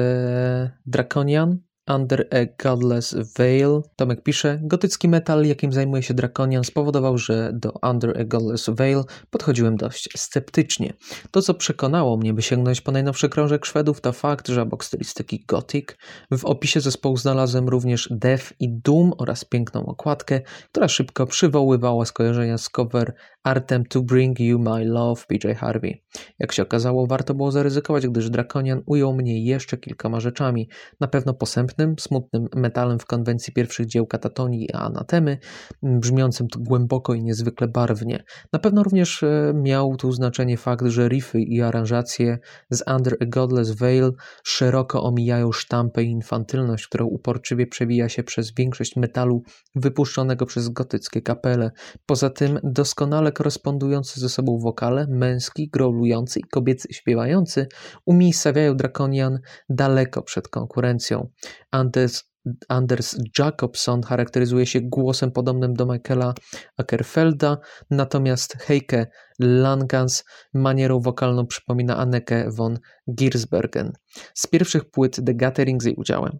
Draconian, 0.86 1.58
Under 1.88 2.28
a 2.30 2.62
Godless 2.62 3.16
Veil. 3.38 3.82
Tomek 3.96 4.22
pisze, 4.22 4.60
gotycki 4.62 5.08
metal, 5.08 5.44
jakim 5.46 5.72
zajmuje 5.72 6.02
się 6.02 6.14
Draconian, 6.14 6.64
spowodował, 6.64 7.18
że 7.18 7.50
do 7.54 7.72
Under 7.82 8.20
a 8.20 8.24
Godless 8.24 8.70
Veil 8.70 9.02
podchodziłem 9.30 9.76
dość 9.76 10.08
sceptycznie. 10.16 10.92
To, 11.30 11.42
co 11.42 11.54
przekonało 11.54 12.16
mnie, 12.16 12.34
by 12.34 12.42
sięgnąć 12.42 12.80
po 12.80 12.92
najnowszy 12.92 13.28
krążek 13.28 13.66
Szwedów, 13.66 14.00
to 14.00 14.12
fakt, 14.12 14.48
że 14.48 14.62
obok 14.62 14.84
stylistyki 14.84 15.44
gothic 15.48 15.86
w 16.30 16.44
opisie 16.44 16.80
zespołu 16.80 17.16
znalazłem 17.16 17.68
również 17.68 18.08
Death 18.10 18.52
i 18.60 18.80
Doom 18.80 19.12
oraz 19.18 19.44
piękną 19.44 19.86
okładkę, 19.86 20.40
która 20.70 20.88
szybko 20.88 21.26
przywoływała 21.26 22.04
skojarzenia 22.04 22.58
z 22.58 22.68
cover 22.68 23.14
artem 23.44 23.84
To 23.84 24.02
Bring 24.02 24.40
You 24.40 24.58
My 24.58 24.84
Love 24.84 25.22
PJ 25.28 25.54
Harvey. 25.54 26.02
Jak 26.38 26.52
się 26.52 26.62
okazało, 26.62 27.06
warto 27.06 27.34
było 27.34 27.52
zaryzykować, 27.52 28.06
gdyż 28.06 28.30
Draconian 28.30 28.82
ujął 28.86 29.14
mnie 29.14 29.44
jeszcze 29.44 29.76
kilkoma 29.76 30.20
rzeczami. 30.20 30.68
Na 31.00 31.08
pewno 31.08 31.34
posępnym, 31.34 31.94
smutnym 31.98 32.48
metalem 32.56 32.98
w 32.98 33.06
konwencji 33.06 33.52
pierwszych 33.52 33.86
dzieł 33.86 34.06
katatonii 34.06 34.64
i 34.64 34.72
anatemy, 34.72 35.38
brzmiącym 35.82 36.48
tu 36.48 36.60
głęboko 36.60 37.14
i 37.14 37.22
niezwykle 37.22 37.68
barwnie. 37.68 38.24
Na 38.52 38.58
pewno 38.58 38.82
również 38.82 39.22
e, 39.22 39.52
miał 39.54 39.96
tu 39.96 40.12
znaczenie 40.12 40.56
fakt, 40.56 40.86
że 40.86 41.08
riffy 41.08 41.40
i 41.40 41.62
aranżacje 41.62 42.38
z 42.70 42.84
Under 42.96 43.16
a 43.20 43.26
Godless 43.26 43.70
Veil 43.70 44.12
szeroko 44.44 45.02
omijają 45.02 45.52
sztampę 45.52 46.02
i 46.02 46.10
infantylność, 46.10 46.86
która 46.86 47.04
uporczywie 47.04 47.66
przewija 47.66 48.08
się 48.08 48.22
przez 48.22 48.54
większość 48.54 48.96
metalu 48.96 49.42
wypuszczonego 49.74 50.46
przez 50.46 50.68
gotyckie 50.68 51.22
kapele. 51.22 51.70
Poza 52.06 52.30
tym 52.30 52.58
doskonale 52.62 53.31
korespondujące 53.32 54.20
ze 54.20 54.28
sobą 54.28 54.58
wokale, 54.58 55.06
męski, 55.10 55.68
growlujący 55.72 56.40
i 56.40 56.42
kobiecy 56.42 56.88
śpiewający 56.92 57.66
umiejscawiają 58.06 58.76
Draconian 58.76 59.38
daleko 59.68 60.22
przed 60.22 60.48
konkurencją. 60.48 61.28
Anders, 61.70 62.22
Anders 62.68 63.16
Jacobson 63.38 64.02
charakteryzuje 64.02 64.66
się 64.66 64.80
głosem 64.80 65.32
podobnym 65.32 65.74
do 65.74 65.86
Michaela 65.86 66.34
Ackerfelda, 66.76 67.58
natomiast 67.90 68.56
Heike 68.56 69.06
Langans 69.40 70.24
manierą 70.54 71.00
wokalną 71.00 71.46
przypomina 71.46 71.96
Anneke 71.96 72.50
von 72.50 72.78
Giersbergen. 73.14 73.92
Z 74.34 74.46
pierwszych 74.46 74.90
płyt 74.90 75.16
The 75.26 75.34
Gathering 75.34 75.82
z 75.82 75.86
jej 75.86 75.94
udziałem. 75.94 76.38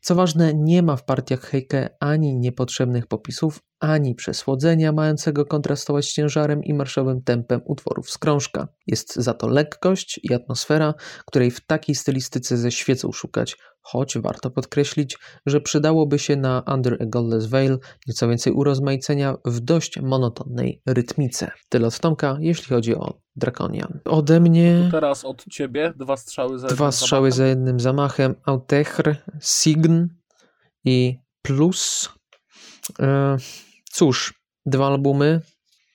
Co 0.00 0.14
ważne, 0.14 0.54
nie 0.54 0.82
ma 0.82 0.96
w 0.96 1.04
partiach 1.04 1.40
Heike 1.40 1.96
ani 2.00 2.36
niepotrzebnych 2.36 3.06
popisów, 3.06 3.60
ani 3.80 4.14
przesłodzenia 4.14 4.92
mającego 4.92 5.46
kontrastować 5.46 6.04
z 6.04 6.12
ciężarem 6.12 6.64
i 6.64 6.74
marszowym 6.74 7.22
tempem 7.22 7.60
utworów 7.64 8.10
z 8.10 8.18
krążka. 8.18 8.68
Jest 8.86 9.16
za 9.16 9.34
to 9.34 9.48
lekkość 9.48 10.20
i 10.22 10.34
atmosfera, 10.34 10.94
której 11.26 11.50
w 11.50 11.66
takiej 11.66 11.94
stylistyce 11.94 12.56
ze 12.56 12.70
świecą 12.70 13.12
szukać, 13.12 13.56
choć 13.82 14.18
warto 14.18 14.50
podkreślić, 14.50 15.18
że 15.46 15.60
przydałoby 15.60 16.18
się 16.18 16.36
na 16.36 16.62
Under 16.74 16.96
a 17.00 17.06
Godless 17.06 17.46
Veil 17.46 17.78
nieco 18.06 18.28
więcej 18.28 18.52
urozmaicenia 18.52 19.34
w 19.44 19.60
dość 19.60 20.00
monotonnej 20.00 20.82
rytmice. 20.86 21.50
Tyle 21.68 21.86
od 21.88 21.98
Tomka, 21.98 22.36
jeśli 22.40 22.66
chodzi 22.68 22.94
o 22.94 23.20
Draconian. 23.36 24.00
Ode 24.04 24.40
mnie... 24.40 24.82
To 24.84 24.90
teraz 24.90 25.24
od 25.24 25.44
ciebie 25.44 25.92
dwa 25.96 26.16
strzały 26.16 26.58
za 26.58 26.68
Dwa 26.68 26.92
strzały 26.92 27.30
zamachem. 27.30 27.36
za 27.38 27.46
jednym 27.46 27.80
zamachem. 27.80 28.34
Autechre, 28.44 29.16
Sign 29.40 30.06
i 30.84 31.18
Plus. 31.42 32.08
E, 33.00 33.36
cóż, 33.96 34.34
dwa 34.66 34.86
albumy. 34.86 35.40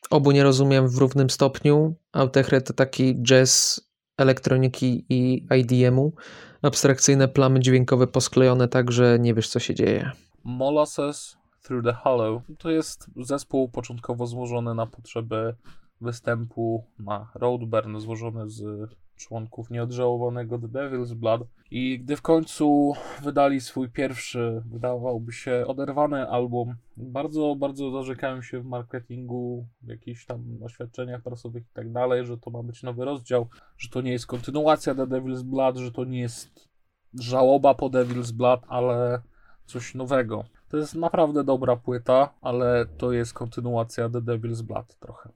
Obu 0.10 0.32
nie 0.32 0.44
rozumiem 0.44 0.88
w 0.88 0.98
równym 0.98 1.30
stopniu. 1.30 1.96
Autechre 2.12 2.62
to 2.62 2.74
taki 2.74 3.22
jazz 3.24 3.82
elektroniki 4.18 5.06
i 5.10 5.48
IDM-u. 5.58 6.14
Abstrakcyjne 6.62 7.28
plamy 7.28 7.60
dźwiękowe 7.60 8.08
posklejone 8.08 8.68
tak, 8.68 8.92
że 8.92 9.20
nie 9.20 9.34
wiesz 9.34 9.50
co 9.50 9.60
się 9.60 9.76
dzieje. 9.76 10.12
Molasses 10.44 11.38
Through 11.64 11.84
the 11.84 11.94
Hollow. 11.94 12.42
To 12.58 12.70
jest 12.70 13.08
zespół 13.18 13.70
początkowo 13.70 14.28
złożony 14.28 14.76
na 14.76 14.88
potrzeby 14.88 15.56
występu 16.02 16.84
na 17.00 17.32
Roadburn, 17.36 18.00
złożony 18.00 18.50
z 18.50 18.90
członków 19.16 19.70
nieodżałowanego 19.70 20.60
The 20.60 20.68
Devil's 20.68 21.14
Blood. 21.14 21.42
I 21.72 22.00
gdy 22.00 22.16
w 22.16 22.22
końcu 22.22 22.94
wydali 23.24 23.62
swój 23.62 23.90
pierwszy, 23.90 24.62
wydawałby 24.66 25.32
się 25.32 25.64
oderwany 25.68 26.30
album, 26.30 26.76
bardzo, 26.98 27.56
bardzo 27.56 27.92
zarzekają 27.92 28.42
się 28.42 28.60
w 28.60 28.66
marketingu, 28.66 29.68
w 29.82 29.88
jakichś 29.88 30.26
tam 30.26 30.44
oświadczeniach 30.64 31.22
prasowych 31.22 31.64
i 31.64 31.74
tak 31.74 31.92
dalej, 31.92 32.26
że 32.26 32.38
to 32.38 32.50
ma 32.52 32.64
być 32.64 32.84
nowy 32.84 33.06
rozdział, 33.06 33.48
że 33.78 33.90
to 33.90 34.02
nie 34.02 34.12
jest 34.12 34.28
kontynuacja 34.28 34.96
The 34.96 35.04
Devil's 35.04 35.44
Blood, 35.44 35.78
że 35.78 35.92
to 35.92 36.06
nie 36.06 36.20
jest 36.20 36.70
żałoba 37.14 37.74
po 37.74 37.90
Devil's 37.90 38.32
Blood, 38.32 38.62
ale 38.68 39.22
coś 39.66 39.96
nowego. 39.96 40.44
To 40.70 40.78
jest 40.78 40.96
naprawdę 40.96 41.44
dobra 41.44 41.76
płyta, 41.76 42.34
ale 42.42 42.86
to 42.98 43.12
jest 43.12 43.34
kontynuacja 43.34 44.10
The 44.10 44.22
Devil's 44.22 44.62
Blood 44.62 44.96
trochę, 45.00 45.30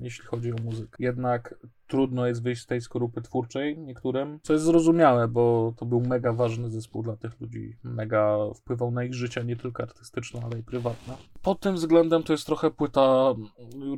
jeśli 0.00 0.24
chodzi 0.24 0.52
o 0.52 0.56
muzykę. 0.64 0.96
Jednak 0.98 1.54
trudno 1.86 2.26
jest 2.26 2.42
wyjść 2.42 2.62
z 2.62 2.66
tej 2.66 2.80
skorupy 2.80 3.22
twórczej 3.22 3.78
niektórym, 3.78 4.40
co 4.42 4.52
jest 4.52 4.64
zrozumiałe, 4.64 5.28
bo 5.28 5.74
to 5.76 5.86
był 5.86 6.00
mega 6.00 6.32
ważny 6.32 6.70
zespół 6.70 7.02
dla 7.02 7.16
tych 7.16 7.40
ludzi. 7.40 7.76
Mega 7.82 8.36
wpływał 8.54 8.90
na 8.90 9.04
ich 9.04 9.14
życie, 9.14 9.44
nie 9.44 9.56
tylko 9.56 9.82
artystyczne, 9.82 10.40
ale 10.44 10.58
i 10.58 10.62
prywatne. 10.62 11.14
Pod 11.42 11.60
tym 11.60 11.74
względem 11.74 12.22
to 12.22 12.32
jest 12.32 12.46
trochę 12.46 12.70
płyta 12.70 13.34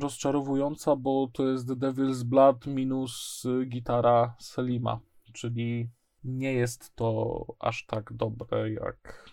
rozczarowująca, 0.01 0.95
bo 0.95 1.29
to 1.33 1.47
jest 1.47 1.67
The 1.67 1.75
Devil's 1.75 2.23
Blood 2.23 2.67
minus 2.67 3.45
y, 3.45 3.65
gitara 3.65 4.35
Selima, 4.39 4.99
czyli 5.33 5.89
nie 6.23 6.53
jest 6.53 6.95
to 6.95 7.45
aż 7.59 7.85
tak 7.85 8.13
dobre 8.13 8.71
jak 8.71 9.30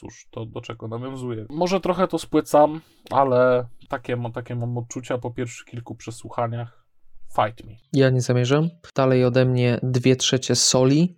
cóż, 0.00 0.28
to 0.30 0.46
do 0.46 0.60
czego 0.60 0.88
nawiązuje. 0.88 1.46
Może 1.50 1.80
trochę 1.80 2.08
to 2.08 2.18
spłycam, 2.18 2.80
ale 3.10 3.68
takie, 3.88 4.16
takie 4.34 4.54
mam 4.54 4.78
odczucia 4.78 5.18
po 5.18 5.30
pierwszych 5.30 5.66
kilku 5.66 5.94
przesłuchaniach. 5.94 6.84
Fight 7.36 7.66
me. 7.66 7.72
Ja 7.92 8.10
nie 8.10 8.20
zamierzam. 8.20 8.68
Dalej 8.94 9.24
ode 9.24 9.44
mnie 9.44 9.80
dwie 9.82 10.16
trzecie 10.16 10.54
soli, 10.54 11.16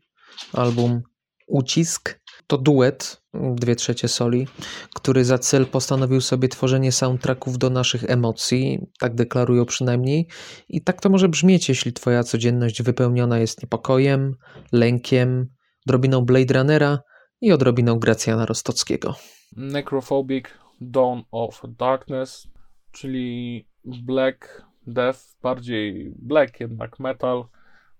album 0.52 1.02
Ucisk. 1.46 2.20
To 2.46 2.58
duet, 2.58 3.22
dwie 3.34 3.76
trzecie 3.76 4.08
soli, 4.08 4.46
który 4.94 5.24
za 5.24 5.38
cel 5.38 5.66
postanowił 5.66 6.20
sobie 6.20 6.48
tworzenie 6.48 6.92
soundtracków 6.92 7.58
do 7.58 7.70
naszych 7.70 8.04
emocji, 8.10 8.78
tak 8.98 9.14
deklarują 9.14 9.64
przynajmniej. 9.64 10.28
I 10.68 10.82
tak 10.82 11.00
to 11.00 11.08
może 11.08 11.28
brzmieć, 11.28 11.68
jeśli 11.68 11.92
twoja 11.92 12.22
codzienność 12.22 12.82
wypełniona 12.82 13.38
jest 13.38 13.62
niepokojem, 13.62 14.34
lękiem, 14.72 15.46
odrobiną 15.86 16.24
Blade 16.24 16.54
Runnera 16.54 16.98
i 17.40 17.52
odrobiną 17.52 17.98
Gracjana 17.98 18.46
Rostockiego. 18.46 19.14
Necrophobic 19.56 20.44
Dawn 20.80 21.20
of 21.30 21.62
Darkness, 21.78 22.48
czyli 22.92 23.66
Black 23.84 24.66
Death, 24.86 25.20
bardziej 25.42 26.12
black 26.18 26.60
jednak 26.60 26.98
metal, 26.98 27.44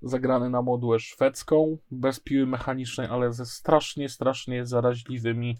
zagrany 0.02 0.50
na 0.50 0.62
modułę 0.62 0.98
szwedzką, 0.98 1.78
bez 1.90 2.20
piły 2.20 2.46
mechanicznej, 2.46 3.06
ale 3.10 3.32
ze 3.32 3.46
strasznie, 3.46 4.08
strasznie 4.08 4.66
zaraźliwymi 4.66 5.58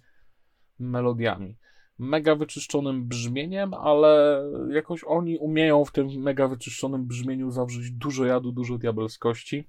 melodiami. 0.78 1.56
Mega 1.98 2.34
wyczyszczonym 2.34 3.08
brzmieniem, 3.08 3.74
ale 3.74 4.42
jakoś 4.70 5.04
oni 5.06 5.38
umieją 5.38 5.84
w 5.84 5.92
tym 5.92 6.08
mega 6.08 6.48
wyczyszczonym 6.48 7.06
brzmieniu 7.06 7.50
zawrzeć 7.50 7.90
dużo 7.90 8.24
jadu, 8.24 8.52
dużo 8.52 8.78
diabelskości. 8.78 9.68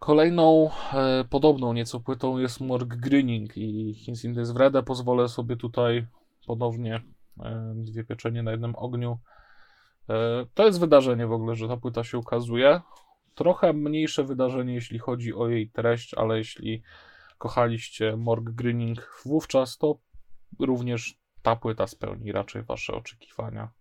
Kolejną 0.00 0.70
e, 0.92 1.24
podobną 1.24 1.72
nieco 1.72 2.00
płytą 2.00 2.38
jest 2.38 2.60
Morg 2.60 2.88
Gryning 2.88 3.56
i 3.56 3.94
Hins 3.94 4.24
in 4.24 4.44
Wrede. 4.44 4.82
Pozwolę 4.82 5.28
sobie 5.28 5.56
tutaj 5.56 6.06
ponownie 6.46 7.02
e, 7.40 7.72
dwie 7.76 8.04
pieczenie 8.04 8.42
na 8.42 8.50
jednym 8.50 8.76
ogniu. 8.76 9.18
E, 10.08 10.46
to 10.54 10.66
jest 10.66 10.80
wydarzenie 10.80 11.26
w 11.26 11.32
ogóle, 11.32 11.56
że 11.56 11.68
ta 11.68 11.76
płyta 11.76 12.04
się 12.04 12.18
ukazuje. 12.18 12.80
Trochę 13.34 13.72
mniejsze 13.72 14.24
wydarzenie, 14.24 14.74
jeśli 14.74 14.98
chodzi 14.98 15.34
o 15.34 15.48
jej 15.48 15.70
treść, 15.70 16.14
ale 16.14 16.38
jeśli 16.38 16.82
kochaliście 17.38 18.16
Morg 18.16 18.44
Gryning 18.44 19.22
wówczas, 19.24 19.78
to 19.78 19.98
również 20.58 21.18
ta 21.42 21.56
płyta 21.56 21.86
spełni 21.86 22.32
raczej 22.32 22.62
wasze 22.62 22.92
oczekiwania. 22.92 23.79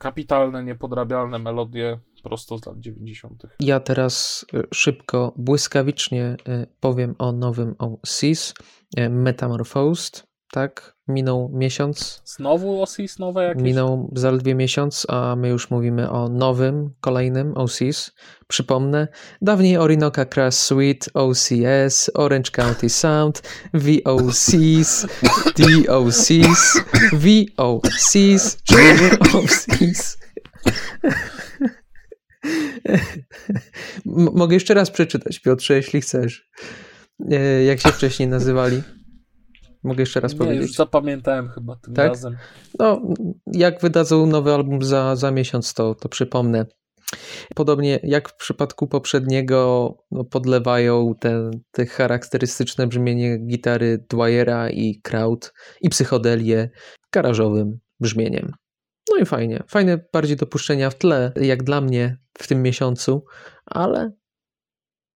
Kapitalne, 0.00 0.64
niepodrabialne 0.64 1.36
melodie 1.38 2.00
prosto 2.24 2.56
z 2.58 2.66
lat 2.66 2.80
90. 2.80 3.60
Ja 3.60 3.80
teraz 3.80 4.46
y, 4.54 4.64
szybko, 4.74 5.32
błyskawicznie 5.36 6.36
y, 6.48 6.66
powiem 6.80 7.14
o 7.18 7.32
nowym 7.32 7.74
OCS, 7.78 8.54
y, 8.98 9.10
Metamorphosed, 9.10 10.29
tak? 10.52 10.96
Minął 11.08 11.50
miesiąc, 11.54 12.22
Znowu 12.24 12.82
OSIS 12.82 13.18
nowe 13.18 13.44
jakieś? 13.44 13.62
minął 13.62 14.10
zaledwie 14.16 14.54
miesiąc, 14.54 15.06
a 15.08 15.36
my 15.36 15.48
już 15.48 15.70
mówimy 15.70 16.10
o 16.10 16.28
nowym, 16.28 16.90
kolejnym 17.00 17.52
OCS. 17.56 18.12
Przypomnę, 18.48 19.08
dawniej 19.42 19.76
Orinoco 19.76 20.26
Crash 20.26 20.54
Suite, 20.54 21.12
OCS, 21.14 22.10
Orange 22.14 22.50
County 22.50 22.88
Sound, 22.88 23.42
VOCs, 23.74 25.06
DOCs, 25.56 26.80
VOCs, 27.12 28.58
OCs. 29.34 30.18
Mogę 34.34 34.54
jeszcze 34.54 34.74
raz 34.74 34.90
przeczytać, 34.90 35.38
Piotrze, 35.38 35.74
jeśli 35.74 36.00
chcesz. 36.00 36.48
E, 37.30 37.64
Jak 37.64 37.80
się 37.80 37.92
wcześniej 37.92 38.28
nazywali? 38.28 38.82
Mogę 39.82 40.02
jeszcze 40.02 40.20
raz 40.20 40.32
nie, 40.32 40.38
powiedzieć? 40.38 40.62
Już 40.62 40.76
zapamiętałem 40.76 41.48
chyba 41.48 41.76
tym 41.76 41.94
Tak? 41.94 42.08
razem. 42.08 42.36
No, 42.78 43.02
jak 43.46 43.80
wydadzą 43.80 44.26
nowy 44.26 44.54
album 44.54 44.82
za, 44.82 45.16
za 45.16 45.30
miesiąc, 45.30 45.74
to, 45.74 45.94
to 45.94 46.08
przypomnę. 46.08 46.66
Podobnie 47.54 48.00
jak 48.02 48.28
w 48.28 48.36
przypadku 48.36 48.88
poprzedniego, 48.88 49.94
no, 50.10 50.24
podlewają 50.24 51.14
te, 51.20 51.50
te 51.70 51.86
charakterystyczne 51.86 52.86
brzmienie 52.86 53.38
gitary 53.38 54.04
Dwyera 54.08 54.70
i 54.70 55.00
Kraut 55.02 55.52
i 55.80 55.88
psychodelię 55.88 56.70
garażowym 57.12 57.78
brzmieniem. 58.00 58.52
No 59.10 59.16
i 59.16 59.26
fajnie. 59.26 59.62
Fajne 59.68 60.04
bardziej 60.12 60.36
dopuszczenia 60.36 60.90
w 60.90 60.94
tle, 60.94 61.32
jak 61.36 61.62
dla 61.62 61.80
mnie 61.80 62.16
w 62.38 62.46
tym 62.48 62.62
miesiącu, 62.62 63.24
ale 63.66 64.12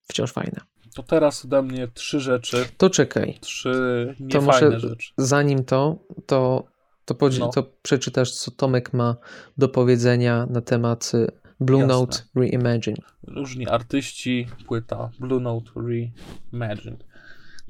wciąż 0.08 0.32
fajne. 0.32 0.60
To 0.94 1.02
teraz 1.02 1.44
ode 1.44 1.62
mnie 1.62 1.88
trzy 1.94 2.20
rzeczy. 2.20 2.64
To 2.76 2.90
czekaj. 2.90 3.38
Trzy 3.40 4.14
To 4.30 4.40
może 4.40 4.80
rzeczy. 4.80 5.12
zanim 5.18 5.64
to, 5.64 5.98
to, 6.26 6.64
to, 7.04 7.14
podzi- 7.14 7.38
No. 7.40 7.48
to 7.48 7.62
przeczytasz, 7.82 8.32
co 8.32 8.50
Tomek 8.50 8.92
ma 8.92 9.16
do 9.58 9.68
powiedzenia 9.68 10.46
na 10.50 10.60
temat 10.60 11.12
y, 11.14 11.30
Blue 11.60 11.80
Jasne. 11.80 11.94
Note 11.94 12.18
Reimagine. 12.34 12.96
Różni 13.22 13.68
artyści, 13.68 14.46
płyta 14.66 15.10
Blue 15.20 15.40
Note 15.40 15.70
Reimagined. 15.76 17.04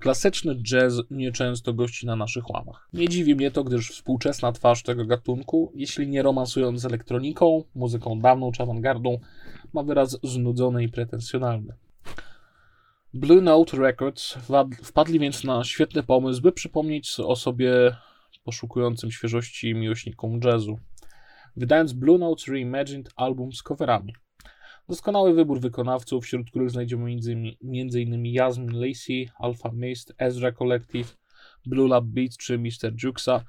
Klasyczny 0.00 0.56
jazz 0.62 0.94
nieczęsto 1.10 1.74
gości 1.74 2.06
na 2.06 2.16
naszych 2.16 2.50
łamach. 2.50 2.88
Nie 2.92 3.08
dziwi 3.08 3.34
mnie 3.34 3.50
to, 3.50 3.64
gdyż 3.64 3.90
współczesna 3.90 4.52
twarz 4.52 4.82
tego 4.82 5.04
gatunku, 5.06 5.72
jeśli 5.74 6.08
nie 6.08 6.22
romansując 6.22 6.80
z 6.80 6.84
elektroniką, 6.84 7.64
muzyką 7.74 8.20
dawną 8.20 8.52
czy 8.52 8.62
awangardą, 8.62 9.18
ma 9.72 9.82
wyraz 9.82 10.18
znudzony 10.22 10.84
i 10.84 10.88
pretensjonalny. 10.88 11.74
Blue 13.16 13.42
Note 13.42 13.76
Records 13.76 14.38
wpadli 14.82 15.18
więc 15.18 15.44
na 15.44 15.64
świetny 15.64 16.02
pomysł, 16.02 16.42
by 16.42 16.52
przypomnieć 16.52 17.20
o 17.20 17.36
sobie 17.36 17.96
poszukującym 18.44 19.10
świeżości 19.10 19.74
miłośnikom 19.74 20.40
jazzu, 20.44 20.78
wydając 21.56 21.92
Blue 21.92 22.18
Note 22.18 22.42
Reimagined 22.48 23.10
album 23.16 23.52
z 23.52 23.62
coverami. 23.62 24.14
Doskonały 24.88 25.34
wybór 25.34 25.60
wykonawców, 25.60 26.24
wśród 26.24 26.50
których 26.50 26.70
znajdziemy 26.70 27.04
m.in. 27.64 28.26
Jasmine 28.26 28.86
Lacey, 28.86 29.28
Alpha 29.38 29.70
Mist, 29.72 30.14
Ezra 30.18 30.52
Collective, 30.52 31.16
Blue 31.66 31.88
Lab 31.88 32.04
Beats 32.04 32.36
czy 32.36 32.58
Mr. 32.58 32.92
Juxa 33.02 33.44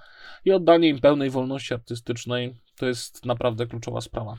i 0.46 0.52
oddanie 0.52 0.90
im 0.90 1.00
pełnej 1.00 1.30
wolności 1.30 1.74
artystycznej 1.74 2.56
to 2.78 2.86
jest 2.86 3.26
naprawdę 3.26 3.68
kluczowa 3.68 4.02
sprawa. 4.02 4.38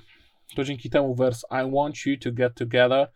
To 0.57 0.65
dzięki 0.65 0.91
temu 0.91 1.15
wers 1.15 1.45
I 1.51 1.73
want 1.77 2.07
you 2.07 2.19
to 2.19 2.33
get 2.33 2.55
together, 2.55 3.09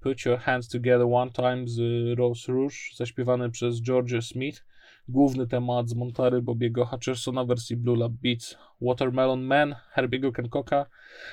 put 0.00 0.24
your 0.24 0.38
hands 0.38 0.68
together 0.68 1.06
one 1.06 1.30
time 1.30 1.68
z 1.68 1.78
Rose 2.18 2.52
Rouge, 2.52 2.76
zaśpiewany 2.94 3.50
przez 3.50 3.82
Georgia 3.82 4.22
Smith, 4.22 4.64
główny 5.08 5.46
temat 5.46 5.88
z 5.88 5.94
Montary 5.94 6.42
Bobiego 6.42 6.84
Hutchersona 6.84 7.44
w 7.44 7.46
wersji 7.46 7.76
Blue 7.76 7.96
Lab 7.96 8.12
Beats, 8.12 8.58
Watermelon 8.80 9.42
Man 9.42 9.74
Herbiego 9.90 10.32
Hancocka, 10.32 10.86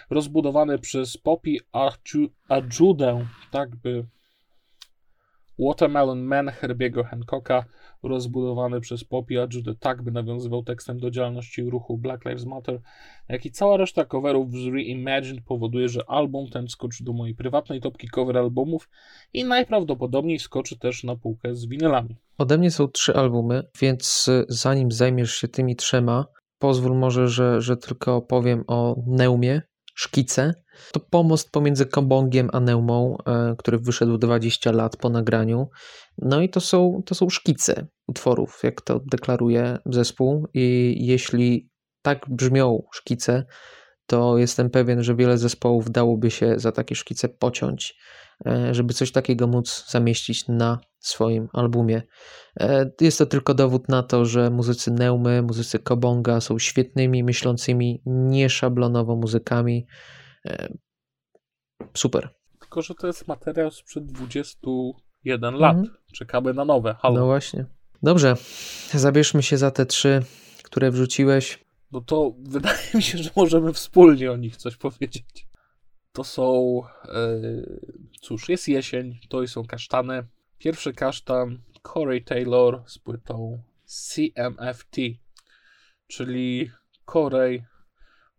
rozbudowany 0.10 0.80
przez 0.80 1.18
Poppy 1.18 1.58
Ajudę, 2.50 3.26
tak 3.52 3.76
by 3.76 4.06
Watermelon 5.60 6.22
Man 6.22 6.50
Herbiego 6.50 7.04
Hancocka, 7.04 7.66
rozbudowany 8.04 8.82
przez 8.82 9.04
Poppy 9.04 9.42
Ajudę, 9.42 9.76
tak 9.80 10.02
by 10.02 10.12
nawiązywał 10.12 10.64
tekstem 10.64 11.00
do 11.00 11.12
działalności 11.12 11.64
ruchu 11.64 11.98
Black 11.98 12.26
Lives 12.26 12.46
Matter, 12.46 12.80
jak 13.30 13.46
i 13.46 13.52
cała 13.52 13.78
reszta 13.78 14.06
coverów 14.06 14.52
z 14.52 14.68
Reimagined 14.68 15.44
powoduje, 15.46 15.90
że 15.90 16.10
album 16.10 16.50
ten 16.50 16.68
wskoczy 16.68 17.04
do 17.04 17.14
mojej 17.14 17.36
prywatnej 17.36 17.82
topki 17.82 18.08
cover 18.08 18.38
albumów 18.38 18.90
i 19.34 19.46
najprawdopodobniej 19.46 20.40
wskoczy 20.40 20.80
też 20.80 21.04
na 21.04 21.16
półkę 21.16 21.56
z 21.56 21.66
winylami. 21.66 22.16
Ode 22.38 22.58
mnie 22.58 22.72
są 22.72 22.88
trzy 22.88 23.16
albumy, 23.16 23.64
więc 23.82 24.28
y, 24.28 24.46
zanim 24.50 24.92
zajmiesz 24.92 25.36
się 25.36 25.48
tymi 25.48 25.76
trzema, 25.76 26.26
pozwól 26.60 26.98
może, 26.98 27.28
że, 27.28 27.62
że 27.62 27.78
tylko 27.78 28.16
opowiem 28.16 28.64
o 28.68 28.96
Neumie, 29.08 29.62
Szkice. 29.96 30.54
To 30.92 31.00
pomost 31.00 31.52
pomiędzy 31.52 31.86
Kobongiem 31.86 32.50
a 32.54 32.60
Neumą, 32.60 33.18
e, 33.28 33.56
który 33.58 33.80
wyszedł 33.80 34.18
20 34.18 34.72
lat 34.72 34.98
po 34.98 35.10
nagraniu. 35.10 35.70
No 36.18 36.42
i 36.42 36.50
to 36.50 36.60
są, 36.60 37.02
to 37.06 37.16
są 37.16 37.30
szkice 37.30 37.88
utworów, 38.08 38.60
jak 38.64 38.82
to 38.82 39.00
deklaruje 39.12 39.78
zespół. 39.86 40.48
I 40.54 40.96
jeśli 41.00 41.70
tak 42.02 42.26
brzmią 42.30 42.84
szkice, 42.94 43.46
to 44.06 44.38
jestem 44.38 44.70
pewien, 44.70 45.04
że 45.04 45.16
wiele 45.16 45.38
zespołów 45.38 45.92
dałoby 45.92 46.32
się 46.32 46.60
za 46.60 46.72
takie 46.72 46.96
szkice 46.96 47.30
pociąć, 47.30 47.98
e, 48.46 48.74
żeby 48.74 48.94
coś 48.94 49.12
takiego 49.12 49.48
móc 49.48 49.86
zamieścić 49.90 50.48
na 50.48 50.80
swoim 51.00 51.48
albumie. 51.54 52.02
E, 52.60 52.92
Jest 53.02 53.18
to 53.18 53.26
tylko 53.26 53.54
dowód 53.54 53.90
na 53.90 54.04
to, 54.04 54.26
że 54.26 54.50
muzycy 54.50 54.92
Neumy, 54.92 55.42
muzycy 55.42 55.80
Kobonga 55.80 56.42
są 56.42 56.60
świetnymi, 56.60 57.24
myślącymi 57.24 58.02
nieszablonowo 58.06 59.16
muzykami. 59.16 59.88
E, 60.46 60.74
Super. 61.98 62.30
Tylko, 62.60 62.82
że 62.82 62.96
to 62.96 63.08
jest 63.08 63.28
materiał 63.28 63.72
sprzed 63.72 64.04
21 65.24 65.56
lat. 65.56 65.78
Mhm. 65.78 65.98
Czekamy 66.14 66.54
na 66.54 66.66
nowe. 66.66 66.96
Halo. 67.00 67.16
No 67.20 67.26
właśnie. 67.26 67.66
Dobrze, 68.04 68.36
zabierzmy 68.94 69.44
się 69.44 69.58
za 69.58 69.72
te 69.72 69.86
trzy, 69.86 70.22
które 70.64 70.92
wrzuciłeś. 70.92 71.60
No 71.92 72.02
to 72.02 72.34
wydaje 72.40 72.80
mi 72.94 73.04
się, 73.04 73.18
że 73.18 73.30
możemy 73.36 73.74
wspólnie 73.74 74.32
o 74.32 74.38
nich 74.38 74.58
coś 74.58 74.76
powiedzieć. 74.78 75.48
To 76.12 76.24
są. 76.24 76.82
e, 77.06 77.42
cóż, 78.22 78.50
jest 78.50 78.68
jesień, 78.68 79.20
to 79.30 79.44
i 79.44 79.48
są 79.48 79.66
kasztany. 79.66 80.24
Pierwszy 80.58 80.94
kasztan 80.94 81.60
Corey 81.94 82.24
Taylor 82.24 82.84
z 82.88 83.00
płytą 83.00 83.62
CMFT, 83.86 84.96
czyli 86.08 86.72
Corey, 87.14 87.64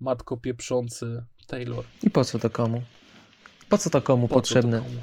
matko 0.00 0.36
pieprzący 0.36 1.24
Taylor. 1.46 1.84
I 2.02 2.10
po 2.10 2.24
co 2.24 2.38
to 2.38 2.50
komu? 2.50 2.82
Po 3.68 3.78
co 3.78 3.90
to 3.90 4.02
komu 4.02 4.28
Po 4.28 4.34
co 4.34 4.34
to 4.34 4.40
potrzebne? 4.40 4.78
komu? 4.78 5.00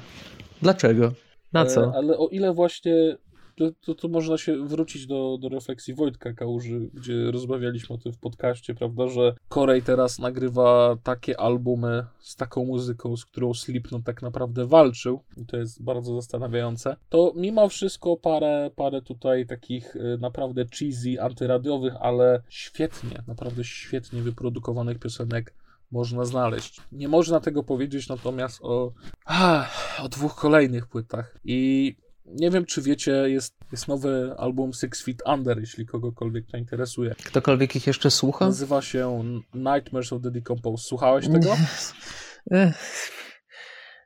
Dlaczego? 0.62 1.12
Na 1.52 1.62
E, 1.62 1.66
co? 1.66 1.92
Ale 1.94 2.18
o 2.18 2.28
ile 2.28 2.52
właśnie. 2.52 3.16
To, 3.56 3.70
to, 3.80 3.94
to 3.94 4.08
można 4.08 4.38
się 4.38 4.66
wrócić 4.66 5.06
do, 5.06 5.38
do 5.40 5.48
refleksji 5.48 5.94
Wojtka 5.94 6.32
Kałuży, 6.32 6.90
gdzie 6.94 7.30
rozmawialiśmy 7.30 7.94
o 7.94 7.98
tym 7.98 8.12
w 8.12 8.18
podcaście, 8.18 8.74
prawda, 8.74 9.08
że 9.08 9.34
Korej 9.48 9.82
teraz 9.82 10.18
nagrywa 10.18 10.96
takie 11.02 11.40
albumy 11.40 12.04
z 12.20 12.36
taką 12.36 12.64
muzyką, 12.64 13.16
z 13.16 13.24
którą 13.24 13.54
Slipknot 13.54 14.04
tak 14.04 14.22
naprawdę 14.22 14.66
walczył 14.66 15.20
i 15.36 15.46
to 15.46 15.56
jest 15.56 15.82
bardzo 15.82 16.14
zastanawiające. 16.14 16.96
To 17.08 17.32
mimo 17.36 17.68
wszystko 17.68 18.16
parę, 18.16 18.70
parę 18.76 19.02
tutaj 19.02 19.46
takich 19.46 19.96
y, 19.96 20.18
naprawdę 20.20 20.64
cheesy, 20.78 21.20
antyradiowych, 21.20 21.94
ale 22.00 22.42
świetnie, 22.48 23.22
naprawdę 23.26 23.64
świetnie 23.64 24.22
wyprodukowanych 24.22 24.98
piosenek 24.98 25.54
można 25.92 26.24
znaleźć. 26.24 26.80
Nie 26.92 27.08
można 27.08 27.40
tego 27.40 27.62
powiedzieć 27.62 28.08
natomiast 28.08 28.58
o, 28.62 28.92
ah, 29.24 29.70
o 30.02 30.08
dwóch 30.08 30.34
kolejnych 30.34 30.86
płytach. 30.86 31.38
I 31.44 31.96
nie 32.26 32.50
wiem, 32.50 32.66
czy 32.66 32.82
wiecie, 32.82 33.10
jest, 33.10 33.56
jest 33.72 33.88
nowy 33.88 34.34
album 34.38 34.72
Six 34.72 35.02
Feet 35.02 35.22
Under, 35.26 35.60
jeśli 35.60 35.86
kogokolwiek 35.86 36.46
to 36.46 36.56
interesuje. 36.56 37.14
Ktokolwiek 37.24 37.76
ich 37.76 37.86
jeszcze 37.86 38.10
słucha? 38.10 38.44
Nazywa 38.46 38.82
się 38.82 39.24
Nightmares 39.54 40.12
of 40.12 40.22
the 40.22 40.30
Decomposed. 40.30 40.86
Słuchałeś 40.86 41.28
tego? 41.28 41.56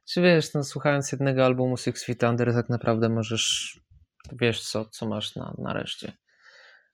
Czy 0.09 0.22
wiesz, 0.22 0.55
no, 0.55 0.64
słuchając 0.64 1.12
jednego 1.12 1.45
albumu 1.45 1.76
Six 1.76 2.05
Feet 2.05 2.22
Under, 2.22 2.53
tak 2.53 2.68
naprawdę 2.68 3.09
możesz, 3.09 3.78
wiesz 4.32 4.62
co, 4.62 4.84
co 4.84 5.07
masz 5.07 5.37
na, 5.37 5.55
na 5.59 5.72
reszcie. 5.72 6.12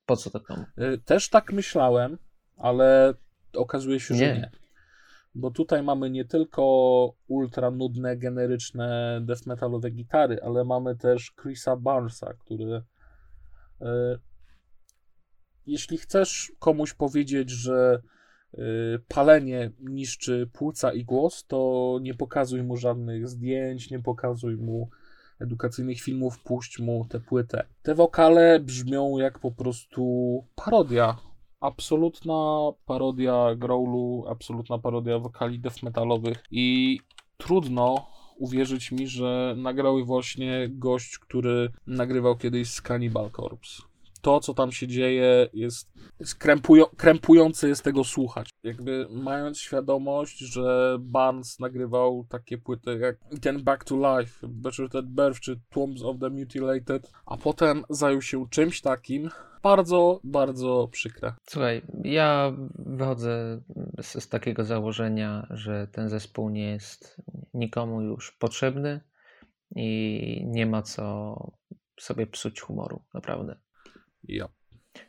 Po 0.07 0.17
co 0.17 0.31
to 0.31 0.41
komu? 0.41 0.65
Y, 0.79 0.99
Też 0.99 1.29
tak 1.29 1.53
myślałem, 1.53 2.19
ale 2.57 3.15
okazuje 3.57 4.01
się, 4.01 4.15
że 4.15 4.25
Nie. 4.25 4.51
Bo 5.35 5.51
tutaj 5.51 5.83
mamy 5.83 6.11
nie 6.11 6.25
tylko 6.25 6.63
ultra 7.29 7.71
nudne, 7.71 8.17
generyczne 8.17 9.21
death 9.25 9.47
metalowe 9.47 9.91
gitary, 9.91 10.39
ale 10.43 10.65
mamy 10.65 10.97
też 10.97 11.33
Chrisa 11.43 11.77
Barnesa, 11.77 12.35
który 12.35 12.83
y, 13.83 13.85
jeśli 15.67 15.99
chcesz 15.99 16.53
komuś 16.59 16.95
powiedzieć, 16.95 17.51
że 17.51 18.03
y, 18.55 18.59
palenie 19.09 19.71
niszczy 19.81 20.51
płuca 20.53 20.93
i 20.93 21.05
głos, 21.05 21.45
to 21.47 21.99
nie 22.03 22.15
pokazuj 22.15 22.63
mu 22.63 22.77
żadnych 22.77 23.29
zdjęć, 23.29 23.91
nie 23.91 24.03
pokazuj 24.03 24.57
mu 24.57 24.91
edukacyjnych 25.41 26.01
filmów, 26.01 26.43
puść 26.43 26.79
mu 26.79 27.07
tę 27.09 27.21
płytę. 27.21 27.65
Te 27.83 27.95
wokale 27.95 28.61
brzmią 28.61 29.19
jak 29.19 29.39
po 29.39 29.51
prostu 29.51 30.03
parodia. 30.55 31.32
Absolutna 31.63 32.73
parodia 32.87 33.55
growlu, 33.55 34.25
absolutna 34.29 34.79
parodia 34.79 35.19
wokali 35.19 35.59
death 35.59 35.83
metalowych 35.83 36.45
i 36.51 36.99
trudno 37.37 38.07
uwierzyć 38.39 38.93
mi, 38.93 39.07
że 39.07 39.55
nagrał 39.59 40.05
właśnie 40.05 40.69
gość, 40.71 41.19
który 41.19 41.73
nagrywał 41.87 42.37
kiedyś 42.37 42.71
z 42.71 42.83
Cannibal 42.83 43.31
Corpse. 43.31 43.92
To, 44.23 44.41
co 44.41 44.55
tam 44.55 44.73
się 44.73 44.87
dzieje, 44.87 45.49
jest, 45.53 45.93
jest 46.21 46.35
krępują, 46.35 46.85
krępujące 46.97 47.69
jest 47.69 47.85
tego 47.85 48.05
słuchać. 48.05 48.51
Jakby 48.63 49.07
mając 49.11 49.59
świadomość, 49.59 50.39
że 50.39 50.97
Barnes 51.01 51.61
nagrywał 51.61 52.27
takie 52.29 52.59
płyty 52.59 52.99
jak 52.99 53.17
ten 53.41 53.65
Back 53.65 53.85
to 53.85 53.97
Life, 53.97 54.49
Better 54.49 54.89
Than 54.89 55.07
Birth 55.07 55.41
czy 55.41 55.61
Tombs 55.71 56.03
of 56.03 56.19
the 56.21 56.31
Mutilated, 56.31 57.13
a 57.27 57.37
potem 57.37 57.85
zajął 57.91 58.23
się 58.23 58.47
czymś 58.51 58.81
takim, 58.81 59.31
bardzo, 59.63 60.21
bardzo 60.25 60.89
przykre. 60.93 61.35
Słuchaj, 61.49 61.83
ja 62.05 62.53
wychodzę 62.75 63.63
z, 64.03 64.25
z, 64.25 64.29
takiego 64.29 64.65
założenia, 64.65 65.47
że 65.51 65.89
ten 65.93 66.09
zespół 66.09 66.51
nie 66.51 66.71
jest 66.71 67.23
nikomu 67.55 68.03
już 68.03 68.33
potrzebny 68.33 69.01
i 69.77 70.45
nie 70.47 70.67
ma 70.67 70.83
co 70.83 71.37
sobie 72.01 72.27
psuć 72.27 72.61
humoru, 72.61 73.03
naprawdę. 73.15 73.57
Ja. 74.25 74.49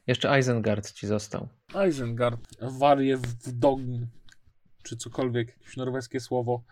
Jeszcze 0.08 0.40
Isengard 0.40 0.92
ci 0.92 1.08
został. 1.08 1.48
Isengard, 1.90 2.40
warię 2.62 3.18
w 3.18 3.52
dogn, 3.52 4.06
czy 4.84 4.98
cokolwiek, 4.98 5.48
jakieś 5.48 5.78
norweskie 5.78 6.20
słowo, 6.20 6.64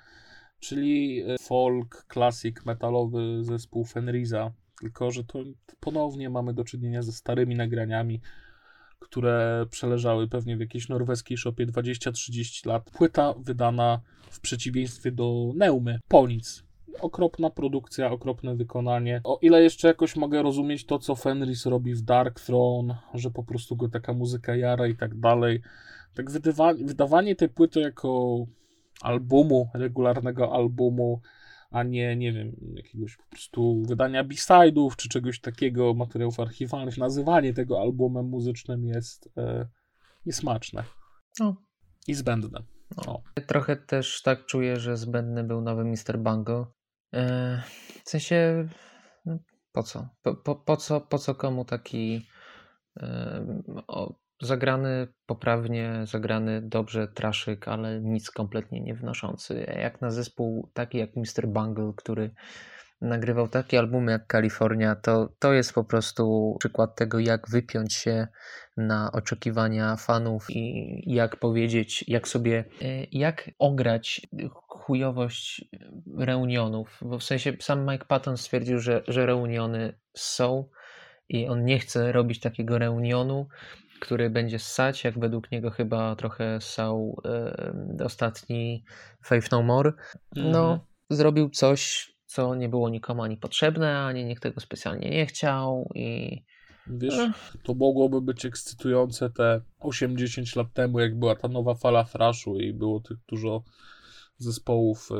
czyli 0.59 1.21
e, 1.21 1.37
folk, 1.41 2.05
klasik, 2.07 2.65
metalowy 2.65 3.43
zespół 3.43 3.85
Fenrisa, 3.85 4.51
tylko 4.79 5.11
że 5.11 5.23
to 5.23 5.39
ponownie 5.79 6.29
mamy 6.29 6.53
do 6.53 6.63
czynienia 6.63 7.01
ze 7.01 7.11
starymi 7.11 7.55
nagraniami, 7.55 8.21
które 8.99 9.65
przeleżały 9.71 10.27
pewnie 10.27 10.57
w 10.57 10.59
jakiejś 10.59 10.89
norweskiej 10.89 11.37
szopie 11.37 11.67
20-30 11.67 12.67
lat. 12.67 12.91
Płyta 12.91 13.33
wydana 13.33 14.01
w 14.29 14.39
przeciwieństwie 14.39 15.11
do 15.11 15.51
Neumy, 15.55 15.99
po 16.07 16.27
nic 16.27 16.70
okropna 16.99 17.49
produkcja, 17.49 18.11
okropne 18.11 18.55
wykonanie. 18.55 19.21
O 19.23 19.39
ile 19.41 19.63
jeszcze 19.63 19.87
jakoś 19.87 20.15
mogę 20.15 20.41
rozumieć 20.41 20.85
to, 20.85 20.99
co 20.99 21.15
Fenris 21.15 21.65
robi 21.65 21.93
w 21.93 22.01
Dark 22.01 22.39
Throne, 22.39 22.97
że 23.13 23.31
po 23.31 23.43
prostu 23.43 23.75
go 23.75 23.89
taka 23.89 24.13
muzyka 24.13 24.55
jara 24.55 24.87
i 24.87 24.95
tak 24.95 25.19
dalej. 25.19 25.61
Tak 26.13 26.31
wydawanie, 26.31 26.85
wydawanie 26.85 27.35
tej 27.35 27.49
płyty 27.49 27.79
jako 27.79 28.45
albumu, 29.01 29.69
regularnego 29.73 30.53
albumu, 30.53 31.21
a 31.71 31.83
nie, 31.83 32.15
nie 32.15 32.33
wiem, 32.33 32.55
jakiegoś 32.75 33.17
po 33.17 33.23
prostu 33.29 33.83
wydania 33.87 34.23
b-side'ów 34.23 34.95
czy 34.95 35.09
czegoś 35.09 35.39
takiego, 35.39 35.93
materiałów 35.93 36.39
archiwalnych, 36.39 36.97
nazywanie 36.97 37.53
tego 37.53 37.81
albumem 37.81 38.25
muzycznym 38.25 38.85
jest 38.85 39.29
e, 39.37 39.67
niesmaczne. 40.25 40.83
No. 41.39 41.55
I 42.07 42.13
zbędne. 42.13 42.63
No. 43.07 43.21
Trochę 43.47 43.75
też 43.75 44.21
tak 44.21 44.45
czuję, 44.45 44.79
że 44.79 44.97
zbędny 44.97 45.43
był 45.43 45.61
nowy 45.61 45.83
Mr. 45.83 46.19
Bungle. 46.19 46.65
E, 47.13 47.61
w 48.05 48.09
sensie, 48.09 48.67
no, 49.25 49.39
po 49.71 49.83
co? 49.83 50.09
Po, 50.21 50.35
po, 50.35 50.55
po, 50.55 50.77
co? 50.77 51.01
po 51.01 51.17
co 51.17 51.35
komu 51.35 51.65
taki 51.65 52.27
e, 52.97 53.45
o, 53.87 54.15
zagrany 54.41 55.07
poprawnie, 55.25 56.01
zagrany 56.03 56.61
dobrze 56.61 57.07
traszyk, 57.07 57.67
ale 57.67 58.01
nic 58.01 58.31
kompletnie 58.31 58.81
nie 58.81 58.95
wnoszący. 58.95 59.65
Jak 59.79 60.01
na 60.01 60.11
zespół 60.11 60.71
taki 60.73 60.97
jak 60.97 61.15
Mr. 61.15 61.47
Bungle, 61.47 61.93
który 61.97 62.33
nagrywał 63.01 63.47
takie 63.47 63.79
albumy 63.79 64.11
jak 64.11 64.27
Kalifornia, 64.27 64.95
to, 64.95 65.29
to 65.39 65.53
jest 65.53 65.73
po 65.73 65.83
prostu 65.83 66.55
przykład 66.59 66.95
tego, 66.95 67.19
jak 67.19 67.49
wypiąć 67.49 67.93
się 67.93 68.27
na 68.77 69.11
oczekiwania 69.11 69.95
fanów 69.95 70.45
i 70.49 71.03
jak 71.05 71.35
powiedzieć, 71.35 72.05
jak 72.07 72.27
sobie, 72.27 72.65
e, 72.81 72.85
jak 73.11 73.51
ograć 73.59 74.21
chujowość 74.67 75.65
reunionów. 76.17 76.99
Bo 77.01 77.19
w 77.19 77.23
sensie 77.23 77.53
sam 77.59 77.91
Mike 77.91 78.05
Patton 78.05 78.37
stwierdził, 78.37 78.79
że, 78.79 79.03
że 79.07 79.25
reuniony 79.25 79.93
są 80.13 80.69
i 81.29 81.47
on 81.47 81.65
nie 81.65 81.79
chce 81.79 82.11
robić 82.11 82.39
takiego 82.39 82.77
reunionu, 82.77 83.47
który 84.01 84.29
będzie 84.29 84.59
ssać, 84.59 85.03
jak 85.03 85.19
według 85.19 85.51
niego 85.51 85.69
chyba 85.69 86.15
trochę 86.15 86.61
ssał 86.61 87.21
e, 87.25 88.05
ostatni 88.05 88.83
Faith 89.25 89.51
No 89.51 89.63
More. 89.63 89.93
No, 90.35 90.71
mhm. 90.71 90.79
zrobił 91.09 91.49
coś, 91.49 92.11
co 92.31 92.55
nie 92.55 92.69
było 92.69 92.89
nikomu 92.89 93.23
ani 93.23 93.37
potrzebne, 93.37 93.99
ani 93.99 94.25
nikt 94.25 94.43
tego 94.43 94.61
specjalnie 94.61 95.09
nie 95.09 95.25
chciał 95.25 95.89
i 95.95 96.41
Wiesz, 96.87 97.15
to 97.63 97.73
mogłoby 97.73 98.21
być 98.21 98.45
ekscytujące 98.45 99.29
te 99.29 99.61
80 99.79 100.55
lat 100.55 100.73
temu, 100.73 100.99
jak 100.99 101.19
była 101.19 101.35
ta 101.35 101.47
nowa 101.47 101.75
fala 101.75 102.03
thrashu 102.03 102.59
i 102.59 102.73
było 102.73 102.99
tych 102.99 103.17
dużo 103.27 103.63
zespołów 104.37 105.09
e, 105.11 105.15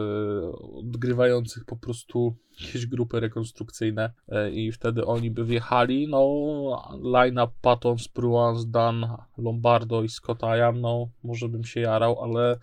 odgrywających 0.77 1.65
po 1.65 1.77
prostu 1.77 2.35
jakieś 2.61 2.85
grupy 2.85 3.19
rekonstrukcyjne 3.19 4.13
e, 4.27 4.51
i 4.51 4.71
wtedy 4.71 5.05
oni 5.05 5.31
by 5.31 5.45
wjechali, 5.45 6.07
no 6.07 6.21
line-up 7.03 7.53
Patton, 7.61 7.97
Spruance, 7.97 8.67
Dan, 8.67 9.07
Lombardo 9.37 10.03
i 10.03 10.09
Scott 10.09 10.43
Ian, 10.43 10.81
no 10.81 11.09
może 11.23 11.49
bym 11.49 11.63
się 11.63 11.81
jarał, 11.81 12.23
ale 12.23 12.59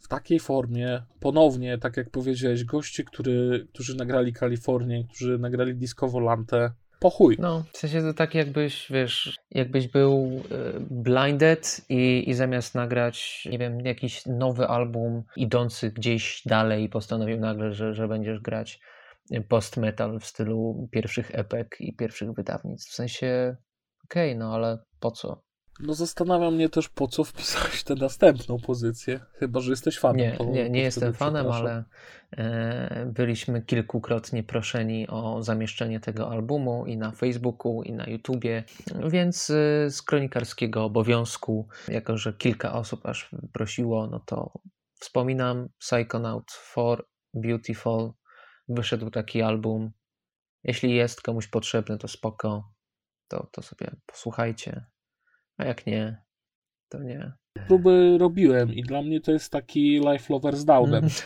w 0.00 0.08
takiej 0.08 0.40
formie, 0.40 1.02
ponownie, 1.20 1.78
tak 1.78 1.96
jak 1.96 2.10
powiedziałeś, 2.10 2.64
goście, 2.64 3.04
który, 3.04 3.66
którzy 3.72 3.96
nagrali 3.96 4.32
Kalifornię, 4.32 5.04
którzy 5.04 5.38
nagrali 5.38 5.74
Disco 5.74 6.08
Volante, 6.08 6.70
po 7.00 7.10
chuj. 7.10 7.36
No, 7.38 7.64
w 7.72 7.78
sensie 7.78 8.02
to 8.02 8.14
tak 8.14 8.34
jakbyś, 8.34 8.86
wiesz, 8.90 9.38
jakbyś 9.50 9.88
był 9.88 10.42
e, 10.50 10.80
blinded 10.80 11.80
i, 11.88 12.30
i 12.30 12.34
zamiast 12.34 12.74
nagrać, 12.74 13.48
nie 13.50 13.58
wiem, 13.58 13.80
jakiś 13.80 14.26
nowy 14.26 14.66
album 14.66 15.22
idący 15.36 15.90
gdzieś 15.90 16.42
dalej 16.46 16.88
postanowił 16.88 17.40
nagle, 17.40 17.72
że, 17.72 17.94
że 17.94 18.08
będziesz 18.08 18.40
grać 18.40 18.80
post-metal 19.48 20.20
w 20.20 20.26
stylu 20.26 20.88
pierwszych 20.92 21.30
epek 21.34 21.76
i 21.80 21.96
pierwszych 21.96 22.32
wydawnictw. 22.32 22.90
W 22.90 22.94
sensie, 22.94 23.56
okej, 24.04 24.30
okay, 24.30 24.38
no 24.38 24.54
ale 24.54 24.78
po 25.00 25.10
co? 25.10 25.42
No 25.80 25.94
zastanawia 25.94 26.50
mnie 26.50 26.68
też, 26.68 26.88
po 26.88 27.08
co 27.08 27.24
wpisałeś 27.24 27.84
tę 27.84 27.94
następną 27.94 28.58
pozycję, 28.58 29.20
chyba, 29.34 29.60
że 29.60 29.70
jesteś 29.70 29.98
fanem. 29.98 30.18
Nie, 30.20 30.36
to, 30.36 30.44
nie, 30.44 30.70
nie 30.70 30.82
jestem 30.82 31.14
fanem, 31.14 31.52
ale 31.52 31.84
e, 32.30 33.06
byliśmy 33.06 33.62
kilkukrotnie 33.62 34.42
proszeni 34.42 35.08
o 35.08 35.42
zamieszczenie 35.42 36.00
tego 36.00 36.30
albumu 36.30 36.86
i 36.86 36.96
na 36.96 37.10
Facebooku, 37.12 37.82
i 37.82 37.92
na 37.92 38.06
YouTubie, 38.06 38.64
więc 39.06 39.50
e, 39.50 39.90
z 39.90 40.02
kronikarskiego 40.02 40.84
obowiązku, 40.84 41.68
jako 41.88 42.16
że 42.16 42.32
kilka 42.32 42.72
osób 42.72 43.06
aż 43.06 43.30
prosiło, 43.52 44.06
no 44.06 44.20
to 44.20 44.52
wspominam 45.00 45.68
Psychonaut 45.78 46.44
4 46.74 47.02
Beautiful, 47.34 48.12
wyszedł 48.68 49.10
taki 49.10 49.42
album. 49.42 49.90
Jeśli 50.64 50.94
jest 50.94 51.22
komuś 51.22 51.46
potrzebny, 51.46 51.98
to 51.98 52.08
spoko, 52.08 52.72
to, 53.28 53.48
to 53.52 53.62
sobie 53.62 53.90
posłuchajcie 54.06 54.86
a 55.58 55.64
jak 55.64 55.86
nie, 55.86 56.22
to 56.88 57.02
nie. 57.02 57.32
Próby 57.66 58.16
robiłem 58.18 58.74
i 58.74 58.82
dla 58.82 59.02
mnie 59.02 59.20
to 59.20 59.32
jest 59.32 59.52
taki 59.52 60.00
Life 60.00 60.32
Lover 60.32 60.56
z 60.56 60.64
Downem. 60.64 61.06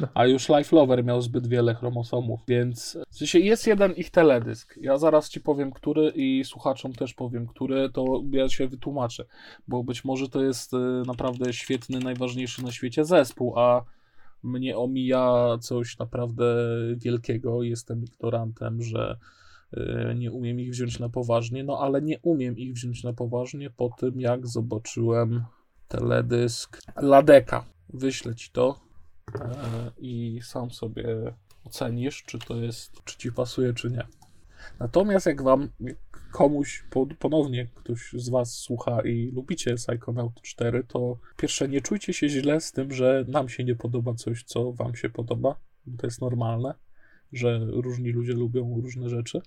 No. 0.00 0.08
A 0.14 0.26
już 0.26 0.48
Life 0.48 0.76
Lover 0.76 1.04
miał 1.04 1.22
zbyt 1.22 1.46
wiele 1.46 1.74
chromosomów, 1.74 2.40
więc 2.48 2.98
w 3.10 3.16
sensie 3.16 3.38
jest 3.38 3.66
jeden 3.66 3.92
ich 3.92 4.10
teledysk. 4.10 4.74
Ja 4.80 4.98
zaraz 4.98 5.28
ci 5.28 5.40
powiem, 5.40 5.72
który 5.72 6.12
i 6.14 6.44
słuchaczom 6.44 6.92
też 6.92 7.14
powiem, 7.14 7.46
który, 7.46 7.90
to 7.90 8.22
ja 8.30 8.48
się 8.48 8.68
wytłumaczę, 8.68 9.24
bo 9.68 9.84
być 9.84 10.04
może 10.04 10.28
to 10.28 10.42
jest 10.42 10.74
y, 10.74 10.76
naprawdę 11.06 11.52
świetny, 11.52 11.98
najważniejszy 11.98 12.64
na 12.64 12.72
świecie 12.72 13.04
zespół, 13.04 13.58
a 13.58 13.84
mnie 14.42 14.76
omija 14.76 15.58
coś 15.60 15.98
naprawdę 15.98 16.44
wielkiego. 16.96 17.62
Jestem 17.62 18.04
ignorantem, 18.04 18.82
że 18.82 19.16
nie 20.14 20.32
umiem 20.32 20.60
ich 20.60 20.70
wziąć 20.70 20.98
na 20.98 21.08
poważnie, 21.08 21.64
no 21.64 21.78
ale 21.78 22.02
nie 22.02 22.18
umiem 22.22 22.58
ich 22.58 22.74
wziąć 22.74 23.04
na 23.04 23.12
poważnie 23.12 23.70
po 23.70 23.90
tym, 23.98 24.20
jak 24.20 24.46
zobaczyłem 24.46 25.44
teledysk 25.88 26.78
Ladeka. 26.96 27.64
Wyślę 27.88 28.34
ci 28.34 28.50
to 28.50 28.80
e, 29.40 29.90
i 29.98 30.40
sam 30.42 30.70
sobie 30.70 31.06
ocenisz, 31.64 32.22
czy 32.22 32.38
to 32.38 32.56
jest, 32.56 33.04
czy 33.04 33.18
ci 33.18 33.32
pasuje, 33.32 33.74
czy 33.74 33.90
nie. 33.90 34.06
Natomiast 34.80 35.26
jak 35.26 35.42
wam 35.42 35.68
komuś 36.32 36.84
ponownie 37.18 37.66
ktoś 37.74 38.12
z 38.12 38.28
was 38.28 38.54
słucha 38.54 39.00
i 39.02 39.32
lubicie 39.34 39.74
Psychonaut 39.74 40.42
4, 40.42 40.84
to 40.84 41.18
pierwsze 41.36 41.68
nie 41.68 41.80
czujcie 41.80 42.12
się 42.12 42.28
źle 42.28 42.60
z 42.60 42.72
tym, 42.72 42.92
że 42.92 43.24
nam 43.28 43.48
się 43.48 43.64
nie 43.64 43.74
podoba 43.74 44.14
coś, 44.14 44.44
co 44.44 44.72
wam 44.72 44.96
się 44.96 45.10
podoba. 45.10 45.56
To 45.98 46.06
jest 46.06 46.20
normalne 46.20 46.74
że 47.32 47.60
różni 47.66 48.10
ludzie 48.10 48.32
lubią 48.32 48.80
różne 48.82 49.08
rzeczy, 49.08 49.40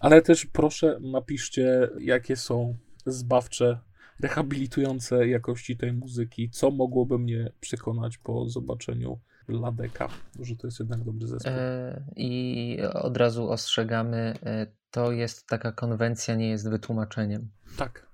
ale 0.00 0.22
też 0.22 0.46
proszę 0.46 0.98
napiszcie, 1.00 1.88
jakie 2.00 2.36
są 2.36 2.76
zbawcze, 3.06 3.78
rehabilitujące 4.20 5.28
jakości 5.28 5.76
tej 5.76 5.92
muzyki, 5.92 6.50
co 6.50 6.70
mogłoby 6.70 7.18
mnie 7.18 7.52
przekonać 7.60 8.18
po 8.18 8.48
zobaczeniu 8.48 9.18
Ladeka, 9.48 10.08
że 10.40 10.56
to 10.56 10.66
jest 10.66 10.80
jednak 10.80 11.04
dobry 11.04 11.26
zespół. 11.26 11.52
E, 11.52 12.04
I 12.16 12.78
od 12.94 13.16
razu 13.16 13.50
ostrzegamy, 13.50 14.34
e, 14.42 14.66
to 14.90 15.12
jest 15.12 15.46
taka 15.46 15.72
konwencja, 15.72 16.34
nie 16.34 16.48
jest 16.48 16.70
wytłumaczeniem. 16.70 17.50
Tak, 17.76 18.06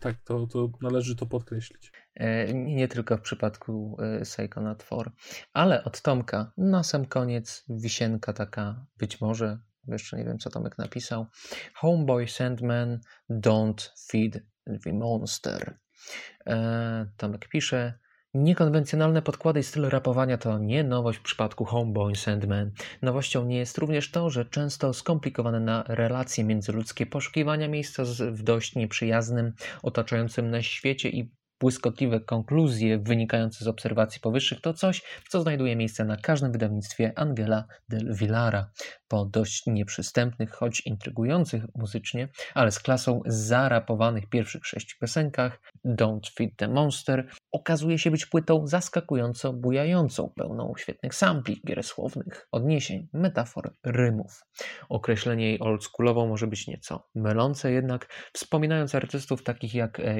tak, 0.00 0.16
to, 0.24 0.46
to 0.46 0.70
należy 0.82 1.16
to 1.16 1.26
podkreślić. 1.26 1.92
E, 2.18 2.54
nie 2.54 2.88
tylko 2.88 3.16
w 3.16 3.20
przypadku 3.20 3.96
e, 4.00 4.20
Psychonaut 4.20 4.84
4. 4.84 5.10
Ale 5.52 5.84
od 5.84 6.02
Tomka 6.02 6.52
na 6.56 6.82
sam 6.82 7.06
koniec 7.06 7.64
wisienka 7.68 8.32
taka 8.32 8.86
być 8.96 9.20
może 9.20 9.58
jeszcze 9.88 10.16
nie 10.16 10.24
wiem, 10.24 10.38
co 10.38 10.50
Tomek 10.50 10.78
napisał. 10.78 11.26
Homeboy 11.74 12.28
Sandman, 12.28 13.00
Don't 13.30 13.88
Feed 14.10 14.40
the 14.84 14.92
Monster. 14.92 15.78
E, 16.46 17.06
Tomek 17.16 17.48
pisze, 17.48 17.98
Niekonwencjonalne 18.34 19.22
podkłady 19.22 19.60
i 19.60 19.62
styl 19.62 19.88
rapowania 19.88 20.38
to 20.38 20.58
nie 20.58 20.84
nowość 20.84 21.18
w 21.18 21.22
przypadku 21.22 21.64
Homeboy 21.64 22.16
Sandman. 22.16 22.70
Nowością 23.02 23.44
nie 23.44 23.58
jest 23.58 23.78
również 23.78 24.10
to, 24.10 24.30
że 24.30 24.44
często 24.44 24.94
skomplikowane 24.94 25.60
na 25.60 25.84
relacje 25.88 26.44
międzyludzkie 26.44 27.06
poszukiwania 27.06 27.68
miejsca 27.68 28.02
w 28.32 28.42
dość 28.42 28.74
nieprzyjaznym, 28.74 29.52
otaczającym 29.82 30.50
na 30.50 30.62
świecie 30.62 31.08
i 31.08 31.32
błyskotliwe 31.60 32.20
konkluzje 32.20 32.98
wynikające 32.98 33.64
z 33.64 33.68
obserwacji 33.68 34.20
powyższych 34.20 34.60
to 34.60 34.74
coś, 34.74 35.02
co 35.28 35.40
znajduje 35.40 35.76
miejsce 35.76 36.04
na 36.04 36.16
każdym 36.16 36.52
wydawnictwie 36.52 37.12
Angela 37.16 37.64
del 37.88 38.14
Villara. 38.14 38.70
Po 39.08 39.24
dość 39.24 39.66
nieprzystępnych, 39.66 40.50
choć 40.50 40.80
intrygujących 40.80 41.64
muzycznie, 41.74 42.28
ale 42.54 42.70
z 42.70 42.78
klasą 42.78 43.20
zarapowanych 43.26 44.28
pierwszych 44.28 44.66
sześciu 44.66 44.96
piosenkach, 45.00 45.60
Don't 45.84 46.30
Feed 46.34 46.56
the 46.56 46.68
Monster 46.68 47.28
okazuje 47.52 47.98
się 47.98 48.10
być 48.10 48.26
płytą 48.26 48.66
zaskakująco 48.66 49.52
bujającą, 49.52 50.32
pełną 50.36 50.72
świetnych 50.78 51.14
sampli, 51.14 51.60
gier 51.66 51.84
słownych, 51.84 52.48
odniesień, 52.52 53.08
metafor, 53.12 53.74
rymów. 53.84 54.44
Określenie 54.88 55.46
jej 55.46 55.60
oldschoolowo 55.60 56.26
może 56.26 56.46
być 56.46 56.66
nieco 56.66 57.08
mylące, 57.14 57.72
jednak 57.72 58.28
wspominając 58.32 58.94
artystów 58.94 59.42
takich 59.42 59.74
jak 59.74 60.00
A 60.00 60.14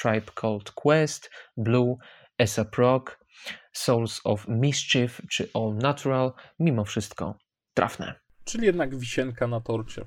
Tribe 0.00 0.32
Called 0.40 0.70
Quest, 0.70 1.30
Blue, 1.56 1.96
A$AP 2.38 2.74
Rock, 2.76 3.24
Souls 3.72 4.20
of 4.24 4.48
Mischief 4.48 5.20
czy 5.30 5.48
All 5.54 5.74
Natural, 5.74 6.32
mimo 6.58 6.84
wszystko 6.84 7.38
trafne. 7.74 8.14
Czyli 8.44 8.66
jednak 8.66 8.98
wisienka 8.98 9.46
na 9.46 9.60
torcie. 9.60 10.04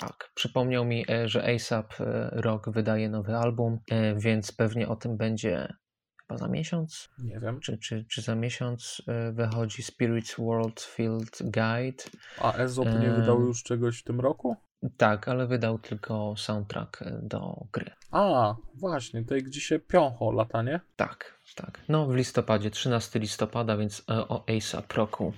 Tak, 0.00 0.30
przypomniał 0.34 0.84
mi, 0.84 1.04
e, 1.10 1.28
że 1.28 1.54
ASAP 1.54 2.00
e, 2.00 2.30
Rock 2.32 2.70
wydaje 2.70 3.08
nowy 3.08 3.36
album, 3.36 3.78
e, 3.90 4.14
więc 4.14 4.52
pewnie 4.52 4.88
o 4.88 4.96
tym 4.96 5.16
będzie 5.16 5.74
chyba 6.22 6.38
za 6.38 6.48
miesiąc. 6.48 7.08
Nie 7.18 7.40
wiem. 7.40 7.60
Czy, 7.60 7.78
czy, 7.78 8.04
czy 8.10 8.22
za 8.22 8.34
miesiąc 8.34 9.02
wychodzi 9.32 9.82
Spirits 9.82 10.36
World 10.38 10.80
Field 10.80 11.38
Guide. 11.42 12.04
A 12.40 12.52
Ezop 12.52 12.88
nie 13.00 13.10
wydał 13.10 13.40
już 13.40 13.62
czegoś 13.62 14.00
w 14.00 14.04
tym 14.04 14.20
roku? 14.20 14.56
Tak, 14.96 15.28
ale 15.28 15.46
wydał 15.46 15.78
tylko 15.78 16.34
soundtrack 16.36 17.04
do 17.22 17.66
gry. 17.72 17.90
A, 18.10 18.54
właśnie, 18.74 19.24
tej 19.24 19.42
gdzie 19.42 19.60
się 19.60 19.78
piącho 19.78 20.32
lata, 20.32 20.62
nie? 20.62 20.80
Tak, 20.96 21.38
tak. 21.54 21.80
No 21.88 22.06
w 22.06 22.14
listopadzie, 22.14 22.70
13 22.70 23.18
listopada, 23.18 23.76
więc 23.76 24.04
o 24.08 24.44
ASAP 24.56 24.92
Roku 24.92 25.32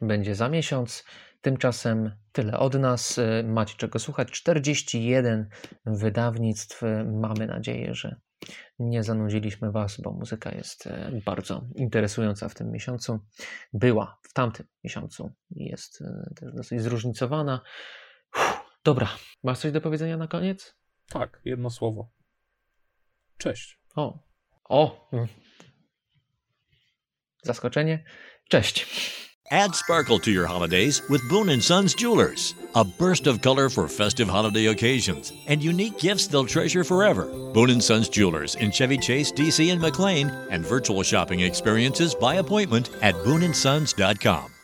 będzie 0.00 0.34
za 0.34 0.48
miesiąc. 0.48 1.04
Tymczasem 1.40 2.12
tyle 2.32 2.58
od 2.58 2.74
nas. 2.74 3.20
Macie 3.44 3.74
czego 3.76 3.98
słuchać. 3.98 4.30
41 4.30 5.48
wydawnictw. 5.86 6.82
Mamy 7.20 7.46
nadzieję, 7.46 7.94
że 7.94 8.16
nie 8.78 9.02
zanudziliśmy 9.02 9.72
Was, 9.72 10.00
bo 10.00 10.12
muzyka 10.12 10.50
jest 10.50 10.86
e, 10.86 11.10
bardzo 11.24 11.64
interesująca 11.74 12.48
w 12.48 12.54
tym 12.54 12.70
miesiącu. 12.70 13.20
Była 13.72 14.18
w 14.22 14.32
tamtym 14.32 14.66
miesiącu 14.84 15.32
i 15.50 15.64
jest 15.64 16.02
e, 16.02 16.34
też 16.34 16.54
dosyć 16.54 16.82
zróżnicowana. 16.82 17.60
Dobra, 18.86 19.08
masz 19.42 19.58
coś 19.58 19.72
do 19.72 19.80
powiedzenia 19.80 20.16
na 20.16 20.28
koniec? 20.28 20.74
Tak, 21.08 21.40
jedno 21.44 21.70
słowo. 21.70 22.10
Cześć. 23.38 23.78
O, 23.96 24.18
o. 24.68 25.10
Zaskoczenie. 27.42 28.04
Cześć. 28.48 28.86
Add 29.50 29.76
sparkle 29.76 30.18
to 30.18 30.30
your 30.30 30.46
holidays 30.46 31.02
with 31.10 31.28
Boone 31.28 31.60
& 31.60 31.62
Sons 31.62 31.94
Jewelers. 31.94 32.54
A 32.74 32.84
burst 32.84 33.26
of 33.26 33.40
color 33.40 33.70
for 33.70 33.88
festive 33.88 34.28
holiday 34.28 34.66
occasions 34.66 35.32
and 35.48 35.64
unique 35.64 35.98
gifts 35.98 36.28
they'll 36.28 36.46
treasure 36.46 36.84
forever. 36.84 37.24
Boone 37.52 37.80
& 37.80 37.88
Sons 37.90 38.08
Jewelers 38.08 38.54
in 38.54 38.70
Chevy 38.70 38.98
Chase, 38.98 39.32
DC 39.32 39.72
and 39.72 39.80
McLean 39.80 40.30
and 40.50 40.64
virtual 40.66 41.02
shopping 41.02 41.40
experiences 41.40 42.14
by 42.14 42.34
appointment 42.36 42.90
at 43.02 43.14
booneandsons.com. 43.24 44.55